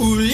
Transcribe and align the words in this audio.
울 0.00 0.30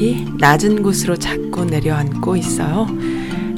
나뭇잎이 0.00 0.26
낮은 0.38 0.82
곳으로 0.82 1.16
자꾸 1.16 1.66
내려앉고 1.66 2.36
있어요. 2.36 2.88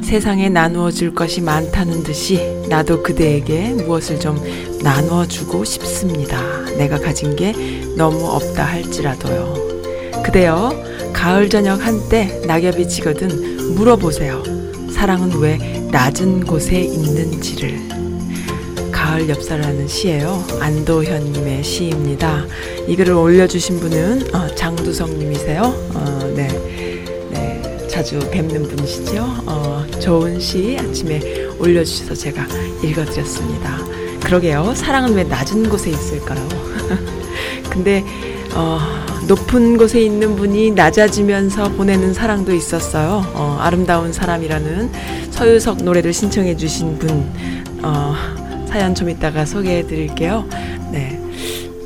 세상에 0.03 0.49
나누어 0.49 0.91
줄 0.91 1.15
것이 1.15 1.39
많다는 1.41 2.03
듯이 2.03 2.37
나도 2.67 3.01
그대에게 3.01 3.69
무엇을 3.69 4.19
좀 4.19 4.37
나누어 4.83 5.25
주고 5.25 5.63
싶습니다. 5.63 6.41
내가 6.77 6.99
가진 6.99 7.35
게 7.37 7.53
너무 7.95 8.25
없다 8.27 8.65
할지라도요. 8.65 10.21
그대여, 10.23 10.73
가을 11.13 11.49
저녁 11.49 11.85
한때 11.85 12.41
낙엽이 12.45 12.89
지거든 12.89 13.75
물어보세요. 13.75 14.43
사랑은 14.91 15.39
왜 15.39 15.57
낮은 15.91 16.45
곳에 16.45 16.81
있는지를. 16.81 17.93
가을 18.91 19.29
엽사라는 19.29 19.87
시예요. 19.87 20.43
안도현님의 20.59 21.63
시입니다. 21.63 22.45
이 22.87 22.95
글을 22.95 23.13
올려주신 23.13 23.79
분은 23.79 24.35
어, 24.35 24.55
장두성님이세요. 24.55 25.92
자주 28.03 28.19
뵙는 28.31 28.63
분이시죠. 28.63 29.23
어, 29.45 29.85
좋은 30.01 30.37
시 30.37 30.75
아침에 30.77 31.45
올려주셔서 31.57 32.13
제가 32.13 32.45
읽어드렸습니다. 32.83 33.77
그러게요. 34.19 34.73
사랑은 34.75 35.13
왜 35.13 35.23
낮은 35.23 35.69
곳에 35.69 35.89
있을까요? 35.91 36.45
근데 37.71 38.03
어, 38.55 38.77
높은 39.29 39.77
곳에 39.77 40.01
있는 40.01 40.35
분이 40.35 40.71
낮아지면서 40.71 41.69
보내는 41.71 42.13
사랑도 42.13 42.53
있었어요. 42.53 43.23
어, 43.35 43.57
아름다운 43.61 44.11
사람이라는 44.11 44.91
서유석 45.31 45.83
노래를 45.83 46.11
신청해 46.11 46.57
주신 46.57 46.99
분 46.99 47.31
어, 47.83 48.13
사연 48.67 48.93
좀 48.93 49.09
이따가 49.09 49.45
소개해 49.45 49.87
드릴게요. 49.87 50.45
네. 50.91 51.17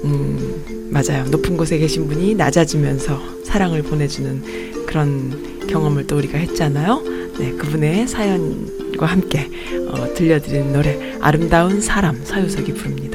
음, 0.03 0.89
맞아요. 0.89 1.25
높은 1.25 1.57
곳에 1.57 1.77
계신 1.77 2.07
분이 2.07 2.33
낮아지면서 2.33 3.19
사랑을 3.43 3.83
보내주는 3.83 4.87
그런 4.87 5.56
경험을 5.67 6.07
또 6.07 6.17
우리가 6.17 6.37
했잖아요. 6.37 7.01
네, 7.39 7.51
그분의 7.51 8.07
사연과 8.07 9.05
함께 9.05 9.49
어, 9.89 10.13
들려드리는 10.13 10.73
노래 10.73 11.17
아름다운 11.21 11.81
사람 11.81 12.23
서유석이 12.23 12.73
부릅니다. 12.73 13.06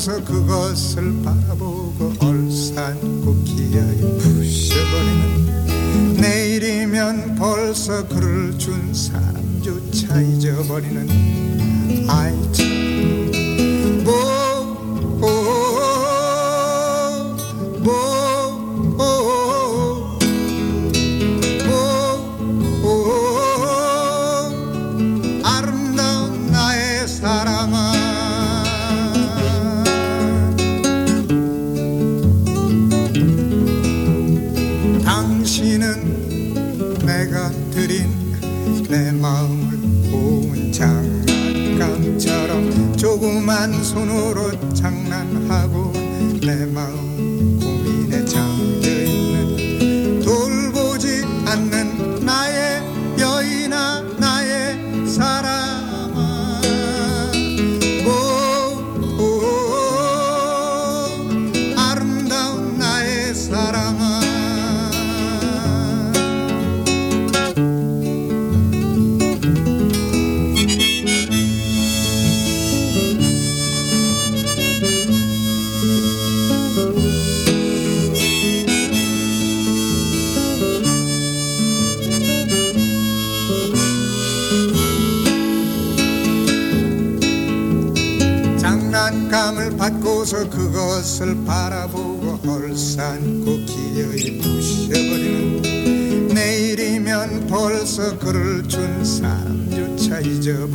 받고서 0.00 0.24
그것을 0.24 1.22
바 1.22 1.34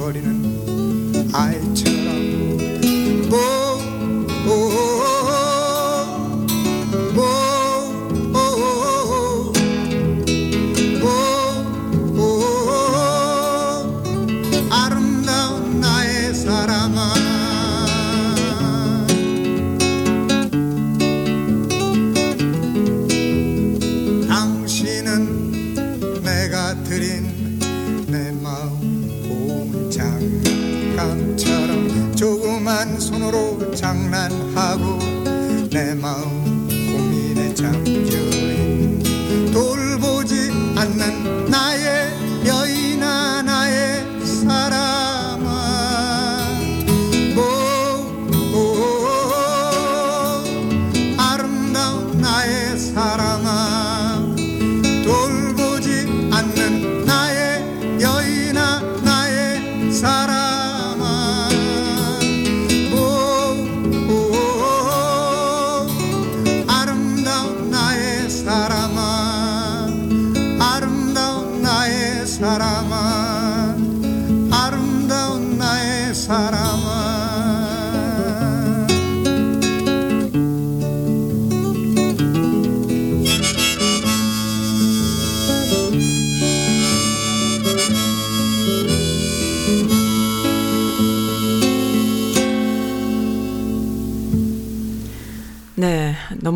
잊어버리는 0.06 1.32
아 1.34 1.52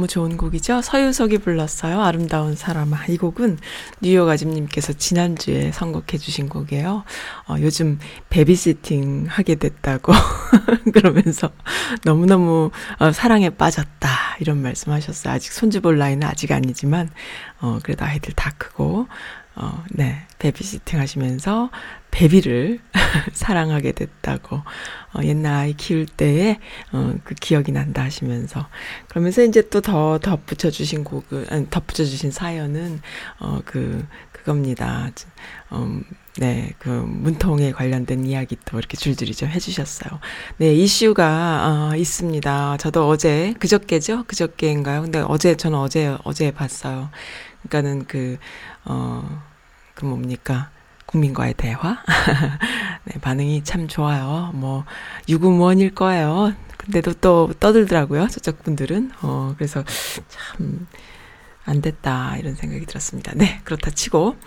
좋은 0.10 0.38
곡이죠. 0.38 0.82
서유석이 0.82 1.38
불렀어요. 1.38 2.02
아름다운 2.02 2.56
사람아. 2.56 3.06
이 3.08 3.18
곡은 3.18 3.60
뉴욕 4.02 4.28
아집님께서 4.28 4.94
지난주에 4.94 5.72
선곡해 5.72 6.18
주신 6.18 6.50
곡이에요. 6.50 7.04
어, 7.48 7.56
요즘 7.60 8.00
베비시팅 8.30 9.28
하게 9.30 9.56
됐다고 9.56 10.12
그러면서 10.94 11.52
너무너무 12.04 12.72
어, 12.98 13.12
사랑에 13.12 13.52
빠졌다 13.52 14.10
이런 14.40 14.62
말씀 14.62 14.92
하셨어요. 14.92 15.34
아직 15.34 15.52
손주 15.54 15.80
볼 15.80 16.00
나이는 16.00 16.28
아직 16.28 16.52
아니지만 16.52 17.10
어, 17.62 17.78
그래도 17.84 18.04
아이들 18.04 18.34
다 18.34 18.52
크고 18.58 19.08
어, 19.62 19.84
네, 19.92 20.26
베비시팅 20.40 21.00
하시면서 21.00 21.70
베비를 22.12 22.80
사랑하게 23.34 23.92
됐다고, 23.92 24.58
어, 24.58 25.20
옛날 25.24 25.54
아이 25.54 25.74
키울 25.74 26.06
때에, 26.06 26.60
어, 26.94 27.14
그 27.26 27.36
기억이 27.36 27.72
난다 27.72 28.04
하시면서, 28.04 28.68
그러면서 29.10 29.44
이제 29.44 29.68
또 29.70 29.82
더 29.82 30.18
덧붙여 30.20 30.72
주신 30.72 31.04
곡을, 31.04 31.48
아니, 31.50 31.70
덧붙여 31.70 32.06
주신 32.06 32.32
사연은, 32.32 33.02
어, 33.40 33.60
그, 33.66 34.06
그겁니다. 34.32 35.12
음, 35.74 36.04
네, 36.38 36.74
그 36.80 36.88
문통에 36.90 37.72
관련된 37.72 38.26
이야기 38.26 38.56
또 38.66 38.80
이렇게 38.80 38.96
줄줄이 38.96 39.34
좀 39.36 39.50
해주셨어요. 39.50 40.20
네, 40.58 40.74
이슈가 40.74 41.90
어, 41.92 41.96
있습니다. 41.98 42.78
저도 42.78 43.10
어제 43.10 43.54
그저께죠, 43.60 44.24
그저께인가요? 44.26 45.02
근데 45.02 45.20
어제 45.20 45.56
저는 45.56 45.78
어제 45.78 46.16
어제 46.24 46.52
봤어요. 46.52 47.10
그러니까는 47.68 48.06
그 48.08 48.38
어, 48.86 49.44
그 50.00 50.06
뭡니까? 50.06 50.69
국민과의 51.07 51.56
대화? 51.56 51.98
네, 53.04 53.19
반응이 53.19 53.66
참 53.66 53.90
좋아요. 53.90 54.51
뭐, 54.54 54.86
유구무원일 55.28 55.94
거예요. 55.94 56.54
근데도 56.78 57.13
또 57.16 57.51
떠들더라고요. 57.60 58.30
저쪽 58.30 58.63
분들은. 58.63 59.12
어, 59.22 59.54
그래서 59.57 59.84
참, 60.30 60.88
안 61.66 61.81
됐다. 61.81 62.38
이런 62.38 62.56
생각이 62.56 62.86
들었습니다. 62.86 63.34
네, 63.36 63.60
그렇다 63.66 63.92
치고. 63.92 64.38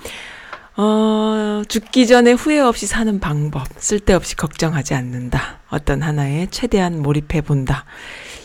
어, 0.79 1.63
죽기 1.69 2.07
전에 2.07 2.33
후회 2.33 2.59
없이 2.59 2.87
사는 2.87 3.21
방법. 3.21 3.67
쓸데없이 3.77 4.37
걱정하지 4.37 4.95
않는다. 4.95 5.59
어떤 5.69 6.01
하나에 6.01 6.47
최대한 6.51 7.03
몰입해 7.03 7.43
본다. 7.43 7.85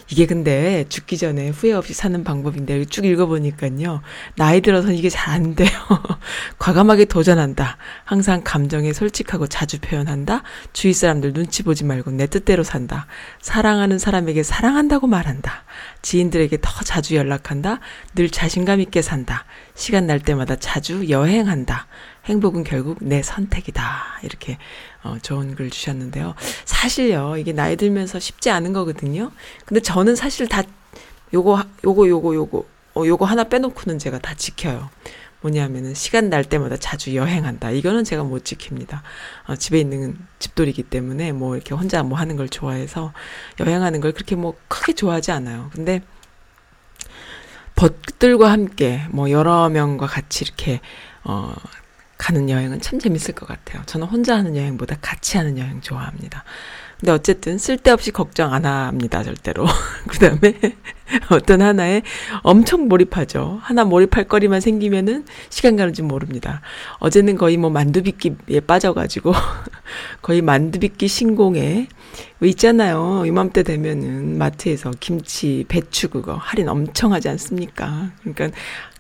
이게 0.09 0.25
근데 0.25 0.86
죽기 0.89 1.18
전에 1.18 1.50
후회 1.50 1.74
없이 1.74 1.94
사는 1.94 2.24
방법인데 2.24 2.86
쭉 2.86 3.06
읽어보니까요. 3.06 4.01
나이 4.36 4.62
들어서 4.62 4.92
이게 4.92 5.09
잘 5.09 5.38
안 5.38 5.56
돼요. 5.56 5.69
과감하게 6.57 7.06
도전한다. 7.06 7.77
항상 8.06 8.42
감정에 8.44 8.92
솔직하고 8.94 9.48
자주 9.48 9.80
표현한다. 9.80 10.42
주위 10.74 10.94
사람들 10.94 11.33
눈치 11.33 11.63
보지 11.63 11.83
말고 11.83 12.12
내 12.12 12.27
뜻대로 12.27 12.63
산다. 12.63 13.06
사랑하는 13.42 14.00
사람에게 14.00 14.42
사랑한다고 14.44 15.07
말한다. 15.07 15.63
지인들에게 16.01 16.57
더 16.62 16.81
자주 16.83 17.15
연락한다. 17.15 17.80
늘 18.15 18.30
자신감 18.30 18.81
있게 18.81 19.01
산다. 19.01 19.45
시간 19.75 20.07
날 20.07 20.19
때마다 20.19 20.56
자주 20.56 21.10
여행한다. 21.10 21.88
행복은 22.25 22.63
결국 22.63 22.98
내 23.01 23.21
선택이다. 23.21 24.19
이렇게 24.24 24.57
어, 25.07 25.18
좋은 25.21 25.56
글 25.56 25.69
주셨는데요. 25.69 26.36
사실요, 26.65 27.38
이게 27.38 27.54
나이 27.54 27.75
들면서 27.75 28.19
쉽지 28.19 28.50
않은 28.50 28.74
거거든요. 28.74 29.31
근데 29.65 29.80
저는 29.80 30.15
사실 30.15 30.48
다 30.48 30.63
요거, 31.33 31.63
요거, 31.86 32.07
요거, 32.07 32.36
요거, 32.36 32.65
어, 32.95 33.06
요거 33.06 33.25
하나 33.25 33.45
빼놓고는 33.45 34.00
제가 34.00 34.19
다 34.19 34.33
지켜요. 34.36 34.89
뭐냐면은 35.42 35.94
시간 35.94 36.30
날 36.30 36.44
때마다 36.44 36.77
자주 36.77 37.15
여행한다. 37.15 37.71
이거는 37.71 38.04
제가 38.04 38.24
못 38.24 38.44
지킵니다. 38.44 39.01
어, 39.48 39.56
집에 39.56 39.80
있는 39.80 40.18
집돌이기 40.39 40.83
때문에 40.83 41.31
뭐 41.31 41.56
이렇게 41.56 41.75
혼자 41.75 42.03
뭐 42.03 42.18
하는 42.18 42.36
걸 42.36 42.50
좋아해서 42.50 43.13
여행하는 43.60 44.01
걸 44.01 44.13
그렇게 44.13 44.36
뭐 44.36 44.56
크게 44.68 44.94
좋아하지 44.94 45.31
않아요. 45.31 45.69
근데 45.74 46.01
벗들과 47.75 48.51
함께 48.51 49.06
뭐 49.12 49.30
여러 49.30 49.69
명과 49.69 50.07
같이 50.07 50.44
이렇게 50.44 50.81
어 51.24 51.53
가는 52.18 52.50
여행은 52.50 52.81
참 52.81 53.00
재밌을 53.00 53.34
것 53.36 53.48
같아요. 53.48 53.84
저는 53.86 54.08
혼자 54.08 54.36
하는 54.38 54.56
여행보다 54.56 54.98
같이 55.02 55.38
하는 55.38 55.58
여행 55.58 55.81
좋아합니다. 55.81 56.44
근데 57.00 57.12
어쨌든 57.12 57.58
쓸데없이 57.58 58.12
걱정 58.12 58.54
안 58.54 58.66
합니다, 58.66 59.24
절대로. 59.24 59.68
그 60.08 60.18
다음에 60.18 60.60
어떤 61.31 61.62
하나에 61.62 62.01
엄청 62.42 62.88
몰입하죠. 62.88 63.59
하나 63.62 63.83
몰입할 63.83 64.25
거리만 64.25 64.62
생기면은 64.62 65.25
시간 65.50 65.75
가는 65.75 65.94
줄 65.94 66.06
모릅니다. 66.06 66.62
어제는 67.00 67.38
거의 67.38 67.57
뭐 67.57 67.69
만두빚기에 67.69 68.62
빠져가지고 68.62 69.33
거의 70.21 70.42
만두빚기 70.42 71.07
신공에 71.07 71.88
왜 72.39 72.50
있잖아요. 72.50 73.24
이맘때 73.25 73.63
되면은 73.63 74.38
마트에서 74.38 74.92
김치, 75.00 75.65
배추 75.68 76.09
그거 76.09 76.36
할인 76.36 76.69
엄청 76.69 77.13
하지 77.13 77.30
않습니까? 77.30 78.12
그러니까 78.21 78.50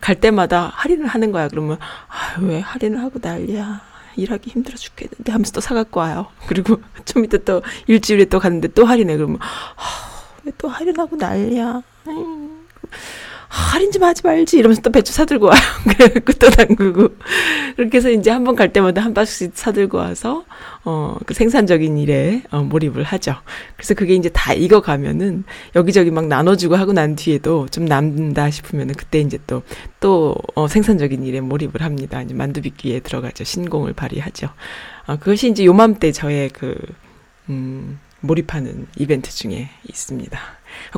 갈 0.01 0.15
때마다 0.15 0.71
할인을 0.73 1.07
하는 1.07 1.31
거야. 1.31 1.47
그러면 1.47 1.77
아, 1.79 2.39
왜 2.41 2.59
할인을 2.59 2.99
하고 3.01 3.19
난리야. 3.21 3.81
일하기 4.15 4.49
힘들어 4.49 4.75
죽겠는데 4.75 5.31
하면서 5.31 5.51
또 5.51 5.61
사갖고 5.61 5.99
와요. 5.99 6.27
그리고 6.47 6.81
좀 7.05 7.23
이따 7.23 7.37
또 7.37 7.61
일주일에 7.85 8.25
또 8.25 8.39
가는데 8.39 8.69
또 8.69 8.85
할인해. 8.85 9.15
그러면 9.15 9.37
아, 9.39 10.16
왜 10.47 10.51
또 10.57 10.67
할인하고 10.69 11.15
난리야. 11.17 11.83
음. 12.07 12.65
할인 13.49 13.91
좀 13.91 14.03
하지 14.03 14.21
말지 14.23 14.57
이러면서 14.57 14.81
또 14.81 14.91
배추 14.91 15.13
사들고 15.13 15.47
와요. 15.47 15.59
그래갖고 15.97 16.33
또 16.33 16.49
담그고 16.49 17.09
그렇게 17.77 17.97
해서 17.97 18.09
이제 18.09 18.29
한 18.29 18.43
번 18.43 18.55
갈 18.55 18.71
때마다 18.73 19.01
한 19.03 19.13
박스씩 19.13 19.51
사들고 19.55 19.97
와서 19.97 20.43
어그 20.83 21.33
생산적인 21.33 21.97
일에 21.97 22.43
어, 22.51 22.61
몰입을 22.61 23.03
하죠. 23.03 23.35
그래서 23.75 23.93
그게 23.93 24.15
이제 24.15 24.29
다 24.29 24.53
익어가면은 24.53 25.43
여기저기 25.75 26.11
막 26.11 26.27
나눠주고 26.27 26.75
하고 26.75 26.91
난 26.93 27.15
뒤에도 27.15 27.67
좀 27.69 27.85
남는다 27.85 28.49
싶으면은 28.51 28.95
그때 28.95 29.19
이제 29.19 29.37
또또 29.47 30.35
어, 30.55 30.67
생산적인 30.67 31.23
일에 31.23 31.39
몰입을 31.41 31.81
합니다. 31.81 32.21
이제 32.21 32.33
만두빚기에 32.33 32.99
들어가죠. 33.01 33.43
신공을 33.45 33.93
발휘하죠. 33.93 34.47
어, 35.07 35.15
그것이 35.17 35.49
이제 35.49 35.65
요맘때 35.65 36.11
저의 36.13 36.49
그 36.49 36.75
음, 37.49 37.99
몰입하는 38.21 38.87
이벤트 38.97 39.31
중에 39.31 39.69
있습니다. 39.87 40.39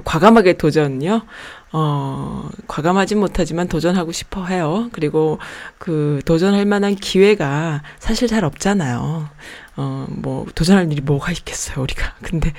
과감하게 0.03 0.53
도전요. 0.53 1.21
어, 1.71 2.49
과감하지 2.67 3.15
못하지만 3.15 3.67
도전하고 3.67 4.11
싶어 4.11 4.45
해요. 4.45 4.89
그리고 4.91 5.39
그 5.77 6.21
도전할 6.25 6.65
만한 6.65 6.95
기회가 6.95 7.83
사실 7.99 8.27
잘 8.27 8.43
없잖아요. 8.43 9.29
어, 9.81 10.07
뭐, 10.09 10.45
도전할 10.55 10.91
일이 10.91 10.99
뭐가 10.99 11.31
있겠어요, 11.31 11.81
우리가. 11.81 12.15
근데, 12.21 12.51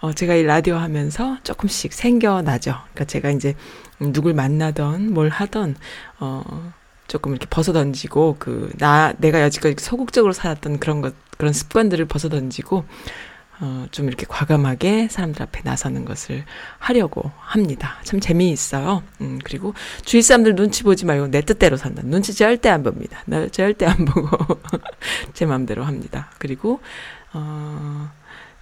어, 0.00 0.12
제가 0.12 0.34
이 0.34 0.42
라디오 0.42 0.76
하면서 0.76 1.38
조금씩 1.42 1.94
생겨나죠. 1.94 2.72
그러니까 2.92 3.04
제가 3.06 3.30
이제 3.30 3.54
누굴 3.98 4.34
만나던 4.34 5.14
뭘 5.14 5.30
하던, 5.30 5.74
어, 6.20 6.72
조금 7.08 7.32
이렇게 7.32 7.46
벗어던지고, 7.48 8.36
그, 8.38 8.70
나, 8.76 9.14
내가 9.16 9.40
여지까지 9.40 9.82
소극적으로 9.82 10.34
살았던 10.34 10.78
그런 10.78 11.00
것, 11.00 11.14
그런 11.38 11.54
습관들을 11.54 12.04
벗어던지고, 12.04 12.84
어, 13.60 13.86
좀 13.90 14.06
이렇게 14.06 14.26
과감하게 14.28 15.08
사람들 15.08 15.42
앞에 15.42 15.62
나서는 15.64 16.04
것을 16.04 16.44
하려고 16.78 17.30
합니다. 17.38 17.98
참 18.04 18.20
재미있어요. 18.20 19.02
음, 19.22 19.38
그리고 19.42 19.72
주위 20.04 20.20
사람들 20.20 20.54
눈치 20.56 20.82
보지 20.82 21.06
말고 21.06 21.28
내 21.28 21.40
뜻대로 21.40 21.76
산다. 21.76 22.02
눈치 22.04 22.34
절대 22.34 22.68
안 22.68 22.82
봅니다. 22.82 23.22
나 23.26 23.48
절대 23.48 23.86
안 23.86 24.04
보고 24.04 24.60
제 25.32 25.46
마음대로 25.46 25.84
합니다. 25.84 26.30
그리고, 26.38 26.80
어, 27.32 28.10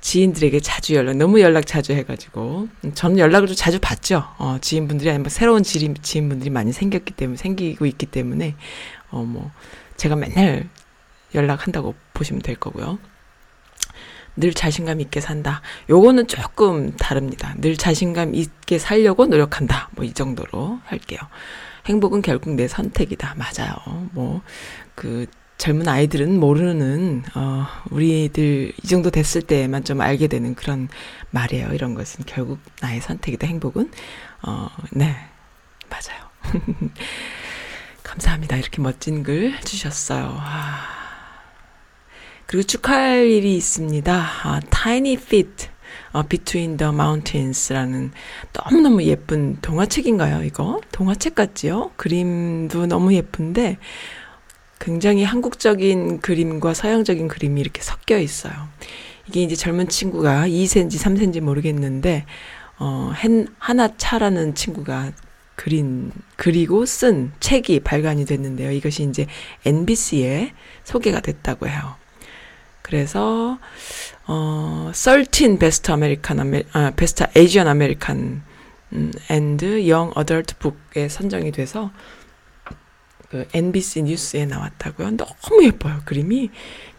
지인들에게 0.01 0.61
자주 0.61 0.95
연락, 0.95 1.17
너무 1.17 1.41
연락 1.41 1.67
자주 1.67 1.93
해가지고, 1.93 2.69
저는 2.95 3.19
연락을 3.19 3.49
좀 3.49 3.57
자주 3.57 3.79
받죠. 3.81 4.25
어, 4.39 4.59
지인분들이 4.61 5.09
아니면 5.09 5.31
새로운 5.31 5.63
지인, 5.63 5.97
지인분들이 6.03 6.51
많이 6.51 6.73
생겼기 6.73 7.15
때문에, 7.15 7.37
생기고 7.39 7.87
있기 7.87 8.07
때문에, 8.07 8.55
어, 9.11 9.23
뭐, 9.23 9.51
제가 9.97 10.15
맨날 10.15 10.69
연락한다고 11.35 11.95
보시면 12.13 12.43
될 12.43 12.57
거고요. 12.57 12.99
늘 14.37 14.53
자신감 14.55 15.01
있게 15.01 15.21
산다. 15.21 15.63
요거는 15.91 16.27
조금 16.27 16.93
다릅니다. 16.97 17.55
늘 17.59 17.77
자신감 17.77 18.35
있게 18.35 18.79
살려고 18.79 19.27
노력한다. 19.27 19.89
뭐 19.93 20.05
이 20.05 20.13
정도로 20.13 20.81
할게요. 20.85 21.19
행복은 21.87 22.23
결국 22.23 22.55
내 22.55 22.67
선택이다. 22.69 23.35
맞아요. 23.37 23.75
뭐, 24.13 24.43
그, 24.95 25.27
젊은 25.59 25.87
아이들은 25.87 26.39
모르는, 26.41 27.23
어, 27.35 27.67
우리들 27.91 28.73
이 28.83 28.87
정도 28.87 29.11
됐을 29.11 29.43
때만 29.43 29.85
좀 29.85 30.01
알게 30.01 30.27
되는 30.27 30.55
그런 30.55 30.89
말이에요. 31.31 31.69
이런 31.73 31.95
것은 31.95 32.25
결국 32.27 32.59
나의 32.81 33.01
선택이다. 33.01 33.47
행복은. 33.47 33.91
어, 34.43 34.69
네. 34.93 35.15
맞아요. 35.89 36.25
감사합니다. 38.03 38.57
이렇게 38.57 38.83
멋진 38.83 39.23
글 39.23 39.59
주셨어요. 39.61 40.37
아. 40.41 41.04
그리고 42.55 42.69
축하할 42.69 43.27
일이 43.27 43.57
있습니다. 43.57 44.15
아, 44.45 44.61
Tiny 44.71 45.15
Feet 45.15 45.71
어, 46.13 46.23
Between 46.23 46.77
the 46.77 46.93
Mountains라는 46.95 48.13
너무너무 48.53 49.03
예쁜 49.03 49.59
동화책인가요, 49.61 50.45
이거? 50.45 50.81
동화책 50.93 51.35
같지요? 51.35 51.91
그림도 51.97 52.87
너무 52.87 53.13
예쁜데 53.13 53.79
굉장히 54.79 55.25
한국적인 55.25 56.21
그림과 56.21 56.75
서양적인 56.75 57.27
그림이 57.27 57.61
이렇게 57.61 57.83
섞여 57.83 58.21
있어요. 58.21 58.55
이게 59.27 59.43
이제 59.43 59.57
젊은 59.57 59.89
친구가 59.89 60.47
2세인지 60.47 60.93
3세인지 60.93 61.41
모르겠는데 61.41 62.25
어, 62.79 63.11
한, 63.13 63.49
하나 63.59 63.97
차라는 63.97 64.55
친구가 64.55 65.11
그린, 65.57 66.13
그리고 66.37 66.87
쓴 66.87 67.33
책이 67.41 67.81
발간이 67.81 68.25
됐는데요. 68.27 68.71
이것이 68.71 69.03
이제 69.03 69.27
NBC에 69.67 70.53
소개가 70.85 71.19
됐다고 71.19 71.67
해요. 71.67 71.97
그래서, 72.85 73.59
어, 74.27 74.91
13 74.93 75.59
best 75.59 75.91
American, 75.91 76.39
Ame, 76.39 76.65
아, 76.73 76.93
best 76.95 77.25
Asian 77.35 77.67
American, 77.67 78.43
음, 78.93 79.13
and 79.31 79.65
Young 79.65 80.13
Adult 80.19 80.57
Book에 80.59 81.09
선정이 81.09 81.51
돼서, 81.53 81.91
그 83.31 83.49
NBC 83.55 84.03
뉴스에 84.03 84.45
나왔다고요. 84.45 85.17
너무 85.17 85.65
예뻐요, 85.65 86.03
그림이. 86.05 86.51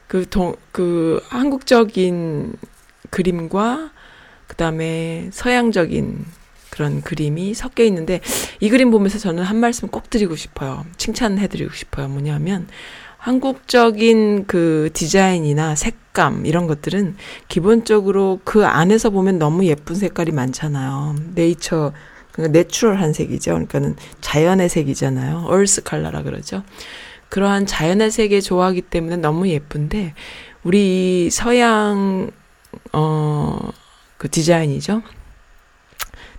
그 0.08 0.28
동, 0.28 0.56
그 0.72 1.22
한국적인 1.30 2.56
그림과 3.12 3.92
그 4.48 4.56
다음에 4.56 5.30
서양적인 5.32 6.26
그런 6.72 7.02
그림이 7.02 7.54
섞여 7.54 7.84
있는데 7.84 8.22
이 8.60 8.70
그림 8.70 8.90
보면서 8.90 9.18
저는 9.20 9.44
한 9.44 9.58
말씀 9.58 9.88
꼭 9.88 10.10
드리고 10.10 10.36
싶어요. 10.36 10.86
칭찬해 10.98 11.48
드리고 11.48 11.74
싶어요. 11.74 12.08
뭐냐면 12.10 12.68
한국적인 13.26 14.46
그 14.46 14.90
디자인이나 14.94 15.76
색감 15.76 16.46
이런 16.46 16.68
것들은 16.68 17.16
기본적으로 17.48 18.40
그 18.44 18.66
안에서 18.66 19.10
보면 19.10 19.40
너무 19.40 19.66
예쁜 19.66 19.96
색깔이 19.96 20.32
많잖아요. 20.32 21.16
네이처 21.34 21.92
그러니까 22.32 22.60
내추럴한 22.60 23.14
색이죠. 23.14 23.52
그러니까는 23.52 23.96
자연의 24.22 24.70
색이잖아요. 24.70 25.46
얼스 25.48 25.84
칼라라 25.84 26.22
그러죠. 26.22 26.64
그러한 27.30 27.66
자연의 27.66 28.12
색에 28.12 28.42
좋아하기 28.42 28.84
때문에 28.84 29.18
너무 29.18 29.48
예쁜데 29.48 30.14
우리 30.64 31.30
서양 31.32 32.30
어 32.94 33.72
그 34.18 34.30
디자인이죠. 34.30 35.02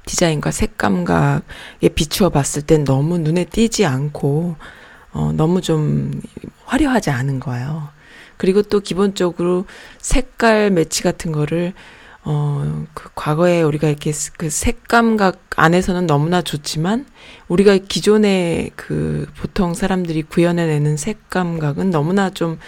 디자인과 0.06 0.50
색감각에 0.50 1.88
비추어 1.94 2.30
봤을 2.30 2.62
땐 2.62 2.84
너무 2.84 3.18
눈에 3.18 3.44
띄지 3.44 3.84
않고 3.84 4.56
어 5.16 5.32
너무 5.32 5.62
좀 5.62 6.20
화려하지 6.66 7.08
않은 7.10 7.40
거예요. 7.40 7.88
그리고 8.36 8.62
또 8.62 8.80
기본적으로 8.80 9.64
색깔 9.98 10.70
매치 10.70 11.02
같은 11.02 11.32
거를 11.32 11.72
어, 12.22 12.84
그 12.92 13.08
과거에 13.14 13.62
우리가 13.62 13.88
이렇게 13.88 14.12
그 14.36 14.50
색감각 14.50 15.38
안에서는 15.56 16.06
너무나 16.06 16.42
좋지만 16.42 17.06
우리가 17.48 17.78
기존에 17.78 18.70
그 18.76 19.26
보통 19.38 19.72
사람들이 19.72 20.24
구현해내는 20.24 20.96
색감각은 20.98 21.90
너무나 21.90 22.28
좀 22.30 22.58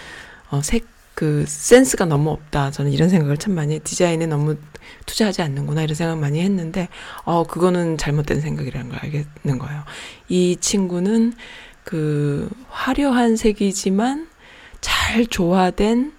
어, 0.49 0.61
색, 0.63 0.87
그 1.13 1.43
센스가 1.45 2.05
너무 2.05 2.31
없다. 2.31 2.71
저는 2.71 2.91
이런 2.91 3.09
생각을 3.09 3.37
참 3.37 3.53
많이 3.53 3.75
해. 3.75 3.79
디자인에 3.79 4.25
너무 4.25 4.55
투자하지 5.05 5.41
않는구나 5.41 5.83
이런 5.83 5.93
생각 5.93 6.17
많이 6.17 6.39
했는데 6.41 6.87
어 7.25 7.43
그거는 7.43 7.97
잘못된 7.97 8.39
생각이라는 8.41 8.89
걸 8.89 8.99
알겠는 9.03 9.59
거예요. 9.59 9.83
이 10.29 10.55
친구는 10.59 11.33
그 11.83 12.49
화려한 12.69 13.35
색이지만 13.35 14.27
잘 14.81 15.25
조화된 15.25 16.13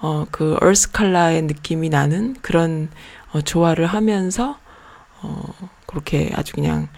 어, 0.00 0.26
그 0.30 0.56
얼스 0.60 0.92
칼라의 0.92 1.42
느낌이 1.42 1.88
나는 1.88 2.36
그런 2.40 2.88
어, 3.32 3.40
조화를 3.40 3.86
하면서 3.86 4.58
어, 5.20 5.42
그렇게 5.86 6.30
아주 6.34 6.52
그냥 6.52 6.88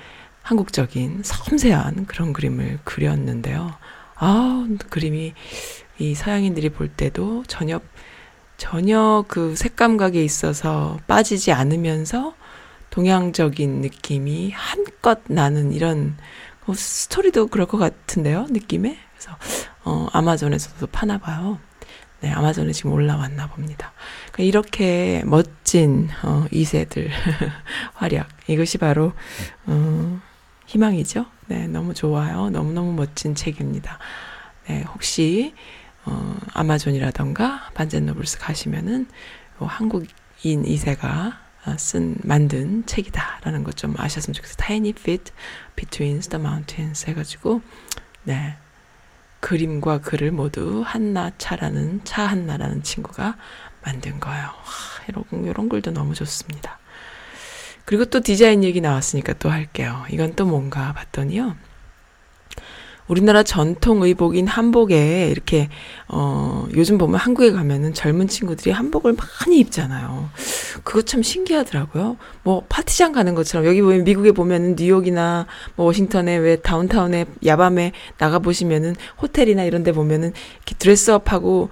한국적인 0.43 1.23
섬세한 1.25 2.07
그런 2.07 2.33
그림을 2.33 2.81
그렸는데요. 2.85 3.73
아, 4.17 4.67
그림이 4.90 5.33
이 5.99 6.14
서양인들이 6.14 6.71
볼 6.71 6.88
때도 6.88 7.45
전혀 7.47 7.81
전혀 8.57 9.25
그 9.26 9.57
색감각에 9.57 10.23
있어서 10.23 10.99
빠지지 11.07 11.52
않으면서 11.52 12.35
동양적인 12.90 13.81
느낌이 13.81 14.50
한껏 14.50 15.21
나는 15.29 15.73
이런 15.73 16.17
어, 16.71 16.75
스토리도 16.75 17.49
그럴 17.49 17.67
것 17.67 17.79
같은데요, 17.79 18.47
느낌에. 18.49 18.97
그래서 19.12 19.37
어, 19.85 20.07
아마존에서도 20.12 20.87
파나 20.87 21.19
봐요. 21.19 21.59
네, 22.21 22.31
아마존에 22.31 22.73
지금 22.73 22.93
올라왔나 22.93 23.49
봅니다. 23.49 23.93
그러니까 24.31 24.43
이렇게 24.45 25.23
멋진 25.27 26.09
어, 26.23 26.47
2세들 26.53 27.09
활약 27.95 28.29
이것이 28.47 28.79
바로 28.79 29.12
어, 29.67 30.21
희망이죠. 30.67 31.27
네, 31.47 31.67
너무 31.67 31.93
좋아요. 31.93 32.50
너무 32.50 32.73
너무 32.73 32.93
멋진 32.93 33.35
책입니다. 33.35 33.99
네, 34.69 34.85
혹시 34.95 35.55
어, 36.05 36.37
아마존이라던가 36.53 37.71
반젠노블스 37.75 38.39
가시면은 38.39 39.09
어, 39.59 39.67
한국인 39.67 40.62
2세가 40.62 41.33
어, 41.33 41.50
쓴 41.79 42.17
만든 42.25 42.85
책이다라는 42.87 43.64
것 43.64 43.76
좀 43.76 43.95
아셨으면 43.97 44.35
좋겠어요. 44.35 44.57
Tiny 44.59 44.95
Feet 44.99 45.33
Between 45.76 46.21
the 46.21 46.43
Mountains 46.45 47.07
해가지고 47.07 47.62
네 48.25 48.57
그림과 49.40 50.00
글을 50.00 50.33
모두 50.33 50.83
한나차라는 50.85 52.02
차 52.05 52.26
한나라는 52.26 52.83
친구가 52.83 53.37
만든 53.83 54.21
거예요. 54.21 54.45
와, 54.45 54.52
이런 55.09 55.25
이런 55.47 55.69
글도 55.69 55.93
너무 55.93 56.14
좋습니다. 56.14 56.79
그리고 57.87 58.05
또 58.05 58.21
디자인 58.21 58.62
얘기 58.64 58.81
나왔으니까 58.81 59.33
또 59.35 59.50
할게요. 59.50 60.05
이건 60.11 60.35
또 60.37 60.45
뭔가 60.47 60.93
봤더니요. 60.93 61.57
우리나라 63.11 63.43
전통 63.43 64.02
의복인 64.02 64.47
한복에 64.47 65.29
이렇게 65.31 65.69
어 66.07 66.69
요즘 66.76 66.97
보면 66.97 67.19
한국에 67.19 67.50
가면은 67.50 67.93
젊은 67.93 68.29
친구들이 68.29 68.71
한복을 68.71 69.14
많이 69.14 69.59
입잖아요. 69.59 70.31
그거 70.85 71.02
참 71.02 71.21
신기하더라고요. 71.21 72.17
뭐 72.45 72.64
파티장 72.69 73.11
가는 73.11 73.35
것처럼 73.35 73.67
여기 73.67 73.83
보면 73.83 74.05
미국에 74.05 74.31
보면은 74.31 74.76
뉴욕이나 74.79 75.47
뭐 75.75 75.87
워싱턴에 75.87 76.37
왜 76.37 76.55
다운타운에 76.57 77.25
야밤에 77.45 77.90
나가 78.17 78.38
보시면은 78.38 78.95
호텔이나 79.21 79.64
이런 79.64 79.83
데 79.83 79.90
보면은 79.90 80.33
이렇게 80.59 80.76
드레스업하고 80.79 81.71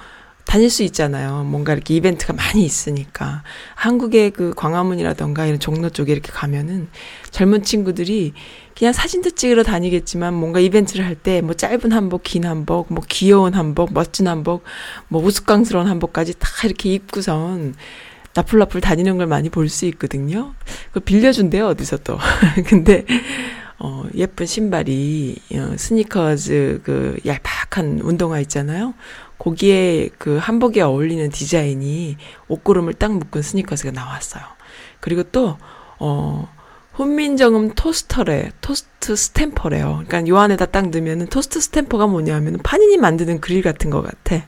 다닐 0.49 0.71
수 0.71 0.83
있잖아요. 0.83 1.45
뭔가 1.45 1.75
이렇게 1.75 1.95
이벤트가 1.95 2.33
많이 2.33 2.65
있으니까. 2.65 3.43
한국의 3.75 4.31
그 4.31 4.55
광화문이라던가 4.57 5.45
이런 5.45 5.61
종로 5.61 5.91
쪽에 5.91 6.11
이렇게 6.11 6.33
가면은 6.33 6.89
젊은 7.31 7.63
친구들이 7.63 8.33
그냥 8.79 8.93
사진도 8.93 9.31
찍으러 9.31 9.65
다니겠지만 9.65 10.35
뭔가 10.35 10.61
이벤트를 10.61 11.05
할 11.05 11.17
때 11.17 11.41
뭐 11.43 11.55
짧은 11.55 11.91
한복, 11.93 12.23
긴 12.23 12.45
한복, 12.45 12.93
뭐 12.93 13.03
귀여운 13.09 13.55
한복, 13.55 13.93
멋진 13.93 14.29
한복, 14.29 14.63
뭐 15.09 15.23
우스꽝스러운 15.23 15.89
한복까지 15.89 16.35
다 16.39 16.49
이렇게 16.65 16.93
입고선 16.95 17.75
나풀나풀 18.35 18.81
다니는 18.81 19.19
걸 19.19 19.27
많이 19.27 19.49
볼 19.51 19.69
수 19.69 19.85
있거든요. 19.87 20.55
그 20.93 21.01
빌려준대요, 21.01 21.67
어디서 21.67 21.99
또. 21.99 22.19
근데, 22.69 23.05
어, 23.81 24.05
예쁜 24.15 24.47
신발이, 24.47 25.37
어, 25.55 25.75
스니커즈 25.77 26.83
그 26.85 27.19
얄팍한 27.27 28.01
운동화 28.03 28.39
있잖아요. 28.41 28.95
거기에 29.39 30.11
그 30.19 30.37
한복에 30.37 30.83
어울리는 30.83 31.29
디자인이 31.31 32.17
옷고름을 32.49 32.95
딱 32.95 33.13
묶은 33.13 33.43
스니커즈가 33.43 33.91
나왔어요. 33.91 34.43
그리고 35.01 35.25
또, 35.25 35.59
어, 35.99 36.49
훈민정음 36.99 37.75
토스터래, 37.77 38.51
toast 38.61 39.15
stamper래요. 39.15 40.03
그러니까 40.05 40.27
요 40.27 40.39
안에다 40.39 40.67
딱 40.67 40.91
넣으면은 40.91 41.29
toast 41.29 41.61
stamper가 41.61 42.09
뭐냐면 42.09 42.59
파니니 42.59 42.97
만드는 42.97 43.41
그릴 43.41 43.63
같은 43.63 43.89
것 43.89 44.03
같아. 44.03 44.45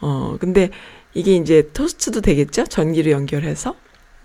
어, 0.00 0.38
근데 0.40 0.70
이게 1.12 1.36
이제 1.36 1.68
토스트도 1.74 2.22
되겠죠? 2.22 2.64
전기를 2.64 3.12
연결해서. 3.12 3.76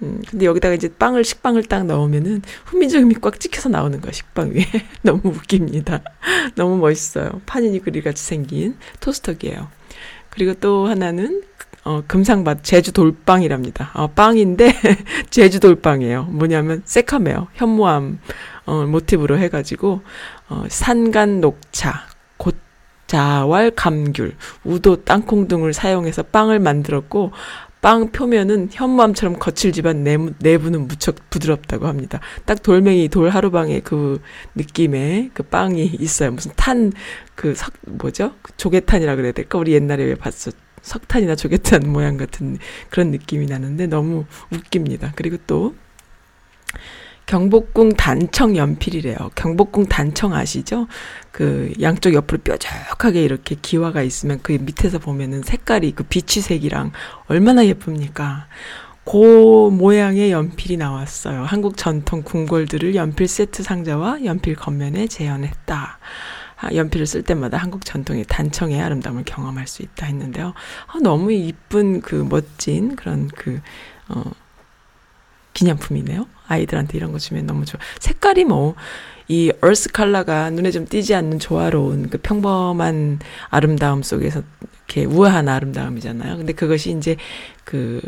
음, 0.01 0.21
근데 0.29 0.45
여기다가 0.45 0.75
이제 0.75 0.87
빵을, 0.87 1.25
식빵을 1.25 1.63
딱 1.63 1.85
넣으면은 1.85 2.41
훈민정음이 2.67 3.15
꽉 3.15 3.37
찍혀서 3.37 3.67
나오는 3.67 3.99
거야, 3.99 4.13
식빵 4.13 4.51
위에. 4.51 4.63
너무 5.03 5.19
웃깁니다. 5.25 6.03
너무 6.55 6.77
멋있어요. 6.77 7.41
파니니 7.45 7.79
그릴 7.79 8.01
같이 8.01 8.23
생긴 8.23 8.77
토스터기예요. 9.01 9.67
그리고 10.29 10.53
또 10.53 10.87
하나는 10.87 11.43
어, 11.87 12.03
금상밭 12.05 12.65
제주 12.65 12.91
돌빵이랍니다. 12.91 13.91
어, 13.93 14.07
빵인데 14.07 14.73
제주 15.31 15.61
돌빵이에요. 15.61 16.23
뭐냐면 16.23 16.81
새카매요. 16.83 17.47
현무암 17.53 18.19
어, 18.65 18.85
모티브로 18.85 19.37
해가지고 19.37 20.01
어, 20.49 20.63
산간 20.67 21.39
녹차, 21.39 21.93
곶자왈 23.07 23.71
감귤, 23.71 24.35
우도 24.65 25.05
땅콩 25.05 25.47
등을 25.47 25.71
사용해서 25.71 26.23
빵을 26.23 26.59
만들었고 26.59 27.31
빵 27.79 28.11
표면은 28.11 28.67
현무암처럼 28.69 29.39
거칠지만 29.39 30.03
내부, 30.03 30.33
내부는 30.39 30.89
무척 30.89 31.29
부드럽다고 31.29 31.87
합니다. 31.87 32.19
딱 32.43 32.61
돌멩이 32.63 33.07
돌 33.07 33.29
하루방의 33.29 33.79
그 33.85 34.19
느낌의 34.55 35.29
그 35.33 35.43
빵이 35.43 35.85
있어요. 36.01 36.31
무슨 36.31 36.51
탄 36.57 36.91
그 37.35 37.53
석 37.55 37.71
뭐죠? 37.85 38.33
그 38.41 38.51
조개탄이라 38.57 39.15
그래야 39.15 39.31
될까? 39.31 39.57
우리 39.57 39.71
옛날에 39.71 40.03
왜 40.03 40.15
봤었 40.15 40.66
석탄이나 40.87 41.35
조개탄 41.35 41.83
모양 41.91 42.17
같은 42.17 42.57
그런 42.89 43.11
느낌이 43.11 43.45
나는데 43.45 43.87
너무 43.87 44.25
웃깁니다. 44.51 45.13
그리고 45.15 45.37
또 45.45 45.75
경복궁 47.27 47.97
단청 47.97 48.55
연필이래요. 48.55 49.17
경복궁 49.35 49.87
단청 49.87 50.33
아시죠? 50.33 50.87
그 51.31 51.73
양쪽 51.81 52.13
옆으로 52.13 52.39
뾰족하게 52.41 53.21
이렇게 53.21 53.55
기와가 53.61 54.01
있으면 54.01 54.39
그 54.41 54.53
밑에서 54.53 54.97
보면은 54.97 55.43
색깔이 55.43 55.91
그 55.91 56.03
비취색이랑 56.03 56.93
얼마나 57.27 57.65
예쁩니까? 57.65 58.47
그 59.03 59.69
모양의 59.71 60.31
연필이 60.31 60.77
나왔어요. 60.77 61.43
한국 61.43 61.77
전통 61.77 62.23
궁궐들을 62.23 62.95
연필 62.95 63.27
세트 63.27 63.61
상자와 63.61 64.23
연필 64.25 64.55
겉면에 64.55 65.07
재현했다. 65.07 65.99
아, 66.59 66.73
연필을 66.73 67.05
쓸 67.05 67.21
때마다 67.21 67.57
한국 67.57 67.85
전통의 67.85 68.25
단청의 68.27 68.81
아름다움을 68.81 69.23
경험할 69.25 69.67
수 69.67 69.83
있다 69.83 70.05
했는데요. 70.07 70.53
아, 70.87 70.99
너무 71.01 71.31
이쁜 71.31 72.01
그 72.01 72.15
멋진 72.27 72.95
그런 72.95 73.27
그, 73.27 73.61
어, 74.09 74.23
기념품이네요. 75.53 76.27
아이들한테 76.47 76.97
이런 76.97 77.11
거 77.11 77.19
주면 77.19 77.45
너무 77.45 77.65
좋아. 77.65 77.79
색깔이 77.99 78.45
뭐, 78.45 78.75
이 79.27 79.51
얼스 79.61 79.91
컬러가 79.91 80.49
눈에 80.49 80.71
좀 80.71 80.85
띄지 80.85 81.13
않는 81.13 81.39
조화로운 81.39 82.09
그 82.09 82.17
평범한 82.17 83.19
아름다움 83.49 84.01
속에서 84.01 84.41
이렇게 84.87 85.05
우아한 85.05 85.49
아름다움이잖아요. 85.49 86.37
근데 86.37 86.53
그것이 86.53 86.91
이제 86.91 87.17
그 87.65 88.01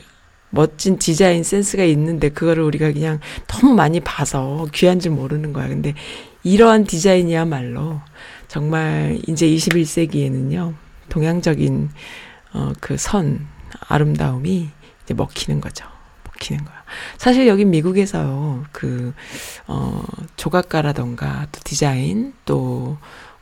멋진 0.50 0.98
디자인 0.98 1.44
센스가 1.44 1.84
있는데 1.84 2.30
그거를 2.30 2.64
우리가 2.64 2.92
그냥 2.92 3.20
너무 3.48 3.74
많이 3.74 4.00
봐서 4.00 4.66
귀한 4.74 5.00
줄 5.00 5.12
모르는 5.12 5.54
거야. 5.54 5.68
근데 5.68 5.94
이러한 6.44 6.86
디자인이야말로 6.86 8.02
정말 8.50 9.20
이제 9.28 9.48
21세기에는요. 9.48 10.74
동양적인 11.08 11.90
어 12.54 12.74
그 12.82 12.98
선 12.98 13.48
아름다움이 13.88 14.70
이제 15.04 15.14
먹히는 15.14 15.62
거죠. 15.62 15.86
먹히는 16.26 16.66
거야. 16.66 16.76
사실 17.18 17.48
여기 17.48 17.64
미국에서요. 17.66 18.66
그 18.72 19.14
어, 19.68 20.04
조각가라던가 20.36 21.48
또 21.52 21.60
디자인 21.64 22.34
또 22.46 22.98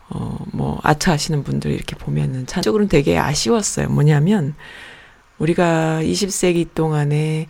어, 0.10 0.38
뭐 0.52 0.80
아트 0.84 1.10
하시는 1.10 1.44
분들 1.44 1.72
이렇게 1.72 1.96
보면은 1.96 2.46
참적으로는 2.46 2.90
되게 2.90 3.18
아쉬웠어요. 3.18 3.90
뭐냐면 3.90 4.56
우리가 5.40 6.02
20세기 6.04 6.74
동안에 6.74 7.48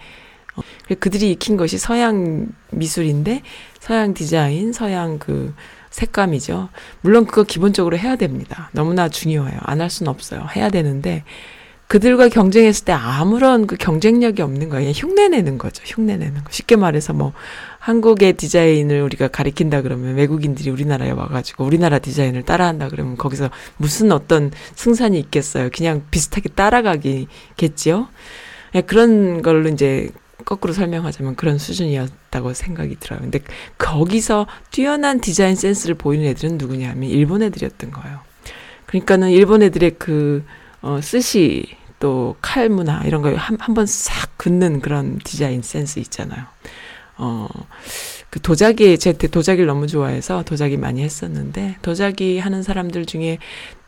어, 0.55 0.61
그들이 0.99 1.31
익힌 1.31 1.57
것이 1.57 1.77
서양 1.79 2.49
미술인데 2.71 3.41
서양 3.79 4.13
디자인, 4.13 4.73
서양 4.73 5.17
그 5.17 5.53
색감이죠. 5.97 6.69
물론 7.01 7.25
그거 7.25 7.41
기본적으로 7.43 7.97
해야 7.97 8.15
됩니다. 8.15 8.69
너무나 8.71 9.09
중요해요. 9.09 9.59
안 9.63 9.81
할 9.81 9.89
수는 9.89 10.09
없어요. 10.09 10.47
해야 10.55 10.69
되는데 10.69 11.23
그들과 11.87 12.27
경쟁했을 12.29 12.83
때 12.85 12.91
아무런 12.91 13.65
그 13.65 13.77
경쟁력이 13.77 14.41
없는 14.41 14.69
거예요. 14.69 14.91
흉내내는 14.91 15.57
거죠. 15.57 15.81
흉내내는 15.85 16.43
거. 16.43 16.51
쉽게 16.51 16.75
말해서 16.75 17.13
뭐 17.13 17.31
한국의 17.79 18.33
디자인을 18.33 19.01
우리가 19.01 19.29
가리킨다 19.29 19.81
그러면 19.81 20.15
외국인들이 20.15 20.69
우리나라에 20.69 21.11
와가지고 21.11 21.63
우리나라 21.63 21.99
디자인을 21.99 22.43
따라한다 22.43 22.89
그러면 22.89 23.15
거기서 23.17 23.49
무슨 23.77 24.11
어떤 24.11 24.51
승산이 24.75 25.17
있겠어요. 25.19 25.69
그냥 25.73 26.03
비슷하게 26.11 26.49
따라가기겠지요. 26.49 28.07
예, 28.75 28.81
그런 28.81 29.41
걸로 29.41 29.69
이제 29.69 30.09
거꾸로 30.45 30.73
설명하자면 30.73 31.35
그런 31.35 31.57
수준이었다고 31.57 32.53
생각이 32.53 32.97
들어요. 32.99 33.19
근데 33.19 33.39
거기서 33.77 34.47
뛰어난 34.71 35.19
디자인 35.19 35.55
센스를 35.55 35.95
보이는 35.95 36.25
애들은 36.25 36.57
누구냐 36.57 36.89
하면 36.91 37.09
일본 37.09 37.41
애들이었던 37.41 37.91
거예요. 37.91 38.19
그러니까는 38.85 39.31
일본 39.31 39.63
애들의 39.63 39.95
그, 39.97 40.45
어, 40.81 40.99
스시, 41.01 41.65
또칼 41.99 42.69
문화, 42.69 43.01
이런 43.05 43.21
거 43.21 43.29
한, 43.35 43.57
한 43.59 43.73
번 43.73 43.85
싹 43.87 44.37
긋는 44.37 44.81
그런 44.81 45.17
디자인 45.23 45.61
센스 45.63 45.99
있잖아요. 45.99 46.45
어, 47.17 47.47
그 48.29 48.39
도자기, 48.39 48.97
제 48.99 49.13
도자기를 49.13 49.65
너무 49.65 49.87
좋아해서 49.87 50.43
도자기 50.43 50.77
많이 50.77 51.01
했었는데, 51.01 51.77
도자기 51.81 52.37
하는 52.37 52.61
사람들 52.61 53.07
중에 53.07 53.39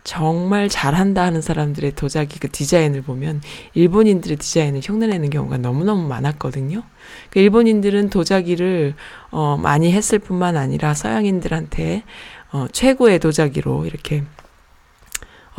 정말 0.10 0.70
잘한다 0.70 1.22
하는 1.22 1.40
사람들의 1.40 1.92
도자기 1.92 2.40
그 2.40 2.50
디자인을 2.50 3.04
보면 3.04 3.44
일본인들의 3.76 4.38
디자인을 4.38 4.82
흉내내는 4.84 5.30
경우가 5.30 5.60
너무너무 5.60 6.08
많았거든요. 6.08 6.82
그 7.30 7.38
일본인들은 7.38 8.10
도자기를 8.10 8.96
어 9.30 9.56
많이 9.62 9.92
했을 9.92 10.18
뿐만 10.18 10.58
아니라 10.58 10.96
서양인들한테 10.96 12.02
어 12.52 12.66
최고의 12.72 13.20
도자기로 13.20 13.86
이렇게 13.86 14.24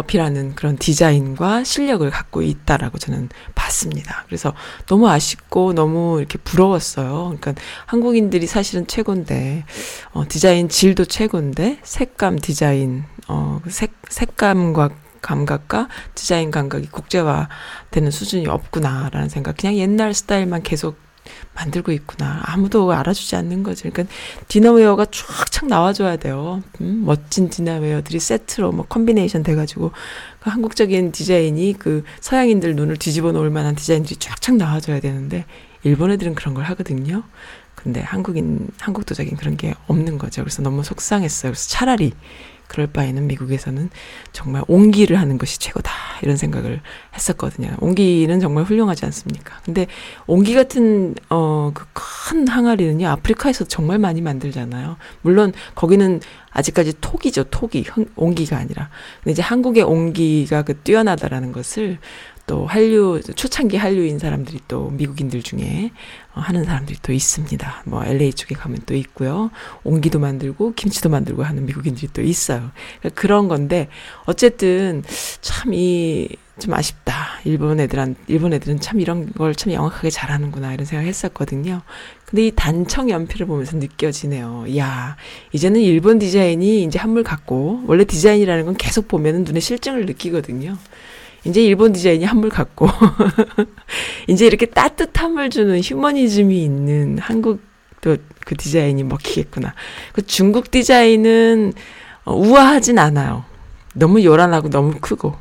어필하는 0.00 0.54
그런 0.54 0.76
디자인과 0.76 1.64
실력을 1.64 2.08
갖고 2.10 2.42
있다라고 2.42 2.98
저는 2.98 3.28
봤습니다. 3.54 4.24
그래서 4.26 4.52
너무 4.86 5.08
아쉽고 5.08 5.74
너무 5.74 6.18
이렇게 6.18 6.38
부러웠어요. 6.38 7.36
그러니까 7.38 7.54
한국인들이 7.86 8.46
사실은 8.46 8.86
최고인데, 8.86 9.64
어, 10.12 10.24
디자인 10.28 10.68
질도 10.68 11.04
최고인데, 11.04 11.78
색감 11.82 12.38
디자인, 12.38 13.04
어, 13.30 13.60
색, 13.68 13.92
색감과 14.08 14.90
감각과 15.22 15.88
디자인 16.14 16.50
감각이 16.50 16.88
국제화 16.90 17.48
되는 17.92 18.10
수준이 18.10 18.48
없구나라는 18.48 19.28
생각. 19.28 19.56
그냥 19.56 19.76
옛날 19.76 20.14
스타일만 20.14 20.62
계속 20.62 20.96
만들고 21.54 21.92
있구나. 21.92 22.40
아무도 22.44 22.90
알아주지 22.90 23.36
않는 23.36 23.62
거지. 23.62 23.88
그러니까 23.88 24.12
dinnerware가 24.48 25.06
쫙쫙 25.06 25.68
나와줘야 25.68 26.16
돼요. 26.16 26.62
음, 26.80 27.04
멋진 27.04 27.50
dinnerware들이 27.50 28.18
세트로 28.18 28.72
뭐 28.72 28.86
combination 28.86 29.44
돼가지고 29.44 29.92
그 30.40 30.50
한국적인 30.50 31.12
디자인이 31.12 31.76
그 31.78 32.02
서양인들 32.20 32.74
눈을 32.74 32.96
뒤집어 32.96 33.30
놓을 33.30 33.50
만한 33.50 33.76
디자인들이 33.76 34.16
쫙쫙 34.16 34.56
나와줘야 34.56 35.00
되는데 35.00 35.44
일본 35.84 36.10
애들은 36.10 36.34
그런 36.34 36.54
걸 36.54 36.64
하거든요. 36.64 37.22
근데 37.74 38.00
한국인 38.00 38.68
한국 38.78 39.06
도자기는 39.06 39.38
그런 39.38 39.56
게 39.56 39.74
없는 39.86 40.18
거죠. 40.18 40.42
그래서 40.42 40.62
너무 40.62 40.82
속상했어요. 40.82 41.52
그래서 41.52 41.68
차라리 41.68 42.12
그럴 42.70 42.86
바에는 42.86 43.26
미국에서는 43.26 43.90
정말 44.32 44.62
옹기를 44.68 45.18
하는 45.18 45.38
것이 45.38 45.58
최고다. 45.58 45.90
이런 46.22 46.36
생각을 46.36 46.80
했었거든요. 47.14 47.70
옹기는 47.80 48.38
정말 48.38 48.62
훌륭하지 48.62 49.04
않습니까? 49.06 49.58
근데 49.64 49.88
옹기 50.28 50.54
같은, 50.54 51.16
어, 51.30 51.72
그 51.74 51.84
큰 52.30 52.46
항아리는요, 52.46 53.08
아프리카에서 53.08 53.64
정말 53.64 53.98
많이 53.98 54.20
만들잖아요. 54.20 54.96
물론 55.22 55.52
거기는 55.74 56.20
아직까지 56.50 57.00
톡이죠, 57.00 57.44
톡이. 57.44 57.84
옹기가 58.14 58.56
아니라. 58.56 58.88
근데 59.18 59.32
이제 59.32 59.42
한국의 59.42 59.82
옹기가 59.82 60.62
그 60.62 60.76
뛰어나다라는 60.76 61.50
것을 61.50 61.98
또 62.46 62.66
한류 62.66 63.20
초창기 63.34 63.76
한류인 63.76 64.20
사람들이 64.20 64.60
또 64.68 64.90
미국인들 64.90 65.42
중에 65.42 65.90
어, 65.90 66.19
하는 66.32 66.64
사람들이 66.64 66.98
또 67.02 67.12
있습니다. 67.12 67.82
뭐 67.86 68.04
LA 68.04 68.32
쪽에 68.32 68.54
가면 68.54 68.80
또 68.86 68.94
있고요. 68.94 69.50
옹기도 69.84 70.18
만들고 70.18 70.74
김치도 70.74 71.08
만들고 71.08 71.42
하는 71.42 71.66
미국인들이 71.66 72.08
또 72.12 72.22
있어요. 72.22 72.70
그러니까 73.00 73.20
그런 73.20 73.48
건데 73.48 73.88
어쨌든 74.26 75.02
참 75.40 75.72
이 75.74 76.28
좀 76.60 76.74
아쉽다. 76.74 77.40
일본 77.44 77.80
애들한 77.80 78.16
일본 78.28 78.52
애들은 78.52 78.80
참 78.80 79.00
이런 79.00 79.32
걸 79.32 79.54
참 79.54 79.72
영악하게 79.72 80.10
잘하는구나 80.10 80.74
이런 80.74 80.84
생각 80.84 81.06
했었거든요. 81.06 81.80
근데 82.26 82.46
이 82.46 82.52
단청 82.54 83.10
연필을 83.10 83.46
보면서 83.46 83.76
느껴지네요. 83.78 84.66
야, 84.76 85.16
이제는 85.52 85.80
일본 85.80 86.18
디자인이 86.18 86.84
이제 86.84 86.98
한물 86.98 87.24
같고 87.24 87.84
원래 87.86 88.04
디자인이라는 88.04 88.66
건 88.66 88.76
계속 88.76 89.08
보면은 89.08 89.44
눈에 89.44 89.58
실증을 89.58 90.06
느끼거든요. 90.06 90.76
이제 91.44 91.62
일본 91.62 91.92
디자인이 91.92 92.24
한물 92.24 92.50
같고 92.50 92.88
이제 94.28 94.46
이렇게 94.46 94.66
따뜻함을 94.66 95.50
주는 95.50 95.80
휴머니즘이 95.80 96.62
있는 96.62 97.18
한국도 97.18 98.16
그 98.44 98.56
디자인이 98.56 99.02
먹히겠구나. 99.04 99.74
그 100.12 100.26
중국 100.26 100.70
디자인은 100.70 101.72
어, 102.24 102.34
우아하진 102.34 102.98
않아요. 102.98 103.44
너무 103.94 104.22
요란하고 104.22 104.70
너무 104.70 104.94
크고 105.00 105.36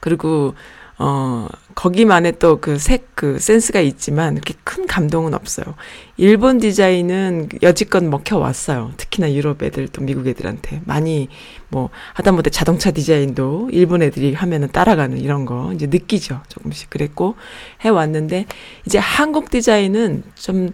그리고 0.00 0.54
어, 1.02 1.48
거기만의 1.76 2.38
또 2.38 2.60
그 2.60 2.78
색, 2.78 3.16
그 3.16 3.38
센스가 3.38 3.80
있지만, 3.80 4.34
그렇게 4.34 4.52
큰 4.64 4.86
감동은 4.86 5.32
없어요. 5.32 5.74
일본 6.18 6.58
디자인은 6.58 7.48
여지껏 7.62 8.04
먹혀왔어요. 8.04 8.92
특히나 8.98 9.32
유럽 9.32 9.62
애들, 9.62 9.88
또 9.88 10.02
미국 10.02 10.26
애들한테. 10.28 10.82
많이, 10.84 11.30
뭐, 11.70 11.88
하다못해 12.12 12.50
자동차 12.50 12.90
디자인도 12.90 13.70
일본 13.72 14.02
애들이 14.02 14.34
하면은 14.34 14.68
따라가는 14.68 15.16
이런 15.18 15.46
거, 15.46 15.72
이제 15.72 15.86
느끼죠. 15.86 16.42
조금씩. 16.48 16.90
그랬고, 16.90 17.36
해왔는데, 17.80 18.44
이제 18.84 18.98
한국 18.98 19.48
디자인은 19.50 20.22
좀 20.34 20.68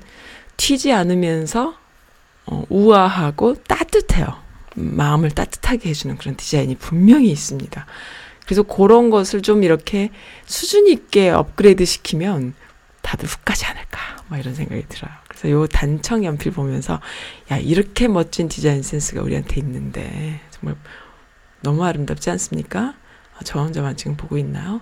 튀지 0.57 0.93
않으면서, 0.93 1.75
어, 2.47 2.65
우아하고 2.69 3.55
따뜻해요. 3.63 4.27
마음을 4.75 5.31
따뜻하게 5.31 5.91
해주는 5.91 6.19
그런 6.19 6.35
디자인이 6.37 6.75
분명히 6.77 7.31
있습니다. 7.31 7.87
그래서 8.47 8.63
그런 8.63 9.11
것을 9.11 9.43
좀 9.43 9.65
이렇게 9.65 10.11
수준 10.47 10.87
있게 10.87 11.31
업그레이드 11.31 11.85
시키면 11.85 12.55
다들 13.03 13.29
훅 13.29 13.45
가지 13.45 13.67
않을까. 13.67 14.01
뭐 14.29 14.39
이런 14.39 14.55
생각이 14.55 14.87
들어요. 14.89 15.13
그래서 15.29 15.51
요 15.51 15.67
단청 15.67 16.25
연필 16.25 16.53
보면서 16.53 17.01
야, 17.51 17.59
이렇게 17.59 18.09
멋진 18.09 18.49
디자인 18.49 18.83
센스가 18.83 19.21
우리한테 19.23 19.61
있는데 19.61 20.41
정말 20.51 20.77
너무 21.61 21.85
아름답지 21.85 22.31
않습니까? 22.31 22.95
어, 23.35 23.39
저 23.45 23.61
혼자만 23.61 23.97
지금 23.97 24.17
보고 24.17 24.39
있나요? 24.39 24.81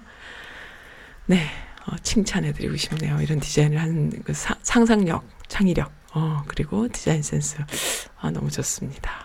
네, 1.27 1.47
어, 1.87 1.97
칭찬해드리고 2.03 2.77
싶네요. 2.77 3.21
이런 3.21 3.41
디자인을 3.41 3.81
하는 3.81 4.11
그 4.25 4.35
사, 4.35 4.57
상상력, 4.63 5.27
창의력, 5.49 5.91
어, 6.13 6.43
그리고 6.47 6.89
디자인 6.89 7.23
센스. 7.23 7.57
아, 8.21 8.31
너무 8.31 8.51
좋습니다. 8.51 9.24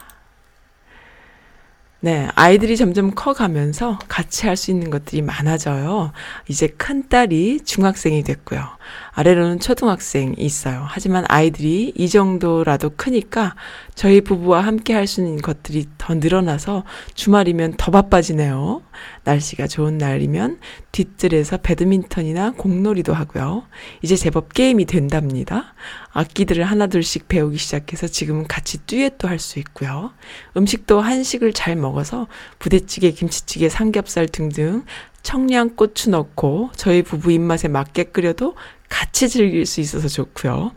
네, 2.02 2.30
아이들이 2.36 2.78
점점 2.78 3.12
커가면서 3.14 4.00
같이 4.08 4.48
할 4.48 4.56
수 4.56 4.72
있는 4.72 4.90
것들이 4.90 5.22
많아져요. 5.22 6.12
이제 6.48 6.68
큰 6.68 7.08
딸이 7.10 7.62
중학생이 7.66 8.24
됐고요. 8.24 8.62
아래로는 9.12 9.60
초등학생이 9.60 10.36
있어요. 10.38 10.86
하지만 10.88 11.26
아이들이 11.28 11.94
이 11.96 12.10
정도라도 12.10 12.92
크니까 12.96 13.56
저희 13.96 14.22
부부와 14.22 14.62
함께 14.62 14.94
할 14.94 15.08
수 15.08 15.22
있는 15.22 15.42
것들이 15.42 15.88
더 15.98 16.14
늘어나서 16.14 16.84
주말이면 17.16 17.76
더 17.78 17.92
바빠지네요. 17.92 18.84
날씨가 19.24 19.68
좋은 19.68 19.98
날이면 19.98 20.60
뒤뜰에서 20.92 21.58
배드민턴이나 21.58 22.52
공놀이도 22.52 23.14
하고요. 23.14 23.64
이제 24.02 24.16
제법 24.16 24.54
게임이 24.54 24.86
된답니다. 24.86 25.74
악기들을 26.12 26.64
하나둘씩 26.64 27.28
배우기 27.28 27.58
시작해서 27.58 28.08
지금은 28.08 28.48
같이 28.48 28.80
듀엣도 28.86 29.28
할 29.28 29.40
수 29.40 29.58
있고요. 29.60 30.12
음식도 30.58 31.00
한식을 31.00 31.54
잘 31.54 31.76
먹어서 31.78 32.28
부대찌개, 32.60 33.12
김치찌개, 33.12 33.70
삼겹살 33.70 34.28
등등 34.28 34.84
청양고추 35.24 36.10
넣고 36.10 36.72
저희 36.76 37.04
부부 37.04 37.32
입맛에 37.32 37.68
맞게 37.68 38.06
끓여도 38.06 38.56
같이 38.88 39.30
즐길 39.30 39.66
수 39.66 39.82
있어서 39.82 40.08
좋고요. 40.08 40.72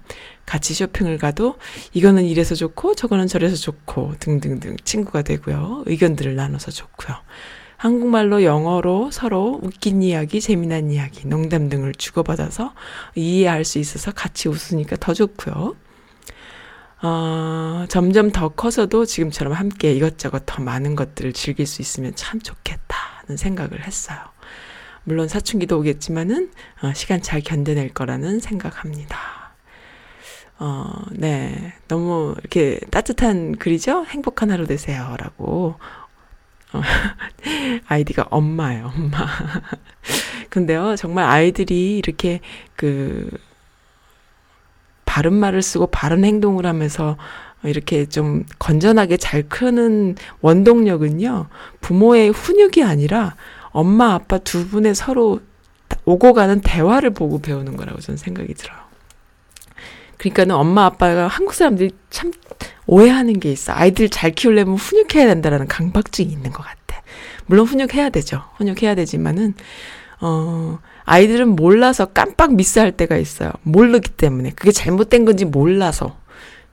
같이 0.44 0.74
쇼핑을 0.74 1.18
가도 1.18 1.56
이거는 1.94 2.24
이래서 2.24 2.54
좋고 2.54 2.94
저거는 2.94 3.26
저래서 3.26 3.56
좋고 3.56 4.14
등등등 4.18 4.76
친구가 4.84 5.22
되고요. 5.22 5.84
의견들을 5.86 6.34
나눠서 6.34 6.70
좋고요. 6.70 7.16
한국말로 7.76 8.44
영어로 8.44 9.10
서로 9.10 9.58
웃긴 9.60 10.02
이야기, 10.02 10.40
재미난 10.40 10.90
이야기, 10.90 11.26
농담 11.26 11.68
등을 11.68 11.94
주고받아서 11.94 12.74
이해할 13.16 13.64
수 13.64 13.78
있어서 13.78 14.12
같이 14.12 14.48
웃으니까 14.48 14.96
더 15.00 15.14
좋고요. 15.14 15.74
어, 17.02 17.84
점점 17.88 18.30
더 18.30 18.50
커서도 18.50 19.04
지금처럼 19.04 19.52
함께 19.54 19.92
이것저것 19.92 20.44
더 20.46 20.62
많은 20.62 20.94
것들을 20.94 21.32
즐길 21.32 21.66
수 21.66 21.82
있으면 21.82 22.14
참 22.14 22.40
좋겠다는 22.40 23.36
생각을 23.36 23.84
했어요. 23.84 24.31
물론 25.04 25.28
사춘기도 25.28 25.78
오겠지만은 25.78 26.50
어, 26.82 26.92
시간 26.94 27.22
잘 27.22 27.40
견뎌낼 27.40 27.90
거라는 27.90 28.40
생각합니다. 28.40 29.18
어, 30.58 30.92
네. 31.10 31.72
너무 31.88 32.34
이렇게 32.38 32.78
따뜻한 32.90 33.56
글이죠? 33.56 34.04
행복한 34.04 34.50
하루 34.50 34.66
되세요. 34.66 35.16
라고. 35.18 35.74
어, 36.72 36.80
아이디가 37.88 38.28
엄마예요, 38.30 38.92
엄마. 38.94 39.26
근데요, 40.48 40.96
정말 40.96 41.24
아이들이 41.24 41.98
이렇게 41.98 42.40
그, 42.76 43.28
바른 45.04 45.34
말을 45.34 45.62
쓰고 45.62 45.88
바른 45.88 46.24
행동을 46.24 46.64
하면서 46.64 47.16
이렇게 47.64 48.06
좀 48.06 48.44
건전하게 48.58 49.18
잘 49.18 49.42
크는 49.42 50.16
원동력은요, 50.40 51.48
부모의 51.80 52.30
훈육이 52.30 52.82
아니라 52.82 53.34
엄마, 53.72 54.14
아빠 54.14 54.38
두 54.38 54.68
분의 54.68 54.94
서로 54.94 55.40
오고 56.04 56.32
가는 56.32 56.60
대화를 56.60 57.10
보고 57.10 57.40
배우는 57.40 57.76
거라고 57.76 58.00
저는 58.00 58.16
생각이 58.18 58.54
들어요. 58.54 58.78
그러니까는 60.18 60.54
엄마, 60.54 60.84
아빠가 60.86 61.26
한국 61.26 61.54
사람들이 61.54 61.90
참 62.10 62.32
오해하는 62.86 63.40
게 63.40 63.50
있어. 63.50 63.72
아이들 63.72 64.08
잘 64.08 64.30
키우려면 64.30 64.76
훈육해야 64.76 65.26
된다라는 65.26 65.66
강박증이 65.68 66.30
있는 66.30 66.50
것 66.50 66.62
같아. 66.62 67.02
물론 67.46 67.66
훈육해야 67.66 68.10
되죠. 68.10 68.44
훈육해야 68.56 68.94
되지만은, 68.94 69.54
어, 70.20 70.78
아이들은 71.04 71.56
몰라서 71.56 72.06
깜빡 72.06 72.54
미스할 72.54 72.92
때가 72.92 73.16
있어요. 73.16 73.50
모르기 73.62 74.10
때문에. 74.10 74.50
그게 74.50 74.70
잘못된 74.70 75.24
건지 75.24 75.44
몰라서. 75.44 76.16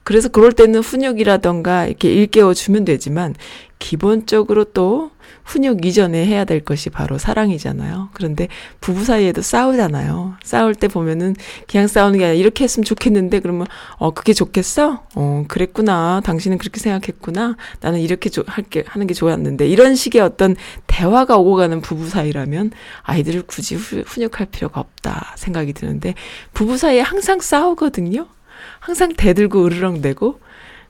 그래서 0.04 0.30
그럴 0.30 0.52
때는 0.52 0.80
훈육이라던가 0.82 1.86
이렇게 1.88 2.12
일깨워 2.12 2.54
주면 2.54 2.86
되지만 2.86 3.36
기본적으로 3.80 4.66
또 4.66 5.12
훈육 5.50 5.84
이전에 5.84 6.28
해야 6.28 6.46
될 6.46 6.60
것이 6.60 6.92
바로 6.92 7.18
사랑이잖아요. 7.18 8.10
그런데 8.14 8.48
부부 8.82 9.04
사이에도 9.04 9.42
싸우잖아요. 9.42 10.36
싸울 10.44 10.76
때 10.76 10.88
보면은 10.88 11.36
그냥 11.68 11.88
싸우는 11.88 12.20
게 12.20 12.26
아니라 12.26 12.40
이렇게 12.40 12.64
했으면 12.64 12.86
좋겠는데 12.86 13.40
그러면 13.40 13.66
어 13.98 14.12
그게 14.12 14.34
좋겠어? 14.34 15.04
어 15.16 15.46
그랬구나. 15.48 16.22
당신은 16.24 16.60
그렇게 16.60 16.80
생각했구나. 16.80 17.58
나는 17.82 18.00
이렇게 18.00 18.30
조, 18.30 18.44
할게 18.46 18.84
하는 18.86 19.08
게 19.08 19.16
좋았는데 19.16 19.68
이런 19.68 19.96
식의 19.96 20.22
어떤 20.22 20.56
대화가 20.86 21.38
오고 21.38 21.56
가는 21.56 21.82
부부 21.82 22.08
사이라면 22.08 22.70
아이들을 23.02 23.44
굳이 23.48 23.74
후, 23.74 24.04
훈육할 24.06 24.50
필요가 24.52 24.80
없다 24.80 25.34
생각이 25.36 25.74
드는데 25.74 26.14
부부 26.54 26.78
사이에 26.78 27.02
항상 27.02 27.40
싸우거든요. 27.40 28.28
항상 28.80 29.14
대들고 29.14 29.66
으르렁대고 29.66 30.42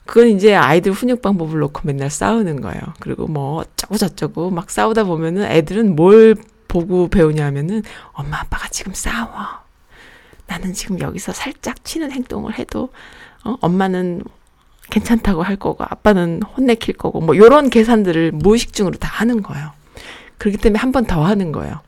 그건 0.09 0.29
이제 0.29 0.55
아이들 0.55 0.91
훈육 0.91 1.21
방법을 1.21 1.59
놓고 1.59 1.81
맨날 1.83 2.09
싸우는 2.09 2.61
거예요. 2.61 2.81
그리고 2.99 3.27
뭐 3.27 3.59
어쩌고 3.59 3.95
저쩌고 3.97 4.49
막 4.49 4.71
싸우다 4.71 5.03
보면은 5.03 5.43
애들은 5.43 5.95
뭘 5.95 6.35
보고 6.67 7.07
배우냐면은 7.09 7.83
엄마 8.13 8.39
아빠가 8.39 8.67
지금 8.69 8.95
싸워. 8.95 9.29
나는 10.47 10.73
지금 10.73 10.99
여기서 10.99 11.31
살짝 11.31 11.85
치는 11.85 12.11
행동을 12.11 12.57
해도 12.57 12.89
어, 13.45 13.55
엄마는 13.61 14.23
괜찮다고 14.89 15.43
할 15.43 15.57
거고 15.57 15.83
아빠는 15.83 16.41
혼내킬 16.41 16.97
거고 16.97 17.21
뭐 17.21 17.37
요런 17.37 17.69
계산들을 17.69 18.31
무의식 18.31 18.73
중으로 18.73 18.97
다 18.97 19.07
하는 19.11 19.43
거예요. 19.43 19.69
그렇기 20.39 20.57
때문에 20.57 20.79
한 20.79 20.91
번 20.91 21.05
더 21.05 21.23
하는 21.23 21.51
거예요. 21.51 21.81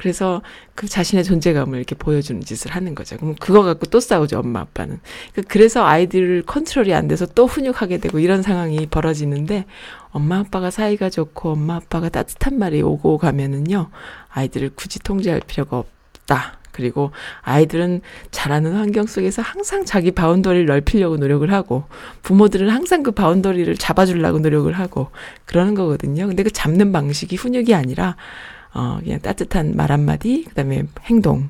그래서 0.00 0.40
그 0.74 0.88
자신의 0.88 1.24
존재감을 1.24 1.76
이렇게 1.76 1.94
보여주는 1.94 2.40
짓을 2.40 2.70
하는 2.70 2.94
거죠. 2.94 3.18
그럼 3.18 3.34
그거 3.38 3.62
갖고 3.62 3.84
또 3.84 4.00
싸우죠, 4.00 4.38
엄마 4.38 4.60
아빠는. 4.60 4.98
그 5.34 5.42
그래서 5.42 5.84
아이들 5.84 6.42
컨트롤이 6.46 6.94
안 6.94 7.06
돼서 7.06 7.26
또 7.26 7.46
훈육하게 7.46 7.98
되고 7.98 8.18
이런 8.18 8.40
상황이 8.40 8.86
벌어지는데 8.86 9.66
엄마 10.08 10.38
아빠가 10.38 10.70
사이가 10.70 11.10
좋고 11.10 11.50
엄마 11.50 11.76
아빠가 11.76 12.08
따뜻한 12.08 12.58
말이 12.58 12.80
오고 12.80 13.18
가면은요, 13.18 13.90
아이들을 14.30 14.70
굳이 14.74 15.00
통제할 15.00 15.42
필요가 15.46 15.76
없다. 15.76 16.60
그리고 16.72 17.10
아이들은 17.42 18.00
자라는 18.30 18.72
환경 18.76 19.04
속에서 19.04 19.42
항상 19.42 19.84
자기 19.84 20.12
boundary를 20.12 20.64
넓히려고 20.64 21.18
노력을 21.18 21.52
하고 21.52 21.84
부모들은 22.22 22.70
항상 22.70 23.02
그 23.02 23.10
boundary를 23.10 23.76
잡아주려고 23.76 24.38
노력을 24.38 24.72
하고 24.72 25.10
그러는 25.44 25.74
거거든요. 25.74 26.26
근데 26.26 26.42
그 26.42 26.50
잡는 26.50 26.90
방식이 26.90 27.36
훈육이 27.36 27.74
아니라 27.74 28.16
어, 28.74 28.98
그냥 29.02 29.20
따뜻한 29.20 29.74
말 29.76 29.92
한마디, 29.92 30.44
그 30.48 30.54
다음에 30.54 30.82
행동, 31.04 31.48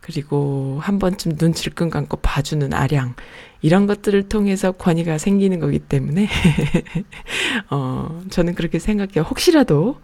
그리고 0.00 0.78
한 0.80 0.98
번쯤 0.98 1.36
눈 1.36 1.52
질끈 1.52 1.90
감고 1.90 2.18
봐주는 2.18 2.72
아량, 2.74 3.14
이런 3.60 3.86
것들을 3.86 4.28
통해서 4.28 4.72
권위가 4.72 5.18
생기는 5.18 5.60
거기 5.60 5.78
때문에, 5.78 6.28
어, 7.70 8.20
저는 8.30 8.54
그렇게 8.54 8.78
생각해요. 8.78 9.22
혹시라도, 9.28 10.00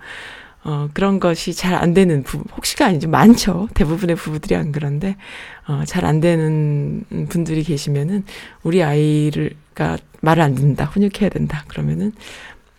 어, 0.64 0.88
그런 0.94 1.20
것이 1.20 1.52
잘 1.52 1.74
안 1.74 1.92
되는 1.94 2.22
부부, 2.22 2.44
혹시가 2.56 2.86
아니죠. 2.86 3.08
많죠. 3.08 3.68
대부분의 3.74 4.16
부부들이 4.16 4.56
안 4.56 4.72
그런데, 4.72 5.16
어, 5.68 5.82
잘 5.86 6.04
안 6.06 6.20
되는 6.20 7.04
분들이 7.28 7.62
계시면은, 7.62 8.24
우리 8.62 8.82
아이를 8.82 9.52
가 9.74 9.98
말을 10.22 10.42
안 10.42 10.54
듣는다, 10.54 10.86
훈육해야 10.86 11.28
된다. 11.30 11.64
그러면은, 11.68 12.12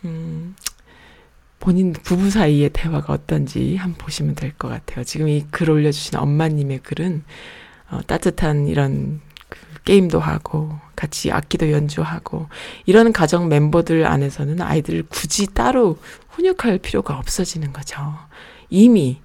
음, 0.06 0.56
본인 1.65 1.93
부부 1.93 2.30
사이의 2.30 2.69
대화가 2.69 3.12
어떤지 3.12 3.75
한번 3.75 3.97
보시면 3.97 4.36
될 4.36 4.51
것 4.54 4.67
같아요. 4.67 5.04
지금 5.04 5.28
이 5.28 5.43
글 5.49 5.71
올려주신 5.71 6.15
엄마님의 6.15 6.80
글은 6.84 7.23
어, 7.89 8.01
따뜻한 8.06 8.67
이런 8.67 9.19
그 9.49 9.58
게임도 9.84 10.19
하고 10.19 10.78
같이 10.95 11.32
악기도 11.32 11.71
연주하고 11.71 12.49
이런 12.86 13.12
가정 13.12 13.47
멤버들 13.49 14.06
안에서는 14.06 14.62
아이들을 14.62 15.06
굳이 15.10 15.47
따로 15.47 15.97
훈육할 16.30 16.78
필요가 16.78 17.17
없어지는 17.17 17.73
거죠. 17.73 17.97
이미 18.69 19.19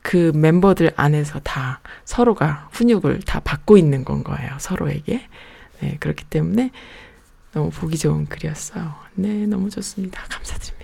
그 0.00 0.30
멤버들 0.32 0.92
안에서 0.94 1.40
다 1.40 1.80
서로가 2.04 2.68
훈육을 2.70 3.22
다 3.22 3.40
받고 3.40 3.76
있는 3.78 4.04
건 4.04 4.22
거예요. 4.22 4.52
서로에게. 4.60 5.22
네, 5.80 5.96
그렇기 5.98 6.24
때문에 6.26 6.70
너무 7.52 7.70
보기 7.70 7.98
좋은 7.98 8.26
글이었어요. 8.26 8.94
네, 9.16 9.46
너무 9.46 9.70
좋습니다. 9.70 10.22
감사드립니다. 10.28 10.83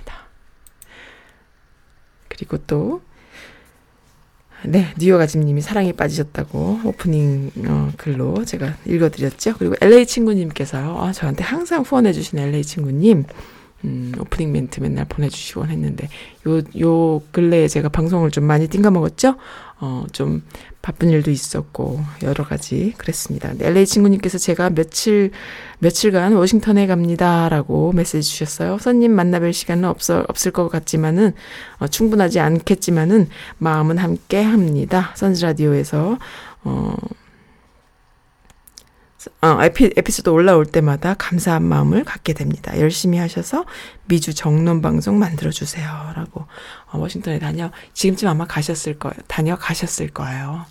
그리고 2.40 2.56
또, 2.66 3.02
네, 4.64 4.94
뉴욕아짐님이 4.98 5.60
사랑에 5.60 5.92
빠지셨다고 5.92 6.80
오프닝 6.84 7.50
어, 7.68 7.92
글로 7.98 8.46
제가 8.46 8.76
읽어드렸죠. 8.86 9.56
그리고 9.58 9.74
LA 9.82 10.06
친구님께서요, 10.06 10.96
아, 10.98 11.12
저한테 11.12 11.44
항상 11.44 11.82
후원해주신 11.82 12.38
LA 12.38 12.62
친구님, 12.62 13.24
음, 13.84 14.12
오프닝 14.18 14.52
멘트 14.52 14.80
맨날 14.80 15.04
보내주시곤 15.04 15.68
했는데, 15.68 16.08
요, 16.48 16.62
요 16.80 17.22
근래에 17.30 17.68
제가 17.68 17.90
방송을 17.90 18.30
좀 18.30 18.44
많이 18.44 18.68
띵가먹었죠? 18.68 19.36
어, 19.80 20.04
좀 20.12 20.42
바쁜 20.82 21.08
일도 21.10 21.30
있었고, 21.30 22.00
여러 22.22 22.44
가지 22.44 22.94
그랬습니다. 22.98 23.52
LA 23.58 23.86
친구님께서 23.86 24.36
제가 24.38 24.70
며칠, 24.70 25.30
며칠간 25.78 26.34
워싱턴에 26.34 26.86
갑니다. 26.86 27.48
라고 27.48 27.92
메시지 27.92 28.22
주셨어요. 28.22 28.78
선님 28.78 29.16
만나뵐 29.16 29.52
시간은 29.52 29.88
없어, 29.88 30.24
없을 30.28 30.52
것 30.52 30.68
같지만은, 30.68 31.32
어, 31.78 31.88
충분하지 31.88 32.40
않겠지만은, 32.40 33.28
마음은 33.58 33.98
함께 33.98 34.42
합니다. 34.42 35.12
선즈라디오에서, 35.16 36.18
어, 36.64 36.94
어, 39.42 39.58
에피, 39.62 39.90
에피소드 39.96 40.30
올라올 40.30 40.64
때마다 40.64 41.14
감사한 41.14 41.62
마음을 41.62 42.04
갖게 42.04 42.32
됩니다. 42.32 42.78
열심히 42.78 43.18
하셔서 43.18 43.66
미주 44.06 44.34
정론 44.34 44.80
방송 44.80 45.18
만들어 45.18 45.50
주세요. 45.50 45.86
라고 46.16 46.46
어, 46.86 46.98
워싱턴에 46.98 47.38
다녀 47.38 47.70
지금쯤 47.92 48.28
아마 48.28 48.46
가셨을 48.46 48.98
거예요. 48.98 49.14
다녀 49.26 49.56
가셨을 49.56 50.08
거예요. 50.08 50.64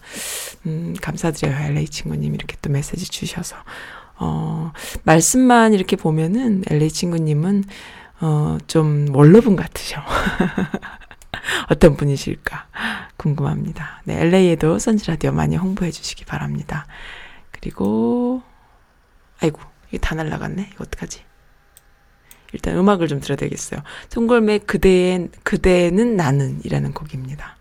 음, 0.66 0.96
감사드려요. 1.00 1.56
LA 1.72 1.88
친구님 1.88 2.34
이렇게 2.34 2.56
또 2.62 2.72
메시지 2.72 3.06
주셔서 3.10 3.56
어, 4.18 4.72
말씀만 5.04 5.74
이렇게 5.74 5.96
보면은 5.96 6.64
LA 6.70 6.90
친구님은 6.90 7.64
어, 8.22 8.58
좀 8.68 9.08
원로분 9.14 9.56
같으셔. 9.56 10.02
어떤 11.70 11.96
분이실까 11.96 12.68
궁금합니다. 13.18 14.02
네, 14.06 14.22
LA에도 14.22 14.80
선지 14.80 15.08
라디오 15.08 15.32
많이 15.32 15.56
홍보해 15.56 15.92
주시기 15.92 16.26
바랍니다. 16.26 16.88
그리고 17.60 18.42
아이고 19.42 19.62
이게 19.90 19.98
다 19.98 20.16
날라갔네. 20.16 20.70
이거 20.74 20.84
어떡하지? 20.84 21.24
일단 22.54 22.78
음악을 22.78 23.08
좀 23.08 23.20
들어야 23.20 23.36
되겠어요. 23.38 23.82
송골매 24.10 24.60
그대의 24.60 25.30
그대는 25.44 26.16
나는이라는 26.16 26.94
곡입니다. 26.94 27.58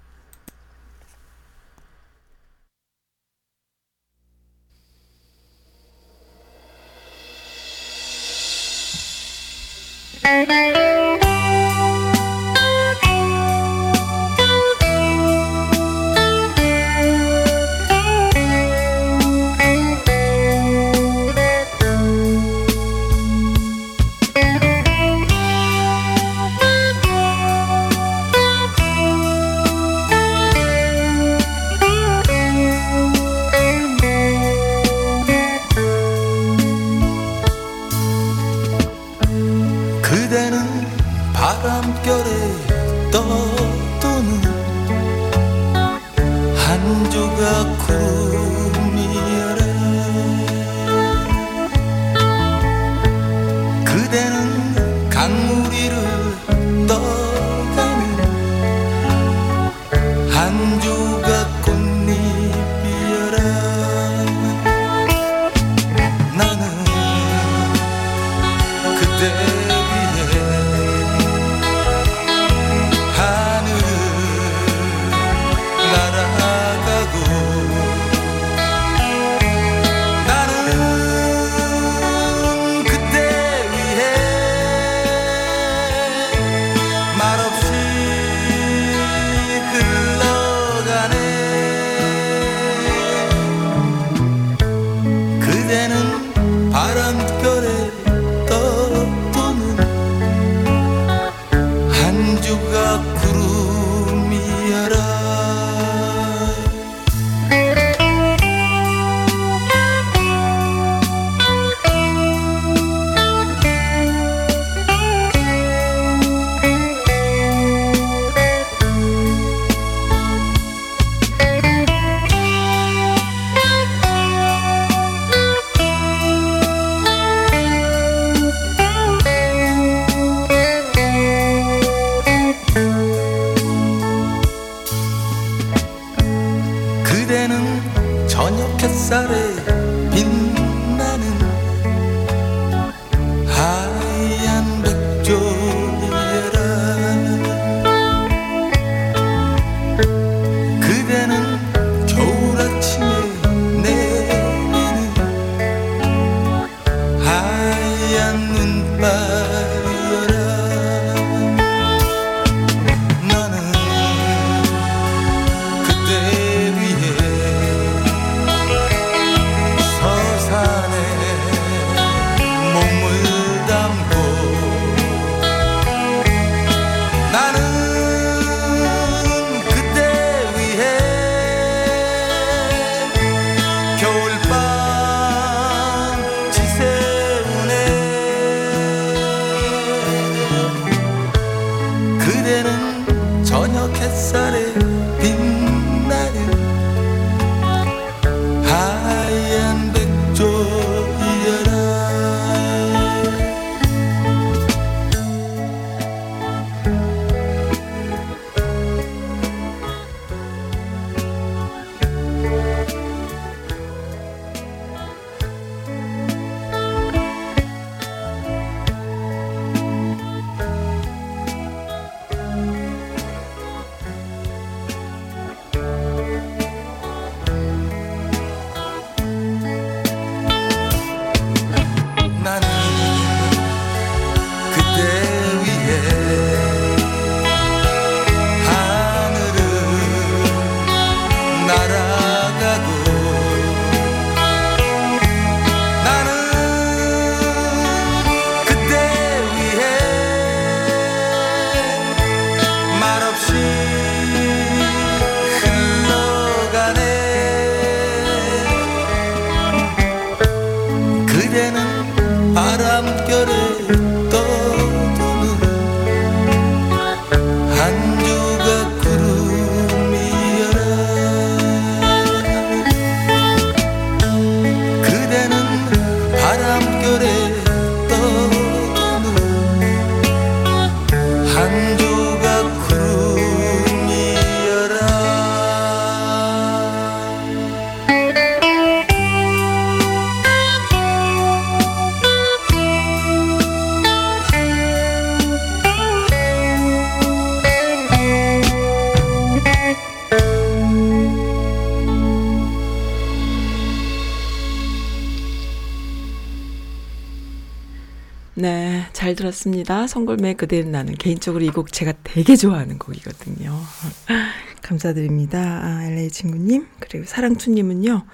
들었습니다. 309.69 310.07
송골매 310.07 310.55
그대는 310.55 310.93
나는 310.93 311.15
개인적으로 311.15 311.65
이 311.65 311.69
곡 311.69 311.93
제가 311.93 312.13
되게 312.25 312.57
좋아하는 312.57 312.99
곡이거든요. 312.99 313.79
감사드립니다. 314.83 315.59
아, 315.59 316.05
LA 316.05 316.31
친구님. 316.31 316.89
그리고 317.01 317.25
사랑투님은요. 317.27 318.25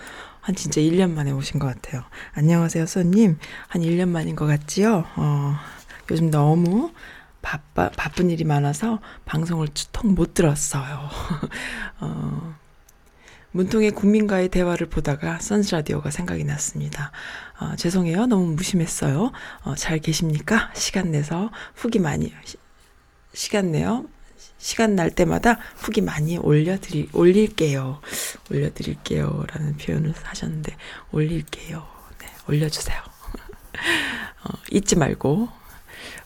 한 0.40 0.54
진짜 0.54 0.80
1년 0.80 1.10
만에 1.10 1.30
오신 1.32 1.58
것 1.58 1.66
같아요. 1.66 2.04
안녕하세요, 2.34 2.86
써님. 2.86 3.38
한 3.68 3.82
1년 3.82 4.08
만인 4.08 4.36
것 4.36 4.46
같지요? 4.46 5.04
어, 5.16 5.54
요즘 6.10 6.30
너무 6.30 6.92
바빠, 7.42 7.90
바쁜 7.90 8.30
일이 8.30 8.44
많아서 8.44 9.00
방송을 9.24 9.68
통못 9.92 10.34
들었어요. 10.34 11.08
어, 12.00 12.54
문통의 13.50 13.90
국민과의 13.92 14.48
대화를 14.48 14.88
보다가 14.88 15.38
선즈라디오가 15.40 16.10
생각이 16.10 16.44
났습니다. 16.44 17.12
어, 17.58 17.76
죄송해요. 17.76 18.26
너무 18.26 18.54
무심했어요. 18.54 19.32
어, 19.62 19.74
잘 19.76 19.98
계십니까? 19.98 20.72
시간 20.74 21.10
내서 21.12 21.50
후기 21.74 21.98
많이, 21.98 22.32
시, 22.44 22.56
시간 23.32 23.70
내요. 23.72 24.06
시간 24.58 24.96
날 24.96 25.10
때마다 25.10 25.58
후기 25.76 26.00
많이 26.00 26.38
올려드리, 26.38 27.10
올릴게요. 27.12 28.00
올려드릴게요. 28.50 29.44
라는 29.52 29.76
표현을 29.76 30.14
하셨는데, 30.22 30.76
올릴게요. 31.12 31.86
네, 32.18 32.26
올려주세요. 32.48 32.98
어, 34.44 34.58
잊지 34.72 34.96
말고, 34.96 35.48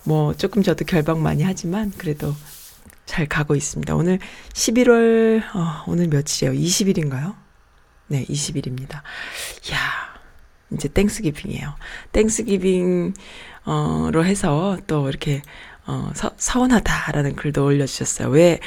뭐, 0.05 0.35
조금 0.35 0.63
저도 0.63 0.85
결박 0.85 1.19
많이 1.21 1.43
하지만, 1.43 1.93
그래도 1.99 2.35
잘 3.05 3.27
가고 3.27 3.55
있습니다. 3.55 3.95
오늘 3.95 4.19
11월, 4.55 5.43
어, 5.55 5.85
오늘 5.87 6.09
며칠이에요? 6.09 6.59
20일인가요? 6.59 7.35
네, 8.07 8.25
20일입니다. 8.25 9.03
야 9.73 10.08
이제 10.73 10.89
Thanksgiving이에요. 10.89 11.75
Thanksgiving, 12.13 13.15
어로 13.65 14.25
해서 14.25 14.79
또 14.87 15.09
이렇게 15.09 15.43
어, 15.89 16.11
서, 16.15 16.31
서운하다라는 16.37 17.35
글도 17.35 17.65
올려주셨어요. 17.65 18.29
왜, 18.29 18.61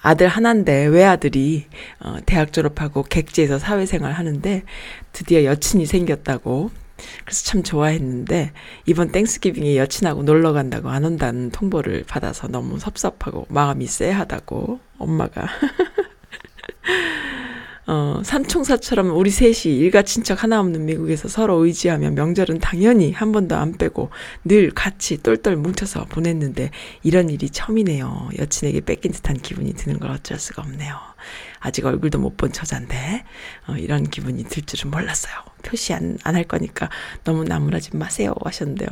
아들 0.00 0.28
하나인데, 0.28 0.86
왜 0.86 1.04
아들이, 1.04 1.66
어, 1.98 2.18
대학 2.24 2.52
졸업하고 2.52 3.02
객지에서 3.02 3.58
사회생활 3.58 4.12
하는데, 4.12 4.62
드디어 5.10 5.42
여친이 5.42 5.86
생겼다고. 5.86 6.70
그래서 7.24 7.44
참 7.44 7.64
좋아했는데, 7.64 8.52
이번 8.86 9.10
Thanksgiving에 9.10 9.76
여친하고 9.76 10.22
놀러 10.22 10.52
간다고 10.52 10.88
안 10.88 11.04
온다는 11.04 11.50
통보를 11.50 12.04
받아서 12.06 12.46
너무 12.46 12.78
섭섭하고, 12.78 13.46
마음이 13.48 13.86
쎄하다고, 13.86 14.78
엄마가. 14.98 15.48
어, 18.22 18.24
삼총사처럼 18.24 19.10
우리 19.16 19.30
셋이 19.30 19.76
일가 19.76 20.02
친 20.02 20.22
척 20.22 20.44
하나 20.44 20.60
없는 20.60 20.84
미국에서 20.86 21.26
서로 21.26 21.64
의지하며 21.64 22.12
명절은 22.12 22.60
당연히 22.60 23.10
한 23.12 23.32
번도 23.32 23.56
안 23.56 23.72
빼고 23.72 24.10
늘 24.44 24.70
같이 24.70 25.20
똘똘 25.20 25.56
뭉쳐서 25.56 26.04
보냈는데 26.04 26.70
이런 27.02 27.28
일이 27.28 27.50
처음이네요. 27.50 28.30
여친에게 28.38 28.82
뺏긴 28.82 29.10
듯한 29.10 29.36
기분이 29.38 29.74
드는 29.74 29.98
걸 29.98 30.12
어쩔 30.12 30.38
수가 30.38 30.62
없네요. 30.62 30.94
아직 31.62 31.86
얼굴도 31.86 32.18
못 32.18 32.36
본 32.36 32.50
처자인데 32.52 33.24
어, 33.68 33.74
이런 33.76 34.04
기분이 34.04 34.44
들 34.44 34.62
줄은 34.64 34.90
몰랐어요. 34.90 35.32
표시 35.62 35.92
안 35.94 36.18
안 36.24 36.34
할 36.34 36.44
거니까 36.44 36.88
너무 37.24 37.44
나무라지 37.44 37.96
마세요 37.96 38.34
하셨는데요. 38.44 38.88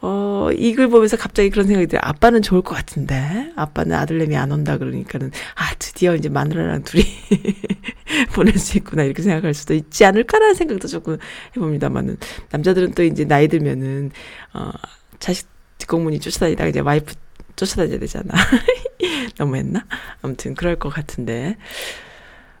어, 0.00 0.48
이 0.56 0.74
글 0.74 0.88
보면서 0.88 1.16
갑자기 1.16 1.50
그런 1.50 1.66
생각이 1.66 1.86
들어요. 1.88 2.02
아빠는 2.04 2.42
좋을 2.42 2.62
것 2.62 2.74
같은데 2.74 3.50
아빠는 3.56 3.96
아들내미 3.96 4.36
안 4.36 4.52
온다 4.52 4.78
그러니까는 4.78 5.32
아 5.56 5.74
드디어 5.78 6.14
이제 6.14 6.28
마누라랑 6.28 6.84
둘이 6.84 7.04
보낼 8.34 8.58
수 8.58 8.76
있구나 8.78 9.02
이렇게 9.02 9.22
생각할 9.22 9.54
수도 9.54 9.74
있지 9.74 10.04
않을까라는 10.04 10.54
생각도 10.54 10.86
조금 10.88 11.18
해봅니다만은 11.56 12.16
남자들은 12.50 12.92
또 12.94 13.02
이제 13.02 13.24
나이 13.24 13.48
들면은 13.48 14.10
어 14.52 14.70
자식 15.18 15.48
뒷공문이 15.78 16.20
쫓아다니다가 16.20 16.68
이제 16.68 16.80
와이프 16.80 17.14
쫓아다녀야 17.56 17.98
되잖아. 17.98 18.32
너무 19.38 19.56
했나? 19.56 19.84
아무튼 20.22 20.54
그럴 20.54 20.76
것 20.76 20.88
같은데. 20.90 21.56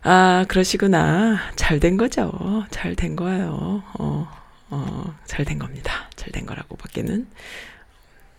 아, 0.04 0.44
그러시구나. 0.48 1.38
잘 1.56 1.80
된 1.80 1.96
거죠. 1.96 2.64
잘 2.70 2.94
된 2.94 3.16
거예요. 3.16 3.82
어, 3.98 4.28
어, 4.70 5.14
잘 5.26 5.44
된 5.44 5.58
겁니다. 5.58 6.10
잘 6.16 6.30
된 6.32 6.44
거라고 6.46 6.76
밖에는. 6.76 7.26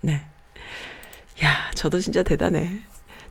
네. 0.02 0.22
야, 1.44 1.72
저도 1.76 2.00
진짜 2.00 2.24
대단해. 2.24 2.80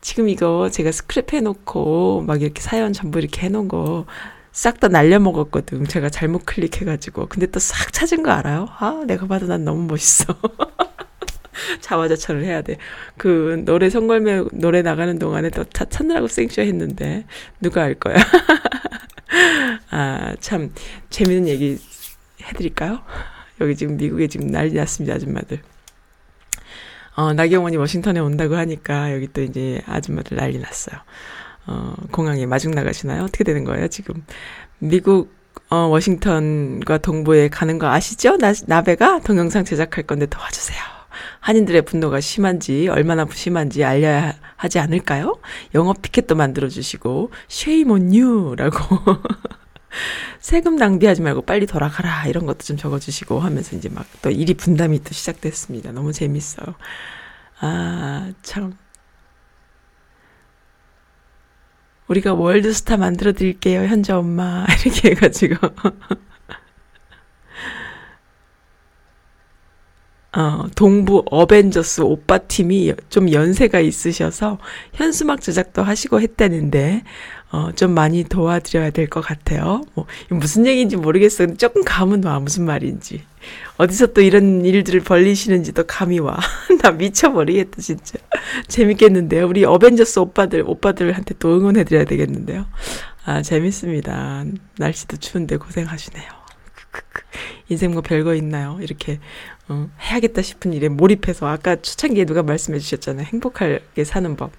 지금 0.00 0.28
이거 0.28 0.68
제가 0.70 0.90
스크랩 0.90 1.32
해놓고 1.32 2.22
막 2.26 2.42
이렇게 2.42 2.60
사연 2.60 2.92
전부 2.92 3.18
이렇게 3.18 3.42
해놓은 3.42 3.68
거 3.68 4.06
싹 4.52 4.78
다 4.80 4.86
날려먹었거든. 4.88 5.84
제가 5.86 6.10
잘못 6.10 6.42
클릭해가지고. 6.46 7.26
근데 7.28 7.46
또 7.46 7.58
싹 7.58 7.92
찾은 7.92 8.22
거 8.22 8.30
알아요? 8.30 8.68
아, 8.78 9.02
내가 9.06 9.26
봐도 9.26 9.46
난 9.46 9.64
너무 9.64 9.82
멋있어. 9.88 10.26
자화자찬을 11.80 12.44
해야 12.44 12.62
돼. 12.62 12.76
그 13.16 13.62
노래 13.64 13.90
성걸매 13.90 14.44
노래 14.52 14.82
나가는 14.82 15.18
동안에 15.18 15.50
또 15.50 15.64
차, 15.64 15.84
찾느라고 15.84 16.28
생쇼 16.28 16.62
했는데 16.62 17.24
누가 17.60 17.82
알 17.82 17.94
거야. 17.94 18.16
아, 19.90 20.34
참 20.40 20.72
재밌는 21.10 21.48
얘기 21.48 21.78
해드릴까요? 22.42 23.00
여기 23.60 23.76
지금 23.76 23.96
미국에 23.96 24.26
지금 24.26 24.48
난리 24.48 24.72
났습니다, 24.72 25.14
아줌마들. 25.14 25.60
어, 27.16 27.32
나경원이 27.32 27.76
워싱턴에 27.76 28.18
온다고 28.18 28.56
하니까 28.56 29.14
여기 29.14 29.28
또 29.32 29.40
이제 29.40 29.80
아줌마들 29.86 30.36
난리 30.36 30.58
났어요. 30.58 31.00
어, 31.66 31.94
공항에 32.10 32.44
마중 32.46 32.72
나가시나요? 32.72 33.22
어떻게 33.22 33.44
되는 33.44 33.64
거예요, 33.64 33.88
지금? 33.88 34.24
미국, 34.78 35.32
어, 35.70 35.76
워싱턴과 35.76 36.98
동부에 36.98 37.48
가는 37.48 37.78
거 37.78 37.86
아시죠? 37.86 38.36
나, 38.36 38.52
나베가 38.66 39.20
동영상 39.20 39.64
제작할 39.64 40.04
건데 40.04 40.26
도와주세요. 40.26 40.78
한인들의 41.44 41.82
분노가 41.82 42.20
심한지, 42.20 42.88
얼마나 42.88 43.26
심한지 43.30 43.84
알려야 43.84 44.32
하지 44.56 44.78
않을까요? 44.78 45.38
영업 45.74 46.00
피켓도 46.00 46.34
만들어주시고, 46.36 47.30
shame 47.50 47.90
on 47.92 48.18
you! 48.18 48.54
라고. 48.56 48.78
세금 50.40 50.76
낭비하지 50.76 51.20
말고 51.20 51.42
빨리 51.42 51.66
돌아가라. 51.66 52.26
이런 52.28 52.46
것도 52.46 52.60
좀 52.60 52.78
적어주시고 52.78 53.40
하면서 53.40 53.76
이제 53.76 53.90
막 53.90 54.06
또 54.22 54.30
일이 54.30 54.54
분담이 54.54 55.04
또 55.04 55.12
시작됐습니다. 55.12 55.92
너무 55.92 56.14
재밌어요. 56.14 56.74
아, 57.60 58.32
참. 58.42 58.72
우리가 62.08 62.32
월드스타 62.32 62.96
만들어 62.96 63.32
드릴게요, 63.32 63.82
현재 63.86 64.14
엄마. 64.14 64.64
이렇게 64.86 65.10
해가지고. 65.10 65.56
어, 70.36 70.66
동부 70.74 71.24
어벤져스 71.30 72.00
오빠 72.00 72.38
팀이 72.38 72.92
좀 73.08 73.30
연세가 73.32 73.78
있으셔서 73.80 74.58
현수막 74.94 75.40
제작도 75.40 75.82
하시고 75.82 76.20
했다는데, 76.20 77.02
어, 77.52 77.70
좀 77.76 77.92
많이 77.92 78.24
도와드려야 78.24 78.90
될 78.90 79.06
것 79.08 79.20
같아요. 79.20 79.82
뭐, 79.94 80.06
무슨 80.30 80.66
얘기인지 80.66 80.96
모르겠어. 80.96 81.44
근데 81.46 81.56
조금 81.56 81.82
감은 81.84 82.24
와, 82.24 82.40
무슨 82.40 82.64
말인지. 82.64 83.22
어디서 83.76 84.08
또 84.08 84.22
이런 84.22 84.64
일들을 84.64 85.00
벌리시는지도 85.00 85.84
감이 85.86 86.18
와. 86.18 86.36
나 86.82 86.90
미쳐버리겠다, 86.90 87.80
진짜. 87.80 88.18
재밌겠는데요. 88.66 89.46
우리 89.46 89.64
어벤져스 89.64 90.18
오빠들, 90.18 90.64
오빠들한테 90.66 91.34
또 91.38 91.56
응원해드려야 91.56 92.04
되겠는데요. 92.06 92.66
아, 93.24 93.42
재밌습니다. 93.42 94.44
날씨도 94.78 95.18
추운데 95.18 95.56
고생하시네요. 95.58 96.24
인생 97.68 97.92
뭐 97.92 98.02
별거 98.02 98.34
있나요? 98.34 98.78
이렇게 98.80 99.18
어, 99.68 99.88
해야겠다 100.00 100.42
싶은 100.42 100.72
일에 100.72 100.88
몰입해서 100.88 101.46
아까 101.46 101.76
초창기에 101.76 102.24
누가 102.26 102.42
말씀해 102.42 102.78
주셨잖아요. 102.78 103.26
행복하게 103.26 104.04
사는 104.04 104.36
법. 104.36 104.52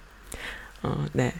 어, 0.82 1.06
네. 1.12 1.32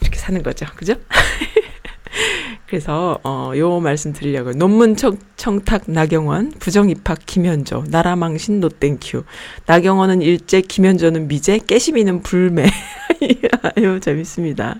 이렇게 0.00 0.18
사는 0.18 0.42
거죠. 0.42 0.66
그죠? 0.76 0.94
그래서 2.66 3.18
어, 3.24 3.52
요 3.56 3.80
말씀 3.80 4.12
드리려고 4.12 4.52
논문 4.52 4.94
청, 4.94 5.18
청탁 5.36 5.90
나경원 5.90 6.52
부정 6.60 6.88
입학 6.88 7.18
김현조 7.26 7.84
나라 7.88 8.14
망신 8.14 8.60
no 8.60 8.73
thank 8.73 9.05
you 9.05 9.24
나경원은 9.66 10.22
일제 10.22 10.60
김현조는 10.60 11.26
미제 11.26 11.58
깨심이는 11.66 12.22
불매 12.22 12.66
아유 13.76 14.00
재밌습니다. 14.00 14.76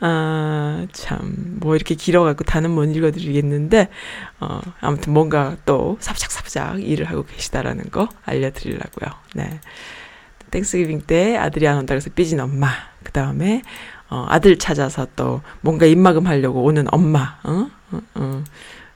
아, 0.00 0.86
참, 0.92 1.56
뭐 1.58 1.74
이렇게 1.74 1.96
길어갖고 1.96 2.44
다는 2.44 2.70
못 2.70 2.84
읽어드리겠는데, 2.84 3.88
어, 4.38 4.60
아무튼 4.80 5.12
뭔가 5.12 5.56
또 5.64 5.96
삽작삽작 6.00 6.82
일을 6.82 7.06
하고 7.06 7.24
계시다라는 7.24 7.90
거 7.90 8.08
알려드리려고요. 8.24 9.10
네. 9.34 9.60
땡스기빙 10.50 11.02
때 11.02 11.36
아들이 11.36 11.66
안 11.66 11.78
온다 11.78 11.94
그래서 11.94 12.10
삐진 12.14 12.38
엄마. 12.38 12.68
그 13.02 13.10
다음에, 13.10 13.62
어, 14.08 14.24
아들 14.28 14.56
찾아서 14.56 15.06
또 15.16 15.42
뭔가 15.62 15.84
입막음 15.86 16.26
하려고 16.26 16.62
오는 16.62 16.86
엄마, 16.92 17.38
어? 17.42 17.68
어, 17.90 18.00
어. 18.14 18.44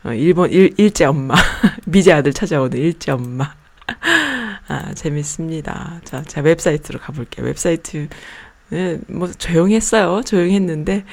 어 0.04 0.12
일본, 0.12 0.50
일, 0.50 0.72
일제 0.78 1.04
엄마. 1.04 1.34
미제 1.86 2.12
아들 2.12 2.32
찾아오는 2.32 2.76
일제 2.78 3.12
엄마. 3.12 3.54
아, 4.68 4.94
재밌습니다. 4.94 6.00
자, 6.04 6.22
자, 6.22 6.40
웹사이트로 6.40 6.98
가볼게요. 7.00 7.46
웹사이트, 7.46 8.08
네, 8.72 8.98
뭐 9.06 9.30
조용했어요. 9.30 10.22
조용했는데 10.24 11.04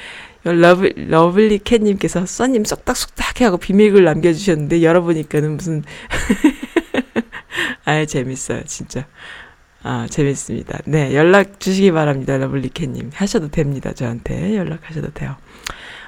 러블 0.44 0.94
러블리 0.96 1.58
캣님께서 1.58 2.24
써님 2.24 2.64
쏙닥쏙닥 2.64 3.42
하고 3.42 3.58
비밀글 3.58 4.02
남겨주셨는데 4.02 4.82
열어보니까는 4.82 5.58
무슨 5.58 5.84
아, 7.84 8.04
재밌어요, 8.06 8.62
진짜. 8.64 9.06
아, 9.82 10.06
재밌습니다. 10.08 10.78
네, 10.86 11.14
연락 11.14 11.60
주시기 11.60 11.92
바랍니다, 11.92 12.38
러블리 12.38 12.76
캣님. 12.76 13.10
하셔도 13.12 13.48
됩니다, 13.48 13.92
저한테. 13.92 14.56
연락하셔도 14.56 15.10
돼요. 15.12 15.36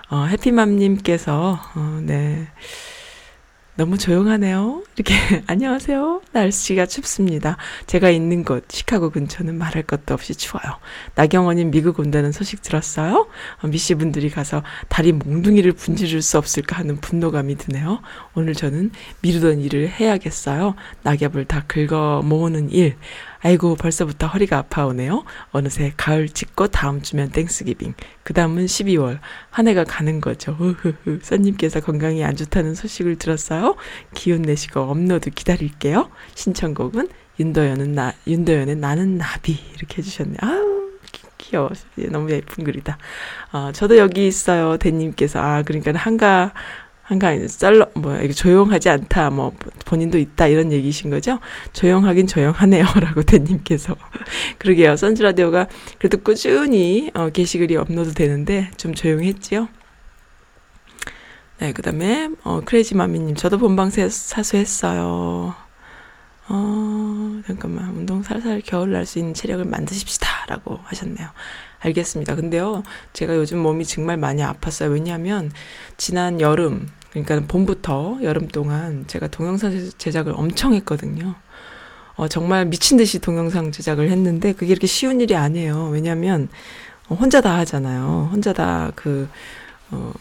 어, 0.09 0.25
해피맘님께서, 0.25 1.59
어, 1.75 2.01
네. 2.03 2.47
너무 3.75 3.97
조용하네요. 3.97 4.83
이렇게, 4.97 5.15
안녕하세요. 5.49 6.21
날씨가 6.33 6.85
춥습니다. 6.85 7.57
제가 7.87 8.11
있는 8.11 8.45
곳, 8.45 8.67
시카고 8.69 9.09
근처는 9.09 9.57
말할 9.57 9.85
것도 9.85 10.13
없이 10.13 10.35
추워요. 10.35 10.79
나경원님 11.15 11.71
미국 11.71 11.99
온다는 11.99 12.33
소식 12.33 12.61
들었어요? 12.61 13.29
어, 13.63 13.67
미씨 13.67 13.95
분들이 13.95 14.29
가서 14.29 14.63
다리 14.89 15.13
몽둥이를 15.13 15.73
분지를 15.73 16.21
수 16.21 16.37
없을까 16.37 16.77
하는 16.77 16.99
분노감이 16.99 17.57
드네요. 17.57 18.03
오늘 18.35 18.55
저는 18.55 18.91
미루던 19.23 19.61
일을 19.61 19.89
해야겠어요. 19.89 20.75
낙엽을 21.03 21.47
다 21.47 21.65
긁어 21.67 22.21
모으는 22.23 22.71
일. 22.71 22.97
아이고 23.45 23.75
벌써부터 23.75 24.29
허리가 24.29 24.59
아파오네요. 24.59 25.25
어느새 25.51 25.93
가을 25.97 26.29
찍고 26.29 26.69
다음 26.69 27.03
주면 27.03 27.31
Thanksgiving. 27.31 27.95
그 28.23 28.33
다음은 28.35 28.67
12월. 28.67 29.19
한 29.51 29.67
해가 29.69 29.83
가는 29.85 30.21
거죠. 30.21 30.53
흐흐흐. 30.53 31.21
선님께서 31.23 31.81
건강이 31.81 32.25
안 32.25 32.37
좋다는 32.37 32.75
소식을 32.77 33.17
들었어요. 33.17 33.75
기운 34.15 34.43
내시고 34.43 34.81
업로드 34.83 35.31
기다릴게요. 35.31 36.09
신청곡은 36.37 37.09
윤도현은 37.41 37.93
나 37.95 38.13
윤도현의 38.29 38.77
나는 38.77 39.19
나비 39.19 39.59
이렇게 39.75 39.99
해주셨네. 39.99 40.37
아우 40.41 40.91
귀- 41.11 41.23
귀여워. 41.39 41.71
예, 41.99 42.05
너무 42.07 42.31
예쁜 42.31 42.63
글이다. 42.63 42.97
어, 43.53 43.71
저도 43.73 43.99
여기 43.99 44.29
있어요. 44.29 44.77
대님께서 44.77 45.41
아 45.41 45.63
그러니까 45.63 45.93
한가 45.95 46.53
한가 47.13 47.37
썰러 47.49 47.87
뭐야 47.95 48.23
이게 48.23 48.33
조용하지 48.33 48.89
않다 48.89 49.31
뭐 49.31 49.53
본인도 49.85 50.19
있다 50.19 50.47
이런 50.47 50.73
얘기신 50.73 51.11
거죠? 51.11 51.39
조용하긴 51.73 52.27
조용하네요라고 52.27 53.23
대님께서 53.29 53.95
그러게요. 54.59 54.97
선즈 54.97 55.23
라디오가 55.23 55.69
그래도 55.99 56.19
꾸준히 56.19 57.11
어, 57.15 57.29
게시글이 57.31 57.77
업로드 57.77 58.15
되는데 58.15 58.71
좀 58.77 58.95
조용했지요. 58.95 59.69
네, 61.59 61.73
그다음에 61.73 62.31
어, 62.43 62.61
크레이지 62.65 62.97
마미님 62.97 63.37
저도 63.37 63.59
본방 63.59 63.91
세- 63.91 64.09
사수했어요. 64.09 65.55
어, 66.49 67.43
잠깐만. 67.47 67.91
운동 67.91 68.23
살살 68.23 68.63
겨울 68.67 68.93
날 68.93 69.07
수 69.07 69.19
있는 69.21 69.33
체력을 69.33 69.65
만드십시다라고 69.65 70.81
하셨네요. 70.85 71.29
알겠습니다. 71.79 72.35
근데요, 72.35 72.83
제가 73.13 73.37
요즘 73.37 73.59
몸이 73.59 73.85
정말 73.85 74.17
많이 74.17 74.43
아팠어요. 74.43 74.93
왜냐하면 74.93 75.51
지난 75.97 76.41
여름, 76.41 76.89
그러니까 77.13 77.41
봄부터 77.47 78.19
여름 78.23 78.49
동안 78.49 79.05
제가 79.07 79.29
동영상 79.29 79.91
제작을 79.99 80.33
엄청 80.37 80.75
했거든요. 80.75 81.35
어, 82.17 82.29
정말 82.29 82.67
미친 82.67 82.97
듯이 82.97 83.19
동영상 83.19 83.73
제작을 83.73 84.11
했는데 84.11 84.53
그게 84.53 84.73
이렇게 84.73 84.87
쉬운 84.87 85.21
일이 85.21 85.37
아니에요. 85.37 85.89
왜냐하면 85.93 86.49
어, 87.09 87.15
혼자 87.15 87.41
다 87.41 87.57
하잖아요. 87.59 88.31
혼자 88.33 88.53
다 88.53 88.93
그, 88.95 89.29
어, 89.91 90.13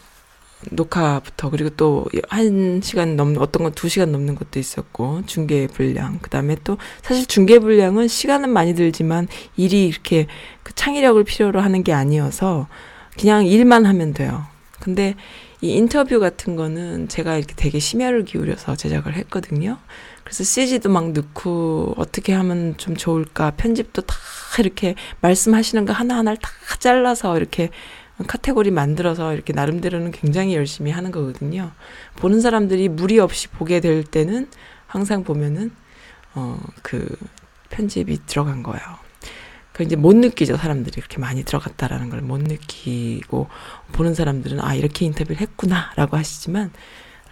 녹화부터 0.70 1.50
그리고 1.50 1.70
또 1.70 2.06
한 2.28 2.80
시간 2.82 3.16
넘는 3.16 3.40
어떤 3.40 3.64
건 3.64 3.72
두 3.74 3.88
시간 3.88 4.12
넘는 4.12 4.36
것도 4.36 4.60
있었고 4.60 5.22
중계 5.26 5.66
분량 5.66 6.18
그다음에 6.20 6.56
또 6.62 6.78
사실 7.02 7.26
중계 7.26 7.58
분량은 7.58 8.06
시간은 8.08 8.50
많이 8.50 8.74
들지만 8.74 9.26
일이 9.56 9.86
이렇게 9.88 10.26
그 10.62 10.72
창의력을 10.74 11.22
필요로 11.24 11.60
하는 11.60 11.82
게 11.82 11.92
아니어서 11.92 12.68
그냥 13.18 13.44
일만 13.46 13.86
하면 13.86 14.14
돼요. 14.14 14.46
근데 14.80 15.16
이 15.62 15.70
인터뷰 15.74 16.20
같은 16.20 16.56
거는 16.56 17.08
제가 17.08 17.36
이렇게 17.36 17.54
되게 17.56 17.78
심혈을 17.78 18.24
기울여서 18.24 18.76
제작을 18.76 19.14
했거든요. 19.14 19.78
그래서 20.24 20.44
CG도 20.44 20.90
막 20.90 21.12
넣고 21.12 21.94
어떻게 21.96 22.32
하면 22.32 22.76
좀 22.76 22.96
좋을까 22.96 23.52
편집도 23.52 24.02
다 24.02 24.14
이렇게 24.58 24.96
말씀하시는 25.20 25.86
거 25.86 25.92
하나하나를 25.92 26.36
다 26.38 26.50
잘라서 26.78 27.36
이렇게 27.38 27.70
카테고리 28.26 28.70
만들어서 28.70 29.32
이렇게 29.34 29.52
나름대로는 29.52 30.10
굉장히 30.10 30.54
열심히 30.54 30.90
하는 30.90 31.10
거거든요. 31.10 31.72
보는 32.16 32.40
사람들이 32.40 32.88
무리 32.88 33.18
없이 33.18 33.48
보게 33.48 33.80
될 33.80 34.04
때는 34.04 34.48
항상 34.86 35.24
보면은 35.24 35.70
어 36.34 36.58
그 36.82 37.16
편집이 37.72 38.26
들어간 38.26 38.62
거예요. 38.62 39.01
그 39.72 39.82
이제 39.82 39.96
못 39.96 40.14
느끼죠. 40.16 40.56
사람들이 40.56 40.94
이렇게 40.98 41.18
많이 41.18 41.44
들어갔다라는 41.44 42.10
걸 42.10 42.20
못 42.22 42.38
느끼고 42.40 43.48
보는 43.92 44.14
사람들은 44.14 44.60
아 44.60 44.74
이렇게 44.74 45.04
인터뷰를 45.06 45.40
했구나라고 45.40 46.16
하시지만 46.16 46.70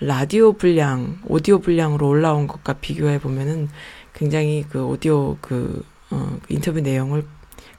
라디오 0.01 0.55
분량, 0.55 1.21
오디오 1.27 1.59
분량으로 1.61 2.09
올라온 2.09 2.47
것과 2.47 2.75
비교해 2.75 3.19
보면은 3.19 3.69
굉장히 4.15 4.65
그 4.69 4.85
오디오 4.85 5.37
그 5.41 5.85
어, 6.11 6.39
그 6.43 6.55
인터뷰 6.55 6.81
내용을 6.81 7.25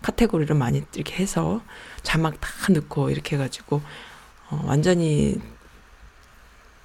카테고리를 0.03 0.55
많이 0.55 0.83
이렇게 0.95 1.15
해서 1.15 1.61
자막 2.03 2.39
다 2.39 2.49
넣고 2.71 3.09
이렇게 3.09 3.35
해가지고 3.35 3.81
어, 4.49 4.61
완전히 4.65 5.39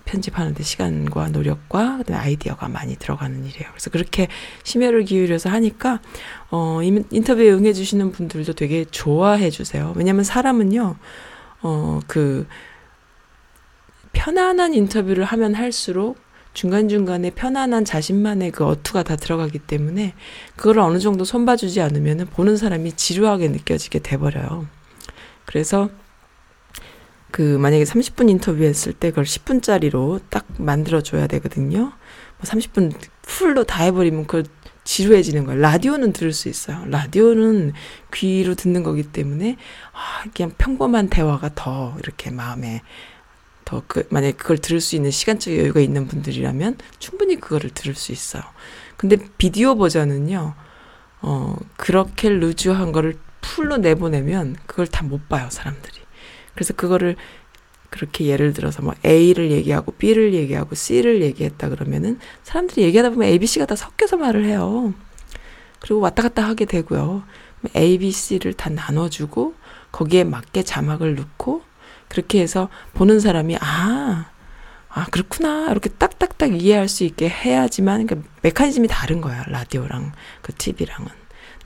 편집하는데 0.06 0.62
시간과 0.62 1.28
노력과 1.28 2.00
아이디어가 2.10 2.68
많이 2.68 2.96
들어가는 2.96 3.44
일이에요. 3.44 3.68
그래서 3.70 3.90
그렇게 3.90 4.28
심혈을 4.62 5.04
기울여서 5.04 5.50
하니까 5.50 6.00
어, 6.50 6.80
인- 6.82 7.04
인터뷰에 7.10 7.50
응해 7.50 7.74
주시는 7.74 8.12
분들도 8.12 8.54
되게 8.54 8.86
좋아해 8.86 9.50
주세요. 9.50 9.92
왜냐면 9.96 10.24
사람은요, 10.24 10.96
어, 11.62 12.00
그 12.06 12.46
편안한 14.12 14.72
인터뷰를 14.72 15.24
하면 15.24 15.54
할수록 15.54 16.18
중간중간에 16.54 17.30
편안한 17.30 17.84
자신만의 17.84 18.50
그 18.52 18.64
어투가 18.64 19.02
다 19.02 19.16
들어가기 19.16 19.58
때문에 19.58 20.14
그걸 20.56 20.78
어느 20.78 20.98
정도 20.98 21.24
손봐주지 21.24 21.82
않으면 21.82 22.26
보는 22.32 22.56
사람이 22.56 22.92
지루하게 22.92 23.48
느껴지게 23.48 23.98
돼버려요. 23.98 24.66
그래서 25.44 25.90
그 27.36 27.42
만약에 27.42 27.84
30분 27.84 28.30
인터뷰 28.30 28.62
했을 28.62 28.94
때 28.94 29.10
그걸 29.10 29.24
10분짜리로 29.24 30.22
딱 30.30 30.46
만들어줘야 30.56 31.26
되거든요. 31.26 31.80
뭐 31.80 32.40
30분 32.40 32.94
풀로 33.20 33.64
다 33.64 33.84
해버리면 33.84 34.22
그걸 34.26 34.44
지루해지는 34.84 35.44
거예요. 35.44 35.60
라디오는 35.60 36.14
들을 36.14 36.32
수 36.32 36.48
있어요. 36.48 36.82
라디오는 36.86 37.74
귀로 38.14 38.54
듣는 38.54 38.82
거기 38.82 39.02
때문에 39.02 39.58
아, 39.92 40.24
그냥 40.34 40.52
평범한 40.56 41.10
대화가 41.10 41.50
더 41.54 41.94
이렇게 42.02 42.30
마음에 42.30 42.80
더 43.66 43.82
그 43.86 44.06
만약에 44.08 44.32
그걸 44.32 44.56
들을 44.56 44.80
수 44.80 44.96
있는 44.96 45.10
시간적 45.10 45.58
여유가 45.58 45.80
있는 45.80 46.06
분들이라면 46.08 46.78
충분히 46.98 47.38
그거를 47.38 47.68
들을 47.68 47.94
수 47.94 48.12
있어요. 48.12 48.44
근데 48.96 49.18
비디오 49.36 49.74
버전은요. 49.76 50.54
어, 51.20 51.56
그렇게 51.76 52.30
루즈한 52.30 52.92
거를 52.92 53.18
풀로 53.42 53.76
내보내면 53.76 54.56
그걸 54.64 54.86
다 54.86 55.04
못 55.04 55.28
봐요, 55.28 55.48
사람들이. 55.50 56.05
그래서 56.56 56.74
그거를 56.74 57.14
그렇게 57.90 58.26
예를 58.26 58.52
들어서 58.52 58.82
뭐 58.82 58.94
A를 59.04 59.50
얘기하고 59.52 59.92
B를 59.92 60.34
얘기하고 60.34 60.74
C를 60.74 61.22
얘기했다 61.22 61.68
그러면은 61.68 62.18
사람들이 62.42 62.82
얘기하다 62.82 63.10
보면 63.10 63.28
A, 63.28 63.38
B, 63.38 63.46
C가 63.46 63.66
다 63.66 63.76
섞여서 63.76 64.16
말을 64.16 64.44
해요. 64.44 64.92
그리고 65.80 66.00
왔다 66.00 66.22
갔다 66.22 66.42
하게 66.44 66.64
되고요. 66.64 67.22
A, 67.76 67.98
B, 67.98 68.10
C를 68.10 68.54
다 68.54 68.70
나눠주고 68.70 69.54
거기에 69.92 70.24
맞게 70.24 70.62
자막을 70.64 71.14
넣고 71.14 71.62
그렇게 72.08 72.40
해서 72.40 72.68
보는 72.94 73.20
사람이 73.20 73.56
아, 73.60 74.30
아 74.88 75.04
그렇구나 75.06 75.70
이렇게 75.70 75.90
딱딱딱 75.90 76.60
이해할 76.60 76.88
수 76.88 77.04
있게 77.04 77.28
해야지만 77.28 78.06
그러니까 78.06 78.28
메커니즘이 78.42 78.88
다른 78.88 79.20
거야 79.20 79.44
라디오랑 79.48 80.12
그 80.42 80.52
TV랑은 80.54 81.08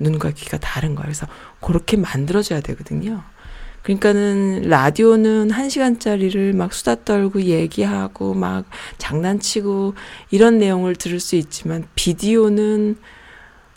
눈과 0.00 0.30
귀가 0.30 0.58
다른 0.58 0.94
거야. 0.94 1.04
그래서 1.04 1.26
그렇게 1.60 1.96
만들어줘야 1.96 2.60
되거든요. 2.60 3.22
그러니까는 3.82 4.62
라디오는 4.68 5.50
한 5.50 5.68
시간짜리를 5.70 6.52
막 6.52 6.72
수다 6.72 6.96
떨고 7.04 7.42
얘기하고 7.42 8.34
막 8.34 8.64
장난치고 8.98 9.94
이런 10.30 10.58
내용을 10.58 10.96
들을 10.96 11.18
수 11.20 11.36
있지만 11.36 11.84
비디오는 11.94 12.96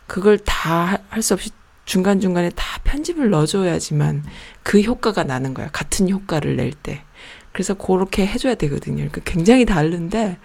그걸 0.07 0.37
다 0.39 0.99
할 1.09 1.21
수 1.23 1.33
없이 1.33 1.51
중간중간에 1.85 2.49
다 2.51 2.79
편집을 2.85 3.29
넣어줘야지만 3.29 4.23
그 4.63 4.81
효과가 4.81 5.23
나는 5.23 5.53
거야. 5.53 5.69
같은 5.71 6.09
효과를 6.09 6.55
낼 6.55 6.71
때. 6.71 7.03
그래서 7.51 7.73
그렇게 7.73 8.25
해줘야 8.25 8.55
되거든요. 8.55 8.95
그러니까 9.09 9.21
굉장히 9.25 9.65
다른데, 9.65 10.37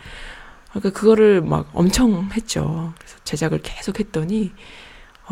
그러니까 0.71 0.91
그거를 0.99 1.41
막 1.43 1.71
엄청 1.75 2.29
했죠. 2.33 2.93
그래서 2.99 3.17
제작을 3.25 3.61
계속 3.63 4.01
했더니, 4.01 4.53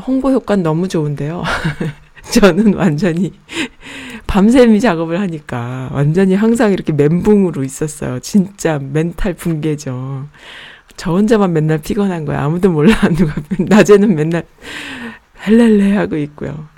홍보 0.07 0.31
효과는 0.31 0.63
너무 0.63 0.89
좋은데요. 0.89 1.43
저는 2.33 2.75
완전히 2.75 3.33
밤샘이 4.27 4.81
작업을 4.81 5.21
하니까 5.21 5.89
완전히 5.93 6.35
항상 6.35 6.73
이렇게 6.73 6.93
멘붕으로 6.93 7.63
있었어요. 7.65 8.19
진짜 8.21 8.79
멘탈 8.81 9.35
붕괴죠. 9.35 10.27
저 10.97 11.13
혼자만 11.13 11.53
맨날 11.53 11.79
피곤한 11.79 12.25
거야. 12.25 12.43
아무도 12.43 12.71
몰라. 12.71 12.95
누가 13.17 13.35
낮에는 13.59 14.15
맨날 14.15 14.45
헬렐레 15.47 15.95
하고 15.95 16.17
있고요. 16.17 16.69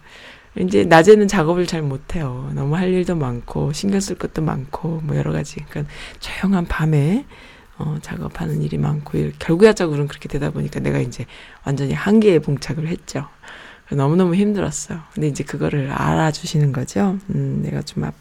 이제 0.59 0.85
낮에는 0.85 1.29
작업을 1.29 1.67
잘 1.67 1.83
못해요. 1.83 2.51
너무 2.55 2.77
할 2.77 2.93
일도 2.93 3.15
많고 3.15 3.73
신경 3.73 4.01
쓸 4.01 4.17
것도 4.17 4.43
많고 4.43 5.01
뭐 5.05 5.17
여러 5.17 5.33
가지. 5.33 5.57
그러니까 5.71 5.93
조용한 6.21 6.67
밤에 6.67 7.25
어, 7.79 7.97
작업하는 8.03 8.61
일이 8.63 8.77
많고 8.77 9.19
일- 9.19 9.33
결과적으로는 9.39 10.09
그렇게 10.09 10.29
되다 10.29 10.51
보니까 10.51 10.81
내가 10.81 10.99
이제 10.99 11.27
완전히 11.65 11.95
한계에 11.95 12.41
봉착을 12.41 12.89
했죠. 12.89 13.29
너무너무 13.93 14.35
힘들었어요. 14.35 15.01
근데 15.15 15.29
이제 15.29 15.45
그거를 15.45 15.91
알아주시는 15.91 16.73
거죠. 16.73 17.19
음, 17.31 17.61
내가 17.63 17.83
좀 17.83 18.05
앞, 18.05 18.15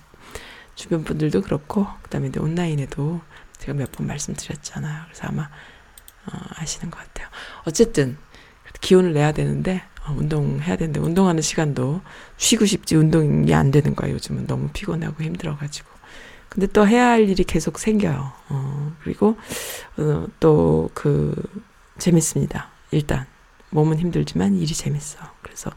주변 0.75 1.03
분들도 1.03 1.41
그렇고, 1.41 1.87
그 2.03 2.09
다음에 2.09 2.27
이제 2.27 2.39
온라인에도 2.39 3.19
제가 3.57 3.73
몇 3.77 3.91
번 3.91 4.07
말씀드렸잖아요. 4.07 5.03
그래서 5.05 5.27
아마, 5.27 5.43
어, 5.43 6.37
아시는 6.55 6.91
것 6.91 6.99
같아요. 6.99 7.27
어쨌든, 7.65 8.17
기운을 8.81 9.13
내야 9.13 9.31
되는데, 9.31 9.81
어, 10.05 10.13
운동해야 10.17 10.77
되는데, 10.77 10.99
운동하는 10.99 11.41
시간도 11.41 12.01
쉬고 12.37 12.65
싶지 12.65 12.95
운동이 12.95 13.53
안 13.53 13.71
되는 13.71 13.95
거예요. 13.95 14.15
요즘은 14.15 14.47
너무 14.47 14.69
피곤하고 14.71 15.23
힘들어가지고. 15.23 15.89
근데 16.49 16.67
또 16.67 16.87
해야 16.87 17.07
할 17.09 17.27
일이 17.27 17.43
계속 17.43 17.79
생겨요. 17.79 18.31
어, 18.49 18.95
그리고, 19.03 19.37
어, 19.97 20.27
또 20.39 20.89
그, 20.93 21.33
재밌습니다. 21.97 22.69
일단. 22.91 23.25
몸은 23.69 23.99
힘들지만 23.99 24.55
일이 24.55 24.73
재밌어. 24.73 25.19
그래서 25.57 25.71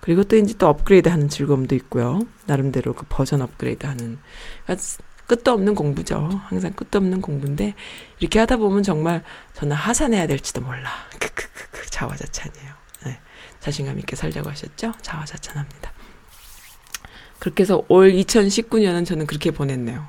그리고 0.00 0.22
또 0.24 0.36
이제 0.36 0.54
또 0.58 0.68
업그레이드 0.68 1.08
하는 1.08 1.30
즐거움도 1.30 1.74
있고요. 1.76 2.20
나름대로 2.44 2.92
그 2.92 3.06
버전 3.08 3.40
업그레이드 3.40 3.86
하는 3.86 4.18
그러니까 4.64 4.86
끝도 5.26 5.52
없는 5.52 5.74
공부죠. 5.74 6.28
항상 6.44 6.72
끝도 6.74 6.98
없는 6.98 7.22
공부인데 7.22 7.74
이렇게 8.20 8.38
하다 8.38 8.58
보면 8.58 8.82
정말 8.82 9.24
저는 9.54 9.74
하산해야 9.74 10.26
될지도 10.26 10.60
몰라. 10.60 10.90
크크크크 11.18 11.86
자화자찬이에요. 11.86 12.74
네. 13.06 13.18
자신감 13.60 13.98
있게 14.00 14.14
살자고 14.14 14.50
하셨죠? 14.50 14.92
자화자찬합니다. 15.00 15.92
그렇게 17.38 17.62
해서 17.62 17.82
올 17.88 18.12
2019년은 18.12 19.06
저는 19.06 19.26
그렇게 19.26 19.50
보냈네요. 19.50 20.06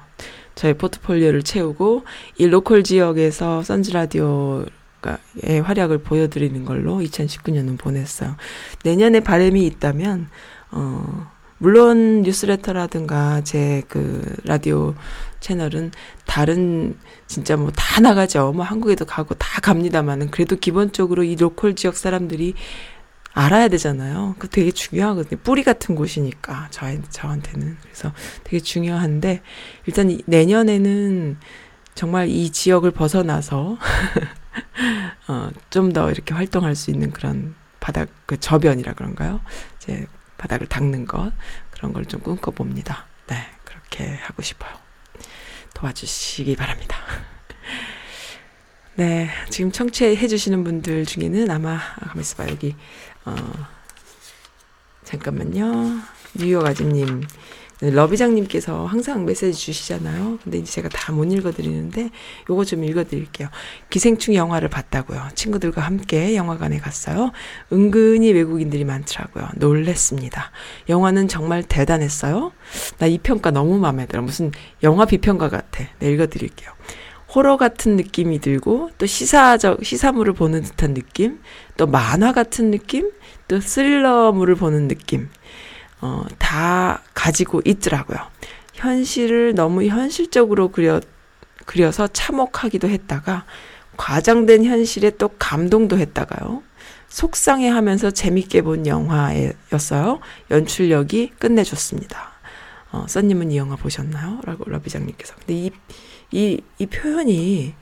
저의 0.55 0.74
포트폴리오를 0.74 1.43
채우고 1.43 2.03
이 2.38 2.47
로컬 2.47 2.84
지역에서 2.84 3.63
선즈 3.63 3.91
라디오 3.91 4.66
의 5.43 5.62
활약을 5.62 5.99
보여드리는 5.99 6.66
걸로 6.66 6.97
2019년은 6.99 7.78
보냈어요. 7.78 8.36
내년에 8.84 9.20
바람이 9.22 9.66
있다면, 9.66 10.30
어, 10.72 11.28
물론 11.58 12.22
뉴스레터라든가 12.24 13.41
제 13.43 13.84
그 13.88 14.36
라디오 14.43 14.93
채널은 15.39 15.91
다른 16.26 16.97
진짜 17.28 17.56
뭐 17.56 17.72
다 17.72 18.01
나가죠. 18.01 18.51
뭐 18.53 18.66
한국에도 18.66 19.06
가고 19.06 19.36
다 19.36 19.62
갑니다만은 19.62 20.32
그래도 20.32 20.56
기본적으로 20.58 21.24
이 21.24 21.36
로컬 21.36 21.76
지역 21.76 21.95
사람들이 21.95 22.56
알아야 23.34 23.68
되잖아요. 23.70 24.36
그 24.39 24.47
되게 24.49 24.72
중요하거든요. 24.72 25.39
뿌리 25.43 25.64
같은 25.64 25.95
곳이니까 25.95 26.68
저 26.72 26.88
저한테는 27.10 27.78
그래서 27.84 28.12
되게 28.43 28.60
중요한데 28.62 29.41
일단 29.86 30.10
이- 30.10 30.22
내년에는 30.26 31.38
정말 31.95 32.28
이 32.30 32.49
지역을 32.49 32.91
벗어나서 32.91 33.78
어, 35.28 35.49
좀 35.70 35.93
더 35.93 36.12
이렇게 36.12 36.34
활동할 36.34 36.76
수 36.76 36.91
있는 36.91 37.12
그런 37.12 37.56
바닥, 37.80 38.10
그 38.26 38.39
저변이라 38.39 38.93
그런가요? 38.93 39.41
이제 39.78 40.08
바닥을 40.38 40.68
닦는 40.68 41.06
것, 41.06 41.32
그런 41.72 41.93
걸 41.93 42.06
좀 42.06 42.20
꿈꿔봅니다. 42.22 43.06
네, 43.28 43.36
그렇게 43.64 44.16
하고 44.16 44.41
싶어요. 44.41 44.72
도와주시기 45.74 46.56
바랍니다. 46.56 46.97
네, 48.95 49.30
지금 49.49 49.72
청취해주시는 49.72 50.64
분들 50.64 51.06
중에는 51.06 51.51
아마, 51.51 51.74
아, 51.76 52.06
가만 52.08 52.22
있어봐, 52.22 52.49
여기, 52.49 52.76
어, 53.26 53.36
잠깐만요. 55.03 55.99
뉴욕 56.36 56.66
아줌님, 56.66 57.22
네, 57.22 57.28
러비장님께서 57.94 58.86
항상 58.86 59.26
메시지 59.26 59.54
주시잖아요. 59.54 60.40
근데 60.44 60.58
이제 60.60 60.72
제가 60.72 60.90
다 60.90 61.12
못 61.12 61.32
읽어드리는데, 61.32 62.10
요거 62.50 62.66
좀 62.66 62.84
읽어드릴게요. 62.84 63.50
기생충 63.90 64.36
영화를 64.36 64.70
봤다고요. 64.70 65.30
친구들과 65.36 65.82
함께 65.82 66.36
영화관에 66.36 66.80
갔어요. 66.80 67.32
은근히 67.72 68.32
외국인들이 68.34 68.84
많더라고요. 68.84 69.50
놀랬습니다. 69.56 70.52
영화는 70.90 71.28
정말 71.28 71.64
대단했어요. 71.64 72.52
나 72.98 73.08
이 73.08 73.18
평가 73.20 73.52
너무 73.52 73.78
마음에 73.80 74.06
들어. 74.08 74.22
무슨 74.22 74.52
영화 74.84 75.06
비평가 75.06 75.50
같아. 75.50 75.86
네, 76.00 76.12
읽어드릴게요. 76.12 76.72
호러 77.34 77.58
같은 77.58 77.98
느낌이 77.98 78.40
들고 78.40 78.92
또 78.98 79.06
시사적 79.06 79.84
시사물을 79.84 80.34
보는 80.34 80.62
듯한 80.62 80.94
느낌, 80.94 81.40
또 81.76 81.86
만화 81.86 82.32
같은 82.32 82.72
느낌, 82.72 83.12
또 83.48 83.60
스릴러물을 83.60 84.56
보는 84.56 84.88
느낌. 84.88 85.30
어, 86.02 86.26
다 86.38 87.02
가지고 87.14 87.62
있더라고요. 87.66 88.18
현실을 88.74 89.56
너무 89.56 89.86
현실적으로 89.86 90.70
그려 90.70 91.02
그려서 91.66 92.08
참혹하기도 92.08 92.88
했다가 92.89 93.46
과장된 93.98 94.66
현실에 94.66 95.12
또 95.12 95.30
감동도 95.39 95.98
했다가요. 95.98 96.62
속상해 97.08 97.70
하면서 97.70 98.12
재밌게 98.12 98.62
본 98.62 98.86
영화였어요. 98.86 100.20
연출력이 100.52 101.32
끝내줬습니다. 101.39 102.34
어, 102.91 103.06
써님은 103.08 103.52
이 103.52 103.58
영화 103.58 103.76
보셨나요? 103.76 104.41
라고 104.43 104.70
러비장님께서. 104.70 105.36
근데 105.36 105.54
이, 105.54 105.72
이, 106.32 106.62
이 106.78 106.86
표현이 106.86 107.74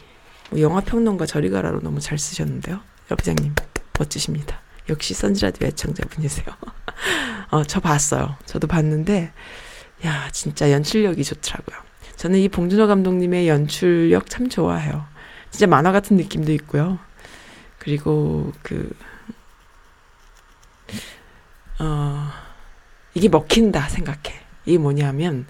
뭐 0.51 0.59
영화 0.61 0.81
평론가 0.81 1.25
저리 1.25 1.49
가라로 1.49 1.81
너무 1.81 1.99
잘 1.99 2.17
쓰셨는데요. 2.17 2.79
러비장님, 3.09 3.55
멋지십니다. 3.97 4.62
역시 4.89 5.13
선지라디오 5.13 5.67
애청자분이세요. 5.67 6.47
어, 7.51 7.63
저 7.63 7.79
봤어요. 7.79 8.35
저도 8.45 8.67
봤는데, 8.67 9.31
야, 10.05 10.29
진짜 10.31 10.71
연출력이 10.71 11.23
좋더라고요. 11.23 11.77
저는 12.15 12.39
이 12.39 12.49
봉준호 12.49 12.87
감독님의 12.87 13.47
연출력 13.47 14.29
참 14.29 14.49
좋아해요. 14.49 15.05
진짜 15.51 15.67
만화 15.67 15.91
같은 15.91 16.17
느낌도 16.17 16.51
있고요. 16.53 16.99
그리고 17.79 18.51
그, 18.61 18.91
어, 21.79 22.29
이게 23.13 23.29
먹힌다 23.29 23.89
생각해. 23.89 24.39
이게 24.65 24.77
뭐냐면, 24.77 25.45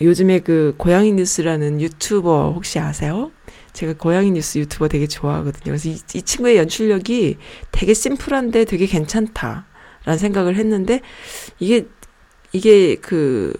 요즘에 0.00 0.40
그 0.40 0.74
고양이 0.76 1.12
뉴스라는 1.12 1.80
유튜버 1.80 2.52
혹시 2.54 2.78
아세요? 2.78 3.30
제가 3.76 3.92
고양이 3.92 4.30
뉴스 4.30 4.58
유튜버 4.58 4.88
되게 4.88 5.06
좋아하거든요. 5.06 5.64
그래서 5.64 5.88
이, 5.88 5.98
이 6.14 6.22
친구의 6.22 6.56
연출력이 6.56 7.36
되게 7.70 7.94
심플한데 7.94 8.64
되게 8.64 8.86
괜찮다라는 8.86 10.18
생각을 10.18 10.56
했는데 10.56 11.02
이게 11.60 11.86
이게 12.52 12.96
그 12.96 13.52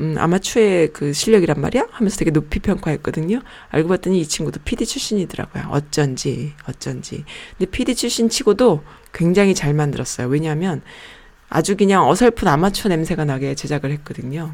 음, 0.00 0.16
아마추어의 0.18 0.92
그 0.92 1.12
실력이란 1.12 1.60
말이야? 1.60 1.86
하면서 1.90 2.16
되게 2.16 2.30
높이 2.30 2.58
평가했거든요. 2.58 3.40
알고 3.70 3.88
봤더니 3.88 4.20
이 4.20 4.26
친구도 4.26 4.60
PD 4.64 4.86
출신이더라고요. 4.86 5.68
어쩐지, 5.70 6.52
어쩐지. 6.68 7.24
근데 7.56 7.70
PD 7.70 7.94
출신 7.94 8.28
치고도 8.28 8.82
굉장히 9.12 9.54
잘 9.54 9.72
만들었어요. 9.72 10.26
왜냐하면 10.26 10.82
아주 11.48 11.76
그냥 11.76 12.08
어설픈 12.08 12.48
아마추어 12.48 12.88
냄새가 12.88 13.24
나게 13.24 13.54
제작을 13.54 13.92
했거든요. 13.92 14.52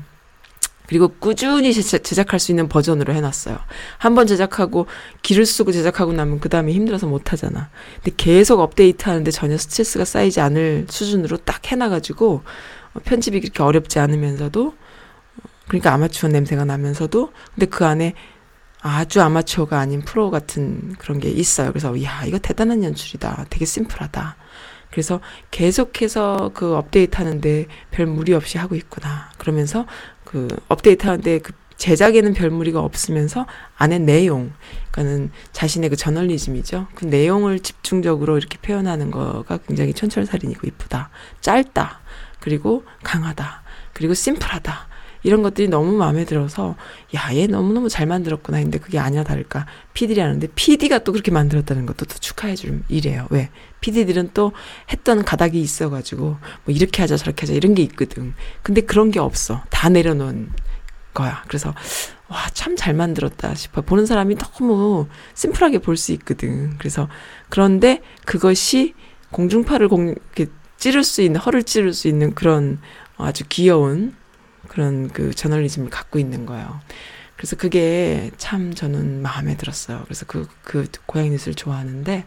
그리고 0.91 1.09
꾸준히 1.21 1.73
제작, 1.73 2.03
제작 2.03 2.33
할 2.33 2.41
수 2.41 2.51
있는 2.51 2.69
버전으로 2.69 3.15
해놨어요. 3.15 3.57
한 3.99 4.15
번 4.17 4.27
제작하고 4.27 4.87
기를 5.23 5.47
쓰고 5.47 5.71
제작하고 5.73 6.13
나면 6.13 6.41
그 6.41 6.49
다음에 6.49 6.73
힘들어서 6.73 7.07
못하잖아. 7.07 7.71
근데 8.03 8.11
계속 8.17 8.59
업데이트 8.61 9.09
하는데 9.09 9.31
전혀 9.31 9.57
스트레스가 9.57 10.05
쌓이지 10.05 10.41
않을 10.41 10.87
수준으로 10.91 11.37
딱 11.39 11.71
해놔가지고 11.71 12.43
어, 12.95 13.01
편집이 13.05 13.41
그렇게 13.41 13.63
어렵지 13.63 14.01
않으면서도 14.01 14.75
그러니까 15.69 15.95
아마추어 15.95 16.29
냄새가 16.29 16.65
나면서도 16.65 17.33
근데 17.55 17.67
그 17.67 17.87
안에 17.87 18.15
아주 18.83 19.21
아마추어가 19.23 19.79
아닌 19.79 20.01
프로 20.03 20.31
같은 20.31 20.95
그런 20.99 21.21
게 21.21 21.29
있어요. 21.31 21.69
그래서 21.71 22.03
야 22.03 22.25
이거 22.27 22.39
대단한 22.39 22.83
연출이다. 22.83 23.47
되게 23.51 23.65
심플하다. 23.65 24.37
그래서 24.91 25.21
계속해서 25.53 26.51
그 26.53 26.75
업데이트 26.75 27.17
하는데 27.17 27.67
별 27.93 28.07
무리 28.07 28.33
없이 28.35 28.59
하고 28.59 28.75
있구나. 28.75 29.31
그러면서 29.39 29.87
그 30.31 30.47
업데이트 30.69 31.07
하는데 31.07 31.41
그 31.41 31.53
제작에는 31.77 32.35
별 32.35 32.51
무리가 32.51 32.79
없으면서 32.79 33.47
안에 33.77 33.99
내용, 33.99 34.53
그러니까는 34.93 35.33
자신의 35.51 35.91
그 35.91 35.97
저널리즘이죠. 35.97 36.87
그 36.95 37.07
내용을 37.07 37.59
집중적으로 37.59 38.39
이렇게 38.39 38.57
표현하는 38.59 39.11
거가 39.11 39.59
굉장히 39.67 39.93
촌철살인이고 39.93 40.69
이쁘다. 40.69 41.11
짧다. 41.41 42.01
그리고 42.39 42.85
강하다. 43.03 43.63
그리고 43.93 44.15
심플하다. 44.15 44.90
이런 45.23 45.43
것들이 45.43 45.69
너무 45.69 45.93
마음에 45.93 46.25
들어서 46.25 46.77
야, 47.15 47.35
얘 47.35 47.47
너무너무 47.47 47.89
잘 47.89 48.07
만들었구나 48.07 48.59
했는데 48.59 48.79
그게 48.79 48.99
아니야 48.99 49.23
다를까 49.25 49.67
PD라는데 49.95 50.49
PD가 50.55 51.01
또 51.01 51.13
그렇게 51.13 51.31
만들었다는 51.31 51.87
것도 51.87 52.07
또 52.07 52.19
축하해 52.19 52.57
줄 52.57 52.83
일이에요. 52.89 53.27
왜? 53.31 53.51
PD들은 53.81 54.31
또 54.35 54.53
했던 54.93 55.25
가닥이 55.25 55.61
있어 55.61 55.91
가지고 55.91 56.37
뭐 56.65 56.75
이렇게 56.75 57.03
하자 57.03 57.17
저렇게 57.17 57.43
하자 57.43 57.55
이런 57.55 57.75
게 57.75 57.83
있거든. 57.83 58.35
근데 58.63 58.81
그런 58.81 59.11
게 59.11 59.21
없어. 59.21 59.63
다 59.71 59.89
내려놓은 59.89 60.51
거야. 61.15 61.43
그래서 61.49 61.75
와, 62.29 62.49
참 62.55 62.77
잘 62.77 62.95
만들었다 62.95 63.55
싶어. 63.55 63.83
보는 63.83 64.07
사람이 64.07 64.37
너무 64.37 65.09
심플하게 65.35 65.79
볼 65.79 65.97
수 65.97 66.13
있거든. 66.13 66.79
그래서 66.79 67.09
그런데 67.49 68.01
그것이 68.25 68.95
공중파를 69.33 69.89
공, 69.89 70.09
이렇게 70.09 70.47
찌를 70.79 71.05
수 71.05 71.21
있는, 71.23 71.41
허를 71.41 71.65
찌를 71.65 71.93
수 71.93 72.09
있는 72.09 72.35
그런 72.35 72.79
아주 73.17 73.45
귀여운 73.49 74.15
그런 74.69 75.09
그 75.09 75.35
저널리즘을 75.35 75.91
갖고 75.91 76.19
있는 76.19 76.47
거예요. 76.47 76.81
그래서 77.37 77.57
그게 77.57 78.31
참 78.37 78.75
저는 78.75 79.23
마음에 79.23 79.57
들었어요. 79.57 80.03
그래서 80.05 80.27
그, 80.27 80.47
그 80.63 80.87
고양이 81.07 81.31
넷을 81.31 81.55
좋아하는데, 81.55 82.27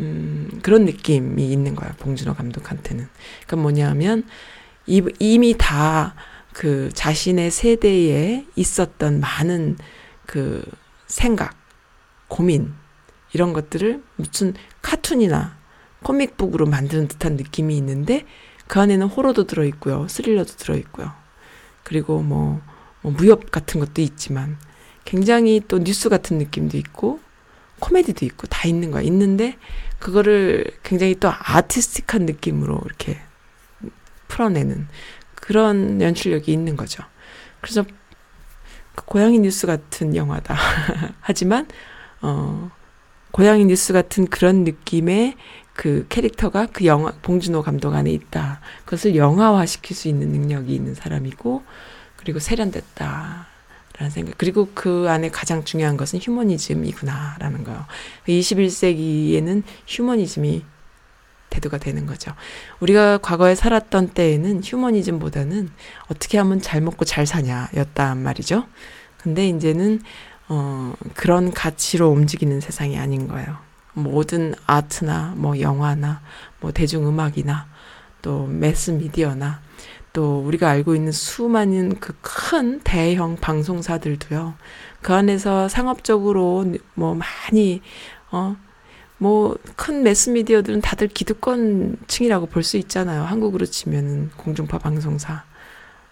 음, 0.00 0.60
그런 0.62 0.84
느낌이 0.84 1.50
있는 1.50 1.74
거예요. 1.74 1.94
봉준호 1.98 2.34
감독한테는. 2.34 3.08
그러니까 3.46 3.56
뭐냐면, 3.56 4.24
이, 4.86 5.02
이미 5.18 5.56
다 5.56 6.14
그 6.54 6.90
자신의 6.94 7.50
세대에 7.50 8.46
있었던 8.54 9.20
많은 9.20 9.76
그 10.24 10.64
생각, 11.06 11.54
고민, 12.28 12.72
이런 13.34 13.52
것들을 13.52 14.02
무슨 14.16 14.54
카툰이나 14.80 15.58
코믹북으로 16.04 16.66
만드는 16.66 17.08
듯한 17.08 17.36
느낌이 17.36 17.76
있는데, 17.76 18.24
그 18.68 18.80
안에는 18.80 19.08
호러도 19.08 19.46
들어있고요. 19.46 20.06
스릴러도 20.08 20.54
들어있고요. 20.54 21.12
그리고 21.84 22.22
뭐, 22.22 22.60
뭐 23.02 23.12
무협 23.12 23.50
같은 23.50 23.78
것도 23.78 24.02
있지만 24.02 24.58
굉장히 25.04 25.60
또 25.68 25.78
뉴스 25.78 26.08
같은 26.08 26.38
느낌도 26.38 26.76
있고 26.78 27.20
코미디도 27.78 28.24
있고 28.26 28.46
다 28.46 28.66
있는 28.66 28.90
거야. 28.90 29.02
있는데 29.02 29.56
그거를 29.98 30.66
굉장히 30.82 31.14
또 31.14 31.30
artistic한 31.30 32.26
느낌으로 32.26 32.80
이렇게 32.84 33.18
풀어내는 34.28 34.88
그런 35.34 36.00
연출력이 36.00 36.52
있는 36.52 36.76
거죠. 36.76 37.04
그래서 37.60 37.84
그 38.94 39.04
고양이 39.04 39.38
뉴스 39.38 39.66
같은 39.66 40.16
영화다. 40.16 40.56
하지만 41.20 41.66
어 42.22 42.70
고양이 43.32 43.64
뉴스 43.64 43.92
같은 43.92 44.26
그런 44.26 44.64
느낌의 44.64 45.36
그 45.74 46.06
캐릭터가 46.08 46.68
그 46.72 46.86
영화 46.86 47.12
봉준호 47.22 47.62
감독 47.62 47.94
안에 47.94 48.10
있다. 48.10 48.60
그것을 48.84 49.16
영화화 49.16 49.66
시킬 49.66 49.96
수 49.96 50.08
있는 50.08 50.28
능력이 50.28 50.74
있는 50.74 50.94
사람이고 50.94 51.62
그리고 52.16 52.38
세련됐다. 52.38 53.48
라는 53.96 54.10
생각. 54.10 54.36
그리고 54.38 54.68
그 54.74 55.06
안에 55.08 55.30
가장 55.30 55.64
중요한 55.64 55.96
것은 55.96 56.18
휴머니즘이구나라는 56.20 57.62
거요. 57.62 57.84
21세기에는 58.26 59.62
휴머니즘이 59.86 60.64
대두가 61.50 61.78
되는 61.78 62.04
거죠. 62.06 62.32
우리가 62.80 63.18
과거에 63.18 63.54
살았던 63.54 64.08
때에는 64.08 64.62
휴머니즘보다는 64.64 65.70
어떻게 66.08 66.38
하면 66.38 66.60
잘 66.60 66.80
먹고 66.80 67.04
잘 67.04 67.26
사냐였단 67.26 68.20
말이죠. 68.20 68.66
근데 69.18 69.48
이제는 69.48 70.02
어 70.48 70.92
그런 71.14 71.52
가치로 71.52 72.10
움직이는 72.10 72.60
세상이 72.60 72.98
아닌 72.98 73.28
거예요. 73.28 73.63
모든 73.94 74.54
아트나 74.66 75.34
뭐 75.36 75.60
영화나 75.60 76.20
뭐 76.60 76.72
대중음악이나 76.72 77.66
또 78.22 78.46
매스 78.46 78.90
미디어나 78.92 79.60
또 80.12 80.40
우리가 80.40 80.68
알고 80.70 80.94
있는 80.94 81.12
수많은 81.12 81.98
그 82.00 82.14
큰 82.22 82.80
대형 82.84 83.36
방송사들도요. 83.36 84.54
그 85.02 85.12
안에서 85.14 85.68
상업적으로 85.68 86.64
뭐 86.94 87.14
많이 87.14 87.82
어 88.30 88.56
뭐 89.18 89.56
큰 89.76 90.02
매스미디어들은 90.02 90.80
다들 90.80 91.08
기득권층이라고 91.08 92.46
볼 92.46 92.62
수 92.62 92.76
있잖아요. 92.78 93.22
한국으로 93.22 93.64
치면은 93.66 94.30
공중파 94.36 94.78
방송사 94.78 95.44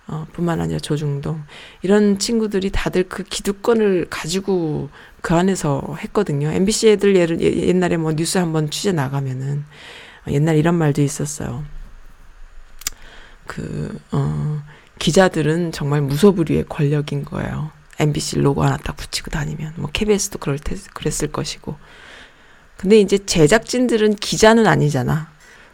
어, 0.09 0.27
뿐만 0.33 0.61
아니라 0.61 0.79
조중동 0.79 1.43
이런 1.83 2.19
친구들이 2.19 2.71
다들 2.71 3.05
그 3.05 3.23
기득권을 3.23 4.07
가지고 4.11 4.91
그 5.21 5.35
안에서 5.35 5.97
했거든요. 6.01 6.49
MBC 6.51 6.89
애들 6.91 7.17
예를 7.17 7.41
옛날에 7.41 7.97
뭐 7.97 8.13
뉴스 8.13 8.39
한번 8.39 8.71
취재 8.71 8.93
나가면은 8.93 9.65
옛날 10.29 10.57
이런 10.57 10.75
말도 10.75 11.03
있었어요. 11.03 11.65
그, 13.47 13.99
어, 14.13 14.63
기자들은 14.99 15.73
정말 15.73 16.01
무소불위의 16.03 16.67
권력인 16.69 17.25
거예요. 17.25 17.71
MBC 17.99 18.39
로고 18.39 18.63
하나 18.63 18.77
딱 18.77 18.97
붙이고 18.97 19.31
다니면. 19.31 19.75
뭐, 19.77 19.91
KBS도 19.93 20.39
그럴 20.39 20.59
테, 20.59 20.77
그랬을 20.95 21.33
것이고. 21.33 21.77
근데 22.77 22.99
이제 23.01 23.19
제작진들은 23.19 24.17
기자는 24.17 24.67
아니잖아. 24.67 25.32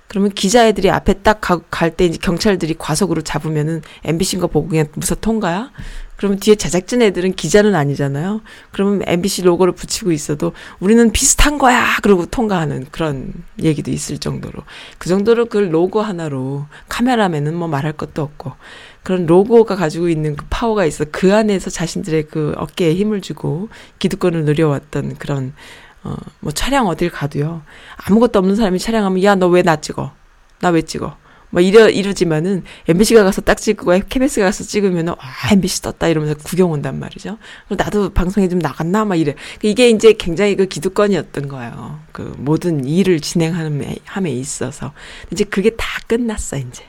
그러면 0.09 0.31
기자애들이 0.31 0.91
앞에 0.91 1.15
딱 1.23 1.41
갈 1.41 1.91
때 1.91 2.07
이제 2.07 2.19
경찰들이 2.21 2.75
과속으로 2.79 3.23
잡으면은 3.23 3.83
MBC인 4.05 4.41
거 4.41 4.47
보고 4.47 4.69
그냥 4.69 4.87
무사 4.95 5.15
통과야? 5.15 5.71
그러면 6.17 6.41
뒤에 6.41 6.57
제작진 6.57 7.01
애들은 7.03 7.35
기자는 7.35 7.77
아니잖아요. 7.77 8.41
그러면 8.73 9.03
MBC 9.07 9.43
로고를 9.43 9.73
붙이고 9.75 10.11
있어도 10.11 10.53
우리는 10.81 11.13
비슷한 11.13 11.59
거야! 11.59 11.85
그러고 12.03 12.27
통과하는 12.27 12.87
그런 12.91 13.33
얘기도 13.63 13.93
있을 13.93 14.19
정도로. 14.19 14.65
그 14.99 15.09
정도로 15.09 15.47
그 15.47 15.59
로고 15.59 16.01
하나로 16.03 16.67
카메라맨은 16.89 17.55
뭐 17.55 17.69
말할 17.69 17.93
것도 17.93 18.23
없고. 18.23 18.53
그런 19.05 19.27
로고가 19.27 19.77
가지고 19.77 20.09
있는 20.09 20.35
그 20.35 20.45
파워가 20.51 20.85
있어. 20.87 21.05
그 21.13 21.33
안에서 21.35 21.71
자신들의 21.71 22.25
그 22.25 22.53
어깨에 22.57 22.95
힘을 22.95 23.21
주고 23.21 23.69
기득권을 24.01 24.45
누려왔던 24.45 25.17
그런 25.19 25.53
어, 26.05 26.15
뭐 26.41 26.53
촬영 26.53 26.87
어딜 26.87 27.11
가도요. 27.11 27.63
아무것도 27.97 28.39
없는 28.39 28.57
사람이 28.57 28.79
촬영하면 28.79 29.23
야, 29.25 29.35
너 29.35 29.49
왜 29.49 29.63
나 29.63 29.77
찍어? 29.77 30.13
나 30.61 30.71
왜 30.71 30.83
찍어? 30.83 31.17
뭐 31.51 31.63
이러 31.63 31.89
이러지만은 31.89 32.63
MBC가 32.87 33.25
가서 33.25 33.41
딱 33.41 33.57
찍고 33.57 33.91
KBS가 34.11 34.45
가서 34.47 34.65
찍으면은 34.65 35.15
아 35.19 35.53
MBC 35.53 35.81
떴다 35.81 36.09
이러면서 36.09 36.35
구경 36.35 36.71
온단 36.73 36.99
말이죠. 37.01 37.39
나도 37.71 38.11
방송에 38.11 38.49
좀 38.49 38.59
나갔나 38.59 39.07
막 39.07 39.17
이래. 39.17 39.35
이게 39.63 39.89
이제 39.89 40.13
굉장히 40.13 40.57
그 40.57 40.67
기득권이었던 40.67 41.49
거예요. 41.49 42.01
그 42.13 42.35
모든 42.37 42.85
일을 42.85 43.21
진행하는 43.21 43.97
함에 44.05 44.31
있어서 44.31 44.93
이제 45.33 45.45
그게 45.45 45.71
다 45.71 45.87
끝났어 46.07 46.59
이제. 46.59 46.85